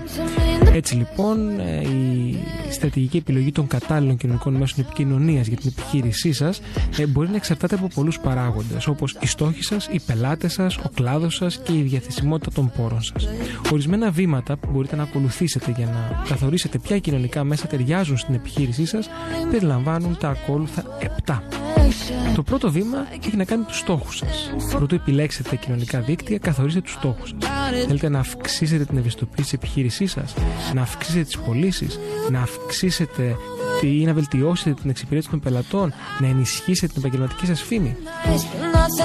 Έτσι 0.76 0.94
λοιπόν, 0.94 1.60
ε, 1.60 1.80
η 1.80 2.38
στρατηγική 2.70 3.16
επιλογή 3.16 3.52
των 3.52 3.66
κατάλληλων 3.66 4.16
κοινωνικών 4.16 4.54
μέσων 4.54 4.84
επικοινωνίας 4.84 5.46
για 5.46 5.56
την 5.56 5.72
επιχείρησή 5.76 6.32
σας 6.32 6.60
ε, 6.98 7.06
μπορεί 7.06 7.28
να 7.28 7.36
εξαρτάται 7.36 7.74
από 7.74 7.88
πολλούς 7.94 8.20
παράγοντες, 8.20 8.86
όπως 8.86 9.16
οι 9.20 9.26
στόχοι 9.26 9.62
σας, 9.62 9.88
οι 9.92 10.00
πελάτες 10.06 10.52
σας, 10.52 10.76
ο 10.76 10.90
κλάδος 10.94 11.34
σας 11.34 11.58
και 11.58 11.72
η 11.72 11.82
διαθεσιμότητα 11.82 12.50
των 12.54 12.72
πόρων 12.76 13.02
σας. 13.02 13.28
Ορισμένα 13.72 14.10
βήματα 14.10 14.56
που 14.56 14.68
μπορείτε 14.72 14.96
να 14.96 15.02
ακολουθήσετε 15.02 15.72
για 15.76 15.86
να 15.86 16.24
καθορίσετε 16.28 16.78
ποια 16.78 16.98
κοινωνικά 16.98 17.44
μέσα 17.44 17.66
ταιριάζουν 17.66 18.16
στην 18.16 18.34
επιχείρησή 18.34 18.84
σας 18.86 19.08
περιλαμβάνουν 19.50 20.16
τα 20.20 20.28
ακόλουθα 20.28 20.84
7. 21.26 21.42
Το 22.34 22.43
πρώτο 22.43 22.70
βήμα 22.70 23.07
έχει 23.24 23.37
να 23.37 23.45
κάνει 23.45 23.61
με 23.61 23.66
τους 23.66 23.78
στόχους 23.78 24.16
σας. 24.16 24.55
Πρωτού 24.70 24.95
επιλέξετε 24.95 25.49
τα 25.49 25.57
κοινωνικά 25.57 26.01
δίκτυα, 26.01 26.39
καθορίστε 26.39 26.80
τους 26.80 26.93
στόχους 26.93 27.28
σας. 27.28 27.51
Θέλετε 27.87 28.09
να 28.09 28.18
αυξήσετε 28.18 28.84
την 28.84 28.99
ευαισθητοποίηση 28.99 29.43
της 29.43 29.53
επιχείρησής 29.53 30.11
σας, 30.11 30.34
να 30.74 30.82
αυξήσετε 30.82 31.24
τις 31.24 31.39
πωλήσεις, 31.39 31.99
να 32.30 32.41
αυξήσετε 32.41 33.37
ή 33.82 34.05
να 34.05 34.12
βελτιώσετε 34.12 34.80
την 34.80 34.91
εξυπηρέτηση 34.91 35.30
των 35.30 35.41
πελατών, 35.41 35.93
να 36.20 36.26
ενισχύσετε 36.26 36.87
την 36.87 36.97
επαγγελματική 36.99 37.47
σας 37.47 37.62
φήμη. 37.62 37.97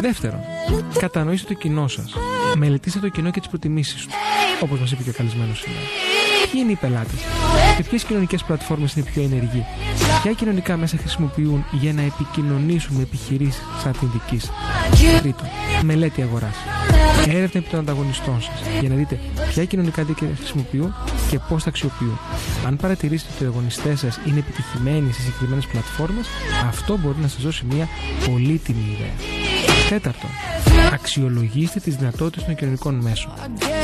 Δεύτερον, 0.01 0.39
κατανοήστε 0.99 1.53
το 1.53 1.59
κοινό 1.59 1.87
σας. 1.87 2.13
Μελετήστε 2.57 2.99
το 2.99 3.09
κοινό 3.09 3.31
και 3.31 3.39
τις 3.39 3.49
προτιμήσεις 3.49 4.05
του. 4.05 4.13
Όπως 4.61 4.79
μας 4.79 4.91
είπε 4.91 5.03
και 5.03 5.09
ο 5.09 5.13
καλεσμένος 5.13 5.59
σήμερα. 5.59 6.10
Ποιοι 6.51 6.61
είναι 6.63 6.71
οι 6.71 6.75
πελάτες, 6.75 7.19
και 7.77 7.83
ποιες 7.83 8.03
κοινωνικές 8.03 8.43
πλατφόρμες 8.43 8.93
είναι 8.93 9.05
πιο 9.13 9.23
ενεργοί, 9.23 9.65
ποια 10.21 10.31
κοινωνικά 10.31 10.77
μέσα 10.77 10.97
χρησιμοποιούν 10.97 11.65
για 11.71 11.93
να 11.93 12.01
επικοινωνήσουν 12.01 12.95
με 12.95 13.01
επιχειρήσεις 13.01 13.61
σαν 13.83 13.91
την 13.99 14.09
δική 14.11 14.39
σας; 14.39 14.51
Τρίτον, 15.21 15.47
μελέτη 15.83 16.21
αγοράς. 16.21 16.55
Έρευνα 17.27 17.59
επί 17.59 17.69
των 17.69 17.79
ανταγωνιστών 17.79 18.41
σας 18.41 18.61
για 18.79 18.89
να 18.89 18.95
δείτε 18.95 19.19
ποια 19.49 19.65
κοινωνικά 19.65 20.03
δίκτυα 20.03 20.27
χρησιμοποιούν 20.37 20.95
και 21.29 21.39
πώς 21.39 21.63
τα 21.63 21.69
αξιοποιούν. 21.69 22.19
Αν 22.65 22.75
παρατηρήσετε 22.75 23.31
ότι 23.33 23.43
οι 23.43 23.45
ανταγωνιστές 23.45 23.99
σας 23.99 24.19
είναι 24.27 24.39
επιτυχημένοι 24.39 25.13
σε 25.13 25.21
συγκεκριμένες 25.21 25.65
πλατφόρμες, 25.65 26.27
αυτό 26.67 26.97
μπορεί 26.97 27.17
να 27.21 27.27
σας 27.27 27.41
δώσει 27.41 27.65
μια 27.69 27.87
πολύτιμη 28.25 28.97
ιδέα. 28.97 29.13
Τέταρτον, 29.91 30.29
αξιολογήστε 30.93 31.79
τις 31.79 31.95
δυνατότητες 31.95 32.43
των 32.45 32.55
κοινωνικών 32.55 32.95
μέσων. 32.95 33.31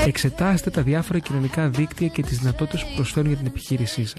Εξετάστε 0.05 0.69
τα 0.69 0.81
διάφορα 0.81 1.19
κοινωνικά 1.19 1.69
δίκτυα 1.69 2.07
και 2.07 2.21
τις 2.21 2.37
δυνατότητες 2.37 2.81
που 2.81 2.89
προσφέρουν 2.95 3.27
για 3.27 3.37
την 3.37 3.45
επιχείρησή 3.45 4.05
σας. 4.05 4.13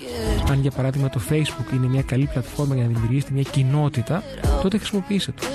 Αν 0.50 0.60
για 0.60 0.70
παράδειγμα 0.70 1.08
το 1.08 1.20
Facebook 1.30 1.74
είναι 1.74 1.86
μια 1.86 2.02
καλή 2.02 2.28
πλατφόρμα 2.32 2.74
για 2.74 2.84
να 2.84 2.90
δημιουργήσετε 2.92 3.32
μια 3.32 3.42
κοινότητα, 3.42 4.22
τότε 4.62 4.78
χρησιμοποιήστε 4.78 5.32
το. 5.32 5.46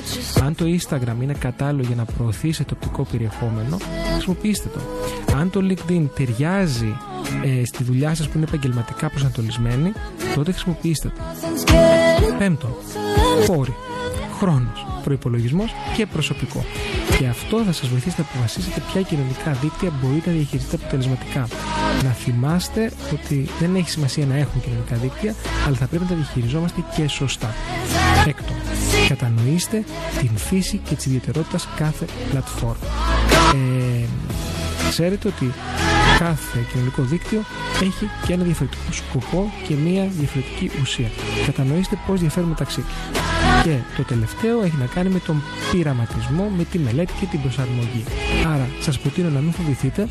Αν 0.44 0.56
το 0.56 0.66
Instagram 0.66 1.22
είναι 1.22 1.34
κατάλληλο 1.34 1.84
για 1.88 1.96
να 1.96 2.06
προωθήσετε 2.06 2.74
οπτικό 2.74 3.04
περιεχόμενο, 3.04 3.78
χρησιμοποιήστε 4.14 4.70
το. 4.70 4.80
Αν 5.36 5.50
το 5.50 5.60
LinkedIn 5.70 6.06
ταιριάζει 6.16 6.98
ε, 7.44 7.66
στη 7.66 7.84
δουλειά 7.84 8.16
σας 8.16 8.28
που 8.28 8.38
είναι 8.38 8.46
επαγγελματικά 8.48 9.10
προσανατολισμένη, 9.10 9.92
τότε 10.36 10.52
χρησιμοποιήστε 10.52 11.08
το. 11.08 11.22
Πέμπτον, 12.38 12.74
πόροι, 13.46 13.76
χρόνος, 14.34 14.86
προϋπολογισμός 15.04 15.72
και 15.96 16.06
προσωπικό. 16.06 16.66
Και 17.18 17.28
αυτό 17.28 17.64
θα 17.64 17.72
σας 17.72 17.88
βοηθήσει 17.90 18.16
να 18.18 18.26
αποφασίσετε 18.30 18.82
ποια 18.92 19.02
κοινωνικά 19.02 19.52
δίκτυα 19.52 19.92
μπορείτε 20.02 20.30
να 20.30 20.36
διαχειριστείτε 20.36 20.76
αποτελεσματικά. 20.76 21.48
Να 22.04 22.10
θυμάστε 22.10 22.92
ότι 23.14 23.50
δεν 23.60 23.76
έχει 23.76 23.90
σημασία 23.90 24.26
να 24.26 24.36
έχουμε 24.36 24.64
κοινωνικά 24.64 24.96
δίκτυα, 24.96 25.36
αλλά 25.68 25.76
θα 25.76 25.88
πρέπει 25.88 26.04
να 26.04 26.10
τα 26.10 26.16
διαχειριζόμαστε 26.16 26.84
και 26.96 27.08
σωστά. 27.08 27.54
Έκτον, 28.28 28.56
κατανοήστε 29.08 29.84
την 30.20 30.38
φύση 30.38 30.78
και 30.78 30.96
τις 30.96 31.06
ιδιαιτερότητας 31.06 31.68
κάθε 31.76 32.06
πλατφόρμα. 32.30 32.88
Ε, 33.54 34.06
ξέρετε 34.90 35.28
ότι 35.28 35.54
κάθε 36.20 36.66
κοινωνικό 36.72 37.02
δίκτυο 37.02 37.42
έχει 37.82 38.10
και 38.26 38.34
ένα 38.34 38.44
διαφορετικό 38.44 38.92
σκοπό 38.92 39.52
και 39.68 39.74
μία 39.74 40.08
διαφορετική 40.20 40.72
ουσία. 40.82 41.10
Κατανοήστε 41.46 41.98
πώς 42.08 42.20
διαφέρουν 42.20 42.50
μεταξύ 42.50 42.82
τους. 42.82 43.23
Και 43.64 43.78
το 43.98 44.04
τελευταίο 44.04 44.64
έχει 44.64 44.76
να 44.80 44.86
κάνει 44.86 45.10
με 45.10 45.20
τον 45.20 45.42
πειραματισμό, 45.72 46.52
με 46.58 46.64
τη 46.64 46.80
μελέτη 46.80 47.14
και 47.20 47.26
την 47.26 47.42
προσαρμογή. 47.42 48.04
Άρα 48.54 48.68
σας 48.80 49.00
προτείνω 49.00 49.30
να 49.30 49.40
μην 49.40 49.52
φοβηθείτε, 49.52 50.08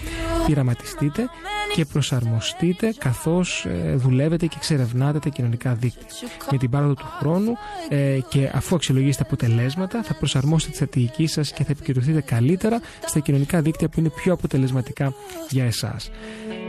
πειραματιστείτε 0.47 1.29
και 1.75 1.85
προσαρμοστείτε 1.85 2.95
καθώς 2.99 3.65
ε, 3.65 3.95
δουλεύετε 3.97 4.47
και 4.47 4.55
εξερευνάτε 4.57 5.19
τα 5.19 5.29
κοινωνικά 5.29 5.75
δίκτυα. 5.75 6.07
Με 6.51 6.59
την 6.59 6.71
πάροδο 6.71 6.95
του 6.95 7.07
χρόνου 7.19 7.53
ε, 7.89 8.19
και 8.29 8.51
αφού 8.53 8.75
αξιολογήσετε 8.75 9.23
αποτελέσματα 9.27 10.03
θα 10.03 10.15
προσαρμόσετε 10.15 10.71
τη 10.71 10.77
στρατηγική 10.77 11.27
σας 11.27 11.53
και 11.53 11.65
θα 11.65 11.71
επικεντρωθείτε 11.71 12.21
καλύτερα 12.21 12.81
στα 13.07 13.21
κοινωνικά 13.21 13.61
δίκτυα 13.61 13.89
που 13.89 14.01
είναι 14.01 14.11
πιο 14.11 14.33
αποτελεσματικά 14.33 15.15
για 15.49 15.65
εσάς. 15.65 16.11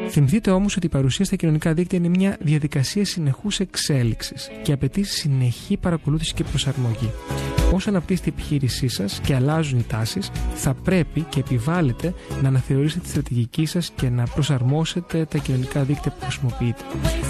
Θυμηθείτε 0.09 0.51
όμως 0.51 0.75
ότι 0.77 0.85
η 0.85 0.89
παρουσία 0.89 1.25
στα 1.25 1.35
κοινωνικά 1.35 1.73
δίκτυα 1.73 1.97
είναι 1.97 2.09
μια 2.09 2.37
διαδικασία 2.39 3.05
συνεχούς 3.05 3.59
εξέλιξης 3.59 4.49
και 4.63 4.71
απαιτεί 4.71 5.03
συνεχή 5.03 5.77
παρακολούθηση 5.77 6.33
και 6.33 6.43
προσαρμογή. 6.43 7.11
Όσο 7.73 7.89
αναπτύσσεται 7.89 8.29
η 8.29 8.33
επιχείρησή 8.37 8.87
σας 8.87 9.19
και 9.23 9.35
αλλάζουν 9.35 9.79
οι 9.79 9.83
τάσεις, 9.83 10.31
θα 10.55 10.73
πρέπει 10.73 11.21
και 11.21 11.39
επιβάλλετε 11.39 12.13
να 12.41 12.47
αναθεωρήσετε 12.47 12.99
τη 13.01 13.09
στρατηγική 13.09 13.65
σας 13.65 13.91
και 13.95 14.09
να 14.09 14.23
προσαρμόσετε 14.23 15.25
τα 15.25 15.37
κοινωνικά 15.37 15.83
δίκτυα 15.83 16.11
που 16.11 16.25
χρησιμοποιείτε. 16.25 16.83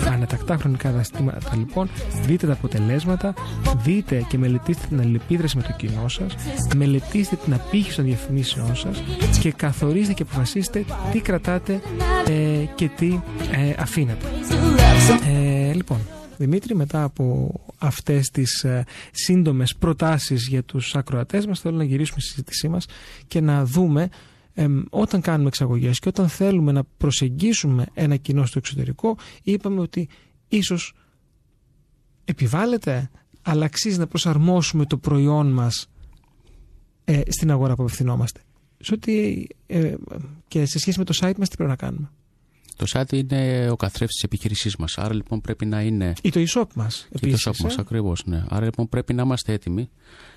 Ανατακτά 0.07 0.57
χρονικά 0.57 0.91
διαστήματα 0.91 1.55
λοιπόν, 1.55 1.89
δείτε 2.25 2.47
τα 2.47 2.53
αποτελέσματα, 2.53 3.33
δείτε 3.83 4.25
και 4.29 4.37
μελετήστε 4.37 4.85
την 4.89 4.99
αλληλεπίδραση 4.99 5.57
με 5.57 5.63
το 5.63 5.73
κοινό 5.77 6.07
σας, 6.07 6.35
μελετήστε 6.75 7.35
την 7.35 7.53
απήχηση 7.53 7.95
των 7.95 8.05
διαφημίσεών 8.05 8.75
σας 8.75 9.03
και 9.39 9.51
καθορίστε 9.51 10.13
και 10.13 10.21
αποφασίστε 10.21 10.85
τι 11.11 11.19
κρατάτε 11.19 11.81
ε, 12.27 12.65
και 12.75 12.89
τι 12.95 13.19
ε, 13.51 13.73
αφήνετε. 13.79 14.25
Ε, 15.69 15.73
λοιπόν, 15.73 15.99
Δημήτρη, 16.43 16.75
μετά 16.75 17.03
από 17.03 17.53
αυτές 17.77 18.29
τις 18.29 18.63
ε, 18.63 18.85
σύντομες 19.11 19.75
προτάσεις 19.75 20.47
για 20.47 20.63
τους 20.63 20.95
ακροατές 20.95 21.45
μας, 21.45 21.59
θέλω 21.59 21.77
να 21.77 21.83
γυρίσουμε 21.83 22.19
στη 22.19 22.29
συζήτησή 22.29 22.67
μας 22.67 22.85
και 23.27 23.41
να 23.41 23.65
δούμε 23.65 24.09
ε, 24.53 24.67
όταν 24.89 25.21
κάνουμε 25.21 25.47
εξαγωγές 25.47 25.99
και 25.99 26.07
όταν 26.07 26.29
θέλουμε 26.29 26.71
να 26.71 26.83
προσεγγίσουμε 26.83 27.85
ένα 27.93 28.15
κοινό 28.15 28.45
στο 28.45 28.57
εξωτερικό, 28.57 29.17
είπαμε 29.43 29.79
ότι 29.79 30.09
ίσως 30.47 30.93
επιβάλλεται, 32.25 33.09
αλλά 33.41 33.65
αξίζει 33.65 33.97
να 33.97 34.07
προσαρμόσουμε 34.07 34.85
το 34.85 34.97
προϊόν 34.97 35.51
μας 35.51 35.87
ε, 37.03 37.21
στην 37.27 37.51
αγορά 37.51 37.75
που 37.75 37.83
απευθυνόμαστε. 37.83 38.41
Σε 38.79 38.93
ότι, 38.93 39.47
ε, 39.65 39.93
και 40.47 40.65
σε 40.65 40.79
σχέση 40.79 40.99
με 40.99 41.05
το 41.05 41.17
site 41.21 41.35
μας 41.37 41.49
τι 41.49 41.55
πρέπει 41.55 41.69
να 41.69 41.75
κάνουμε; 41.75 42.11
Το 42.75 42.85
site 42.89 43.13
είναι 43.13 43.69
ο 43.69 43.75
καθρέφτης 43.75 44.15
της 44.15 44.23
επιχείρησή 44.23 44.71
μας. 44.79 44.97
Άρα 44.97 45.13
λοιπόν 45.13 45.41
πρέπει 45.41 45.65
να 45.65 45.81
είναι. 45.81 46.13
Ή 46.21 46.29
το 46.29 46.43
e-shop 46.47 46.67
μας. 46.75 47.07
Ή 47.11 47.19
το 47.19 47.37
e-shop 47.37 47.57
μας, 47.63 47.77
ακριβώς. 47.77 48.25
Ναι. 48.25 48.43
Άρα 48.49 48.65
λοιπόν 48.65 48.89
πρέπει 48.89 49.13
να 49.13 49.21
είμαστε 49.21 49.53
έτοιμοι 49.53 49.89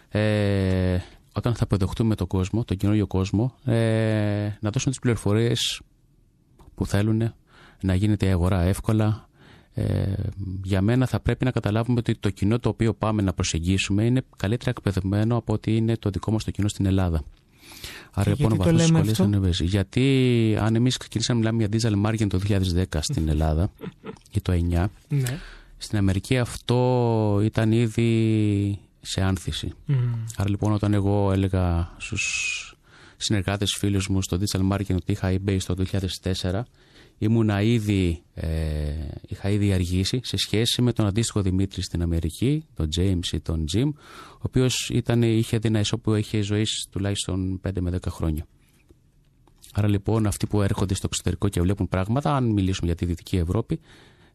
ε, 0.09 0.99
όταν 1.33 1.55
θα 1.55 1.65
αποδεχτούμε 1.65 2.15
τον 2.15 2.27
κόσμο, 2.27 2.65
τον 2.65 2.77
καινούριο 2.77 3.07
κόσμο, 3.07 3.55
ε, 3.65 4.49
να 4.61 4.71
δώσουμε 4.71 4.91
τις 4.91 4.99
πληροφορίες 4.99 5.81
που 6.75 6.87
θέλουν, 6.87 7.35
να 7.83 7.95
γίνεται 7.95 8.27
η 8.27 8.31
αγορά 8.31 8.61
εύκολα. 8.61 9.29
Ε, 9.73 10.13
για 10.65 10.83
μένα 10.83 11.07
θα 11.07 11.21
πρέπει 11.21 11.45
να 11.45 11.51
καταλάβουμε 11.51 11.99
ότι 11.99 12.15
το 12.15 12.31
κοινό 12.31 12.59
το 12.59 12.69
οποίο 12.69 12.95
πάμε 12.95 13.23
να 13.23 13.33
προσεγγίσουμε 13.33 14.05
είναι 14.05 14.23
καλύτερα 14.37 14.71
εκπαιδευμένο 14.71 15.37
από 15.37 15.53
ότι 15.53 15.77
είναι 15.77 15.97
το 15.97 16.11
δικό 16.11 16.33
μας 16.33 16.45
το 16.45 16.51
κοινό 16.51 16.69
στην 16.69 16.87
Ελλάδα. 16.87 17.23
Άρα 18.13 18.31
λοιπόν 18.31 18.53
ο 18.53 18.57
βαθμός 18.57 18.81
δυσκολίας 18.81 19.21
ανεβαίνει. 19.21 19.55
Γιατί 19.61 20.57
αν 20.61 20.75
εμείς 20.75 20.97
ξεκινήσαμε 20.97 21.41
να 21.43 21.53
μιλάμε 21.53 21.79
για 21.79 21.91
digital 21.91 22.07
marketing 22.07 22.27
το 22.29 22.41
2010 22.93 22.99
στην 23.01 23.29
Ελλάδα 23.29 23.73
ή 24.33 24.41
το 24.41 24.53
2009, 24.53 24.87
Ναι. 25.09 25.39
στην 25.79 25.99
Αμερική 25.99 26.39
αυτό 26.39 27.41
ήταν 27.45 27.73
ήδη 27.73 28.79
σε 29.01 29.23
άνθηση. 29.23 29.73
Άρα 30.37 30.51
λοιπόν 30.51 30.73
όταν 30.73 30.95
εγώ 30.95 31.33
έλεγα 31.33 31.91
στους 31.97 32.61
συνεργάτες 33.17 33.77
φίλους 33.79 34.09
μου 34.09 34.23
στο 34.23 34.39
digital 34.41 34.73
marketing 34.73 34.95
ότι 34.95 35.13
είχα 35.13 35.33
eBay 35.33 35.57
το 35.67 35.75
2004, 35.75 36.61
ήμουνα 37.19 37.63
ήδη, 37.63 38.23
ε, 38.35 38.49
είχα 39.29 39.51
ήδη 39.51 39.73
αργήσει 39.73 40.21
σε 40.23 40.37
σχέση 40.37 40.83
με 40.83 40.93
τον 40.93 41.07
αντίστοιχο 41.07 41.43
Δημήτρη 41.43 41.83
στην 41.83 42.03
Αμερική, 42.03 42.65
τον 42.75 42.89
James 42.97 43.33
ή 43.33 43.41
τον 43.41 43.65
Jim, 43.75 43.89
ο 44.33 44.43
οποίος 44.43 44.91
είχε 45.21 45.59
δει 45.59 45.69
ένα 45.69 45.81
ισό 45.81 45.99
που 45.99 46.15
είχε 46.15 46.41
ζωή 46.41 46.67
τουλάχιστον 46.91 47.61
5 47.69 47.81
με 47.81 47.91
10 47.91 47.99
χρόνια. 48.09 48.47
Άρα 49.73 49.89
λοιπόν 49.89 50.27
αυτοί 50.27 50.47
που 50.47 50.63
έρχονται 50.63 50.95
στο 50.95 51.07
εξωτερικό 51.11 51.49
και 51.49 51.61
βλέπουν 51.61 51.89
πράγματα, 51.89 52.37
αν 52.37 52.45
μιλήσουμε 52.45 52.87
για 52.87 52.97
τη 52.97 53.05
Δυτική 53.05 53.37
Ευρώπη, 53.37 53.81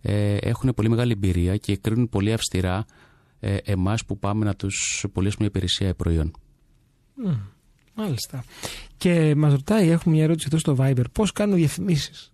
ε, 0.01 0.36
έχουν 0.36 0.73
πολύ 0.73 0.89
μεγάλη 0.89 1.11
εμπειρία 1.11 1.57
και 1.57 1.77
κρίνουν 1.77 2.09
πολύ 2.09 2.34
αυστηρά 2.34 2.86
ε, 3.39 3.57
εμάς 3.63 4.05
που 4.05 4.19
πάμε 4.19 4.45
να 4.45 4.55
τους 4.55 5.05
πωλήσουμε 5.13 5.45
υπηρεσία 5.45 5.88
ή 5.88 5.93
προϊόν. 5.93 6.32
Μάλιστα. 7.95 8.43
Και 8.97 9.36
μας 9.36 9.51
ρωτάει, 9.51 9.89
έχουμε 9.89 10.15
μια 10.15 10.23
ερώτηση 10.23 10.47
εδώ 10.47 10.57
στο 10.57 10.75
Viber, 10.79 11.03
πώς 11.11 11.32
κάνουν 11.32 11.55
διαφημίσεις; 11.55 12.32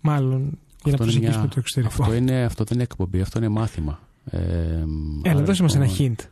Μάλλον 0.00 0.40
για 0.40 0.48
να 0.48 0.52
Αυτό 0.82 0.88
είναι, 0.88 0.96
προσεγγίσουμε 0.96 1.38
μια- 1.38 1.48
το 1.48 1.58
εξωτερικό. 1.58 2.02
αυτό, 2.02 2.14
είναι, 2.14 2.42
αυτό 2.44 2.64
δεν 2.64 2.74
είναι 2.74 2.82
εκπομπή, 2.82 3.20
αυτό 3.20 3.38
είναι 3.38 3.48
μάθημα. 3.48 4.00
Ε, 4.24 4.38
Έλα, 4.38 4.86
άρα, 5.24 5.42
δώσε 5.42 5.62
μας 5.62 5.74
ένα 5.74 5.86
λοιπόν, 5.86 6.14
hint. 6.18 6.24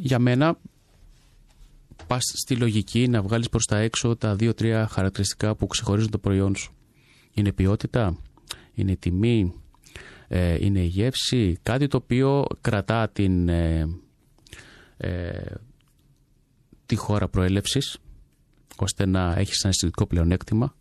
Για 0.00 0.18
μένα, 0.18 0.58
πας 2.06 2.22
στη 2.42 2.56
λογική 2.56 3.08
να 3.08 3.22
βγάλεις 3.22 3.48
προς 3.48 3.64
τα 3.64 3.78
έξω 3.78 4.16
τα 4.16 4.36
δύο-τρία 4.36 4.86
χαρακτηριστικά 4.86 5.54
που 5.54 5.66
ξεχωρίζουν 5.66 6.10
το 6.10 6.18
προϊόν 6.18 6.56
σου. 6.56 6.72
Είναι 7.34 7.52
ποιότητα, 7.52 8.16
είναι 8.74 8.96
τιμή, 8.96 9.52
ε, 10.28 10.64
είναι 10.64 10.80
η 10.80 10.86
γεύση, 10.86 11.58
κάτι 11.62 11.86
το 11.86 11.96
οποίο 11.96 12.44
κρατά 12.60 13.08
την, 13.08 13.48
ε, 13.48 13.88
ε, 14.96 15.42
τη 16.86 16.96
χώρα 16.96 17.28
προέλευσης, 17.28 17.98
ώστε 18.76 19.06
να 19.06 19.34
έχεις 19.36 19.60
ένα 19.62 19.68
αισθητικό 19.72 20.06
πλεονέκτημα 20.06 20.74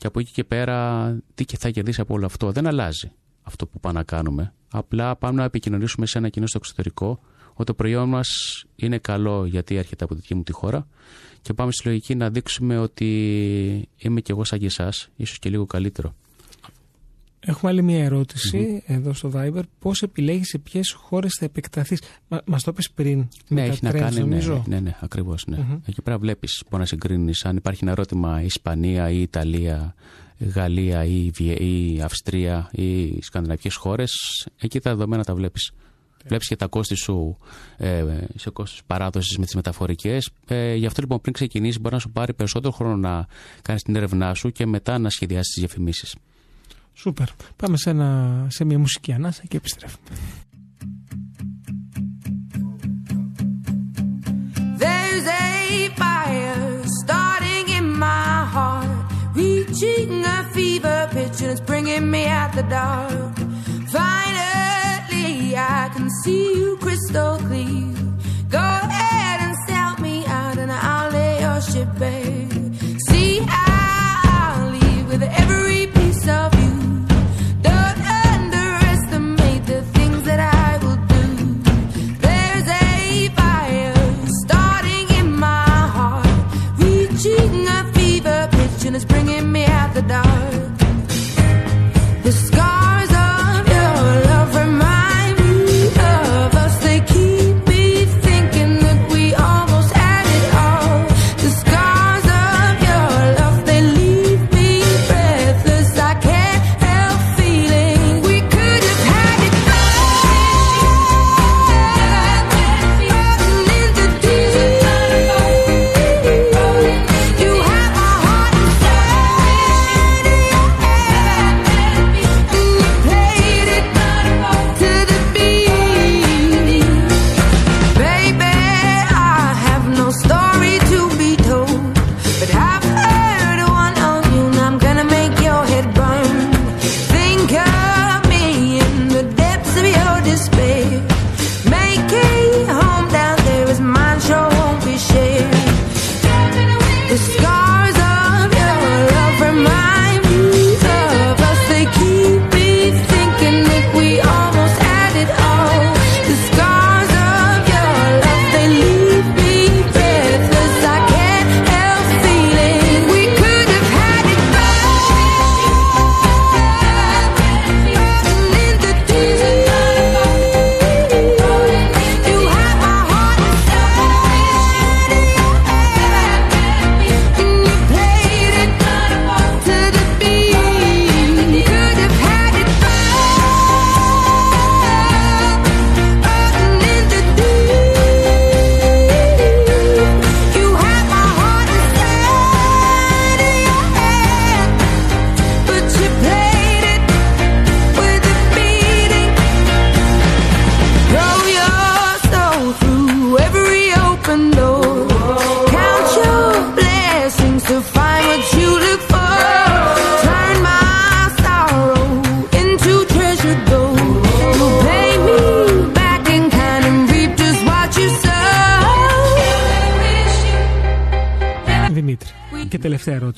και 0.00 0.06
από 0.06 0.20
εκεί 0.20 0.32
και 0.32 0.44
πέρα 0.44 1.16
τι 1.34 1.44
και 1.44 1.56
θα 1.56 1.70
κερδίσει 1.70 2.00
από 2.00 2.14
όλο 2.14 2.26
αυτό. 2.26 2.52
Δεν 2.52 2.66
αλλάζει 2.66 3.12
αυτό 3.42 3.66
που 3.66 3.80
πάμε 3.80 3.98
να 3.98 4.04
κάνουμε. 4.04 4.52
Απλά 4.70 5.16
πάμε 5.16 5.38
να 5.38 5.44
επικοινωνήσουμε 5.44 6.06
σε 6.06 6.18
ένα 6.18 6.28
κοινό 6.28 6.46
στο 6.46 6.58
εξωτερικό 6.58 7.20
ότι 7.54 7.64
το 7.64 7.74
προϊόν 7.74 8.08
μας 8.08 8.28
είναι 8.76 8.98
καλό 8.98 9.44
γιατί 9.46 9.76
έρχεται 9.76 10.04
από 10.04 10.14
τη 10.14 10.20
δική 10.20 10.34
μου 10.34 10.42
τη 10.42 10.52
χώρα 10.52 10.86
και 11.42 11.52
πάμε 11.52 11.72
στη 11.72 11.86
λογική 11.86 12.14
να 12.14 12.30
δείξουμε 12.30 12.78
ότι 12.78 13.08
είμαι 13.96 14.20
κι 14.20 14.30
εγώ 14.30 14.44
σαν 14.44 14.58
και 14.58 14.66
εσάς, 14.66 15.08
ίσως 15.16 15.38
και 15.38 15.48
λίγο 15.48 15.66
καλύτερο. 15.66 16.14
Έχουμε 17.40 17.70
άλλη 17.70 17.82
μια 17.82 18.04
ερωτηση 18.04 18.82
εδώ 18.86 19.12
στο 19.12 19.30
Viber. 19.34 19.62
Πώς 19.78 20.02
επιλέγεις 20.02 20.48
σε 20.48 20.58
ποιες 20.58 20.92
χώρες 20.92 21.36
θα 21.38 21.44
επεκταθείς; 21.44 22.02
Μα 22.28 22.40
μας 22.44 22.62
το 22.62 22.70
είπες 22.72 22.90
πριν. 22.90 23.18
Ναι, 23.48 23.60
με 23.60 23.66
τα 23.66 23.72
έχει 23.72 23.84
να 23.84 23.90
trends, 23.90 23.98
κάνει. 23.98 24.14
Ναι, 24.14 24.20
νομίζω. 24.20 24.64
ναι, 24.66 24.80
ναι, 24.80 24.96
ακριβώς. 25.00 25.46
Ναι. 25.46 25.56
Μμμ. 25.56 25.78
Εκεί 25.86 26.02
πέρα 26.02 26.18
βλέπεις, 26.18 26.62
μπορεί 26.70 26.82
να 26.82 26.88
συγκρίνεις 26.88 27.44
αν 27.44 27.56
υπάρχει 27.56 27.80
ένα 27.82 27.90
ερώτημα 27.92 28.42
Ισπανία 28.42 29.10
ή 29.10 29.20
Ιταλία, 29.20 29.94
Γαλλία 30.54 31.04
ή, 31.04 31.30
Βιε- 31.34 31.60
ή 31.60 32.00
Αυστρία 32.02 32.68
ή 32.72 33.22
σκανδιναβικές 33.22 33.74
χώρες. 33.74 34.12
Εκεί 34.60 34.80
τα 34.80 34.90
δεδομένα 34.90 35.24
τα 35.24 35.34
βλέπεις. 35.34 35.70
Βλέπεις 36.26 36.48
και 36.48 36.56
τα 36.56 36.66
κόστη 36.66 36.94
σου 36.94 37.38
ε, 37.76 38.04
σε 38.36 38.50
κόστος 38.50 38.82
παράδοσης 38.86 39.38
με 39.38 39.44
τις 39.44 39.54
μεταφορικές. 39.54 40.30
Ε, 40.46 40.74
γι' 40.74 40.86
αυτό 40.86 41.00
λοιπόν 41.00 41.20
πριν 41.20 41.34
ξεκινήσεις, 41.34 41.80
μπορεί 41.80 41.94
να 41.94 42.00
σου 42.00 42.10
πάρει 42.10 42.34
περισσότερο 42.34 42.72
χρόνο 42.72 42.96
να 42.96 43.26
κάνεις 43.62 43.82
την 43.82 43.96
έρευνά 43.96 44.34
σου 44.34 44.50
και 44.50 44.66
μετά 44.66 44.98
να 44.98 45.10
σχεδιάσεις 45.10 45.52
τις 45.52 45.62
διαφημίσεις. 45.62 46.14
Σούπερ. 47.00 47.28
Πάμε 47.56 47.76
σε, 47.76 47.90
ένα, 47.90 48.46
σε 48.50 48.64
μια 48.64 48.78
μουσική 48.78 49.12
ανάσα 49.12 49.42
και 49.48 49.56
επιστρέφουμε. 49.56 50.08
There's 54.82 55.26
a 55.44 55.50
fire 56.00 56.64
starting 57.00 57.66
in 57.78 57.86
my 58.04 58.34
heart, 58.54 59.04
reaching 59.40 60.10
a 60.36 60.38
fever 60.54 61.00
pitch, 61.14 61.38
and 61.42 61.50
it's 61.54 61.64
bringing 61.70 62.06
me 62.14 62.22
out 62.38 62.50
the 62.58 62.66
dark. 62.78 63.36
Finally, 63.98 65.30
I 65.78 65.82
can 65.94 66.08
see 66.20 66.46
you 66.58 66.70
crystal 66.84 67.34
clear. 67.48 67.94
Go 68.58 68.66
ahead 68.86 69.38
and 69.44 69.54
sell 69.66 69.94
me 70.06 70.14
out, 70.40 70.56
and 70.62 70.70
I'll 70.92 71.10
lay 71.18 71.34
your 71.44 71.60
ship 71.70 71.90
bare. 72.02 72.59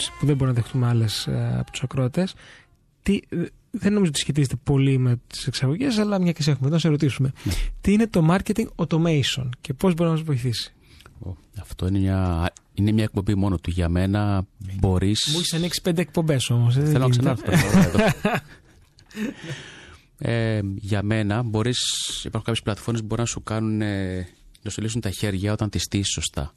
Τελευταία 0.02 0.10
ερώτηση 0.10 0.10
που 0.18 0.26
δεν 0.26 0.36
μπορούμε 0.36 0.56
να 0.56 0.62
δεχτούμε 0.62 0.86
άλλες 0.86 1.28
από 1.58 1.70
τους 1.70 1.82
ακροατές. 1.82 2.34
Τι, 3.02 3.20
ε, 3.28 3.44
δεν 3.70 3.92
νομίζω 3.92 4.10
ότι 4.10 4.20
σχετίζεται 4.20 4.56
πολύ 4.62 4.98
με 4.98 5.20
τις 5.26 5.46
εξαγωγές, 5.46 5.98
αλλά 5.98 6.20
μια 6.20 6.32
και 6.32 6.42
σε 6.42 6.50
έχουμε 6.50 6.66
εδώ, 6.66 6.74
να 6.74 6.80
σε 6.80 6.88
ρωτήσουμε. 6.88 7.32
Ναι. 7.42 7.52
Τι 7.80 7.92
είναι 7.92 8.06
το 8.06 8.26
marketing 8.30 8.66
automation 8.76 9.48
και 9.60 9.74
πώς 9.74 9.94
μπορεί 9.94 10.08
να 10.10 10.16
μας 10.16 10.24
βοηθήσει; 10.24 10.72
Ω, 11.26 11.36
Αυτό 11.60 11.86
είναι 11.86 11.98
μια, 11.98 12.52
είναι 12.74 12.92
μια 12.92 13.04
εκπομπή 13.04 13.34
μόνο 13.34 13.58
του. 13.58 13.70
Για 13.70 13.88
μένα 13.88 14.46
μπορεί. 14.78 15.14
Μου 15.32 15.38
έχεις 15.38 15.54
ανοίξει 15.54 15.82
πέντε 15.82 16.00
εκπομπές 16.00 16.50
όμως. 16.50 16.74
Θέλω 16.74 16.98
να 16.98 17.08
ξανάρθω 17.08 17.44
τώρα 17.44 17.84
εδώ. 17.84 17.98
Ε, 20.24 20.60
για 20.74 21.02
μένα 21.02 21.42
μπορείς, 21.42 21.78
υπάρχουν 22.18 22.42
κάποιες 22.42 22.62
πλατφόρμες 22.62 23.00
που 23.00 23.06
μπορούν 23.06 23.24
να 23.24 23.30
σου 23.30 23.42
κάνουν 23.42 23.80
ε, 23.80 24.28
να 24.62 24.70
σου 24.70 24.80
λύσουν 24.80 25.00
τα 25.00 25.10
χέρια 25.10 25.52
όταν 25.52 25.70
τις 25.70 25.82
στήσεις 25.82 26.12
σωστά. 26.12 26.54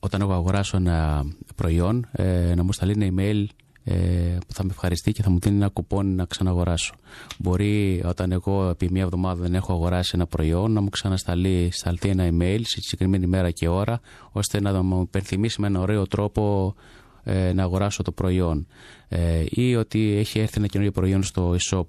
Όταν 0.00 0.20
εγώ 0.20 0.32
αγοράσω 0.32 0.76
ένα 0.76 1.26
προϊόν, 1.54 2.06
ε, 2.12 2.54
να 2.54 2.62
μου 2.62 2.72
σταλεί 2.72 2.92
ένα 2.96 3.14
email 3.14 3.46
ε, 3.84 4.38
που 4.46 4.54
θα 4.54 4.64
με 4.64 4.70
ευχαριστεί 4.70 5.12
και 5.12 5.22
θα 5.22 5.30
μου 5.30 5.38
δίνει 5.38 5.56
ένα 5.56 5.68
κουπόνι 5.68 6.14
να 6.14 6.24
ξαναγοράσω. 6.24 6.94
Μπορεί 7.38 8.02
όταν 8.06 8.32
εγώ 8.32 8.68
επί 8.68 8.88
μία 8.90 9.02
εβδομάδα 9.02 9.42
δεν 9.42 9.54
έχω 9.54 9.72
αγοράσει 9.72 10.10
ένα 10.14 10.26
προϊόν 10.26 10.72
να 10.72 10.80
μου 10.80 10.88
ξανασταλεί 10.88 11.68
σταλθεί 11.72 12.08
ένα 12.08 12.28
email 12.28 12.60
σε 12.62 12.80
συγκεκριμένη 12.80 13.26
μέρα 13.26 13.50
και 13.50 13.68
ώρα 13.68 14.00
ώστε 14.32 14.60
να 14.60 14.82
μου 14.82 15.00
υπενθυμίσει 15.00 15.60
με 15.60 15.66
ένα 15.66 15.80
ωραίο 15.80 16.06
τρόπο 16.06 16.74
ε, 17.22 17.52
να 17.52 17.62
αγοράσω 17.62 18.02
το 18.02 18.12
προϊόν 18.12 18.66
ε, 19.08 19.44
ή 19.48 19.76
ότι 19.76 20.16
έχει 20.16 20.38
έρθει 20.38 20.54
ένα 20.56 20.66
καινούριο 20.66 20.92
προϊόν 20.92 21.22
στο 21.22 21.56
e-shop. 21.58 21.86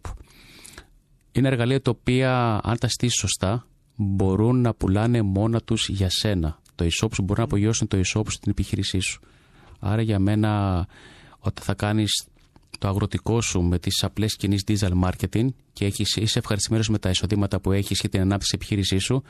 Είναι 1.32 1.48
εργαλεία 1.48 1.82
τα 1.82 1.92
οποία 1.92 2.60
αν 2.64 2.78
τα 2.78 2.88
στήσεις 2.88 3.20
σωστά 3.20 3.68
μπορούν 3.96 4.62
να 4.62 4.74
πουλάνε 4.74 5.22
μόνα 5.22 5.62
τους 5.62 5.90
για 5.90 6.10
σένα. 6.10 6.59
Το 6.80 6.86
e-shop 6.86 7.10
σου 7.14 7.24
μπορεί 7.24 7.40
να 7.40 7.46
απογειώσουν 7.46 7.88
το 7.88 8.02
e-shop 8.06 8.24
στην 8.28 8.52
επιχείρησή 8.52 9.00
σου. 9.00 9.22
Άρα 9.80 10.02
για 10.02 10.20
μένα 10.20 10.86
όταν 11.40 11.66
θα 11.66 11.74
κάνεις 11.74 12.28
το 12.80 12.88
αγροτικό 12.88 13.42
σου 13.42 13.62
με 13.62 13.80
τις 13.80 14.04
απλές 14.04 14.36
κινήσεις 14.36 14.64
digital 14.68 15.04
marketing 15.04 15.48
και 15.74 15.86
έχεις, 15.86 16.16
είσαι 16.16 16.40
ευχαριστημένος 16.40 16.90
με 16.90 17.00
τα 17.00 17.10
εισοδήματα 17.10 17.60
που 17.60 17.72
έχεις 17.72 18.00
και 18.00 18.10
την 18.10 18.22
ανάπτυξη 18.22 18.52
επιχείρησής 18.56 19.04
σου, 19.04 19.24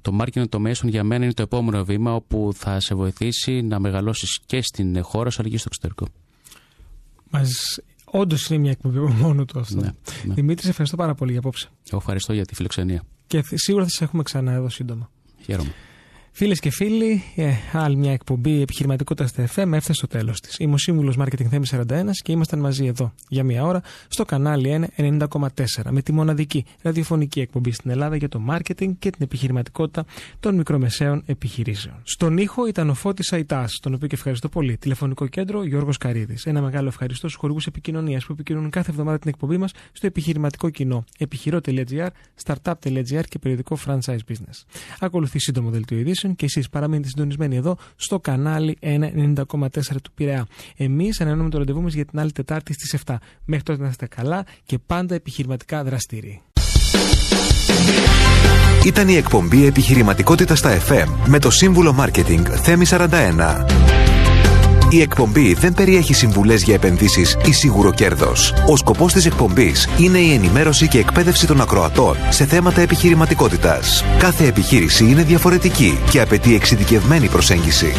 το 0.00 0.18
marketing 0.20 0.48
το 0.48 0.58
μέσον 0.58 0.88
για 0.88 1.04
μένα 1.04 1.24
είναι 1.24 1.32
το 1.32 1.42
επόμενο 1.42 1.84
βήμα 1.84 2.14
όπου 2.14 2.50
θα 2.54 2.80
σε 2.80 2.94
βοηθήσει 2.94 3.62
να 3.62 3.78
μεγαλώσεις 3.78 4.40
και 4.46 4.62
στην 4.62 5.02
χώρα 5.02 5.30
σου 5.30 5.40
αλλά 5.40 5.50
και 5.50 5.58
στο 5.58 5.68
εξωτερικό. 5.68 6.06
Μας... 7.30 7.80
Όντως 8.04 8.46
είναι 8.48 8.58
μια 8.58 8.70
εκπομπή 8.70 8.98
από 8.98 9.08
μόνο 9.08 9.44
του 9.44 9.58
αυτό. 9.58 9.80
Ναι, 9.80 9.90
ναι. 10.24 10.34
Δημήτρης, 10.34 10.64
σε 10.64 10.70
ευχαριστώ 10.70 10.96
πάρα 10.96 11.14
πολύ 11.14 11.30
για 11.30 11.40
απόψε. 11.40 11.68
Εγώ 11.86 11.96
ευχαριστώ 11.96 12.32
για 12.32 12.44
τη 12.44 12.54
φιλοξενία. 12.54 13.02
Και 13.26 13.42
σίγουρα 13.54 13.84
θα 13.84 13.90
σε 13.90 14.04
έχουμε 14.04 14.22
ξανά 14.22 14.52
εδώ 14.52 14.68
σύντομα. 14.68 15.10
Χαίρομαι. 15.44 15.74
Φίλες 16.38 16.60
και 16.60 16.70
φίλοι, 16.70 17.22
ε, 17.36 17.52
άλλη 17.72 17.96
μια 17.96 18.12
εκπομπή 18.12 18.60
επιχειρηματικότητας 18.60 19.30
στα 19.30 19.42
FM 19.42 19.72
έφτασε 19.72 19.92
στο 19.92 20.06
τέλος 20.06 20.40
της. 20.40 20.58
Είμαι 20.58 20.74
ο 20.74 20.76
σύμβουλος 20.76 21.16
Marketing 21.18 21.46
Θέμης 21.50 21.68
41 21.68 22.10
και 22.22 22.32
ήμασταν 22.32 22.58
μαζί 22.58 22.86
εδώ 22.86 23.12
για 23.28 23.44
μία 23.44 23.64
ώρα 23.64 23.82
στο 24.08 24.24
κανάλι 24.24 24.68
1 24.68 24.88
90,4 24.96 25.90
με 25.90 26.02
τη 26.02 26.12
μοναδική 26.12 26.64
ραδιοφωνική 26.82 27.40
εκπομπή 27.40 27.70
στην 27.70 27.90
Ελλάδα 27.90 28.16
για 28.16 28.28
το 28.28 28.40
marketing 28.50 28.90
και 28.98 29.10
την 29.10 29.18
επιχειρηματικότητα 29.18 30.04
των 30.40 30.54
μικρομεσαίων 30.54 31.22
επιχειρήσεων. 31.26 31.94
Στον 32.02 32.38
ήχο 32.38 32.66
ήταν 32.66 32.90
ο 32.90 32.94
Φώτης 32.94 33.32
Αϊτάς, 33.32 33.78
τον 33.82 33.94
οποίο 33.94 34.08
και 34.08 34.14
ευχαριστώ 34.14 34.48
πολύ. 34.48 34.76
Τηλεφωνικό 34.76 35.26
κέντρο 35.26 35.64
Γιώργος 35.64 35.96
Καρίδης. 35.96 36.46
Ένα 36.46 36.60
μεγάλο 36.60 36.88
ευχαριστώ 36.88 37.28
στους 37.28 37.40
χορηγούς 37.40 37.66
επικοινωνίας 37.66 38.24
που 38.24 38.32
επικοινωνούν 38.32 38.70
κάθε 38.70 38.90
εβδομάδα 38.90 39.18
την 39.18 39.28
εκπομπή 39.28 39.56
μας 39.56 39.72
στο 39.92 40.06
επιχειρηματικό 40.06 40.70
κοινό 40.70 41.04
επιχειρό.gr, 41.18 42.08
startup.gr 42.44 43.22
και 43.28 43.38
περιοδικό 43.38 43.78
franchise 43.86 44.18
business. 44.28 44.64
Ακολουθεί 45.00 45.38
σύντομο 45.38 45.70
δελτίο 45.70 45.98
ειδήσεων 45.98 46.27
και 46.36 46.44
εσείς 46.44 46.68
παραμείνετε 46.68 47.08
συντονισμένοι 47.08 47.56
εδώ 47.56 47.76
στο 47.96 48.20
κανάλι 48.20 48.78
190,4 48.80 49.34
του 50.02 50.12
Πειραιά. 50.14 50.46
Εμείς 50.76 51.20
ανανεώνουμε 51.20 51.50
το 51.50 51.58
ραντεβού 51.58 51.82
μας 51.82 51.94
για 51.94 52.04
την 52.04 52.18
άλλη 52.18 52.32
Τετάρτη 52.32 52.72
στις 52.72 53.00
7. 53.06 53.14
Μέχρι 53.44 53.64
τότε 53.64 53.82
να 53.82 53.88
είστε 53.88 54.06
καλά 54.06 54.46
και 54.64 54.78
πάντα 54.78 55.14
επιχειρηματικά 55.14 55.84
δραστήριοι. 55.84 56.42
Ήταν 58.84 59.08
η 59.08 59.14
εκπομπή 59.14 59.66
Επιχειρηματικότητα 59.66 60.54
στα 60.54 60.78
FM 60.88 61.08
με 61.26 61.38
το 61.38 61.50
σύμβουλο 61.50 61.92
Μάρκετινγκ 61.92 62.46
Θέμη 62.62 62.84
41. 62.88 64.17
Η 64.90 65.00
εκπομπή 65.00 65.54
δεν 65.54 65.74
περιέχει 65.74 66.14
συμβουλές 66.14 66.62
για 66.62 66.74
επενδύσεις 66.74 67.36
ή 67.44 67.52
σίγουρο 67.52 67.92
κέρδος. 67.92 68.54
Ο 68.66 68.76
σκοπός 68.76 69.12
της 69.12 69.26
εκπομπής 69.26 69.88
είναι 69.98 70.18
η 70.18 70.32
ενημέρωση 70.32 70.88
και 70.88 70.98
εκπαίδευση 70.98 71.46
των 71.46 71.60
ακροατών 71.60 72.16
σε 72.28 72.44
θέματα 72.44 72.80
επιχειρηματικότητας. 72.80 74.04
Κάθε 74.18 74.46
επιχείρηση 74.46 75.04
είναι 75.04 75.22
διαφορετική 75.22 75.98
και 76.10 76.20
απαιτεί 76.20 76.54
εξειδικευμένη 76.54 77.28
προσέγγιση. 77.28 77.92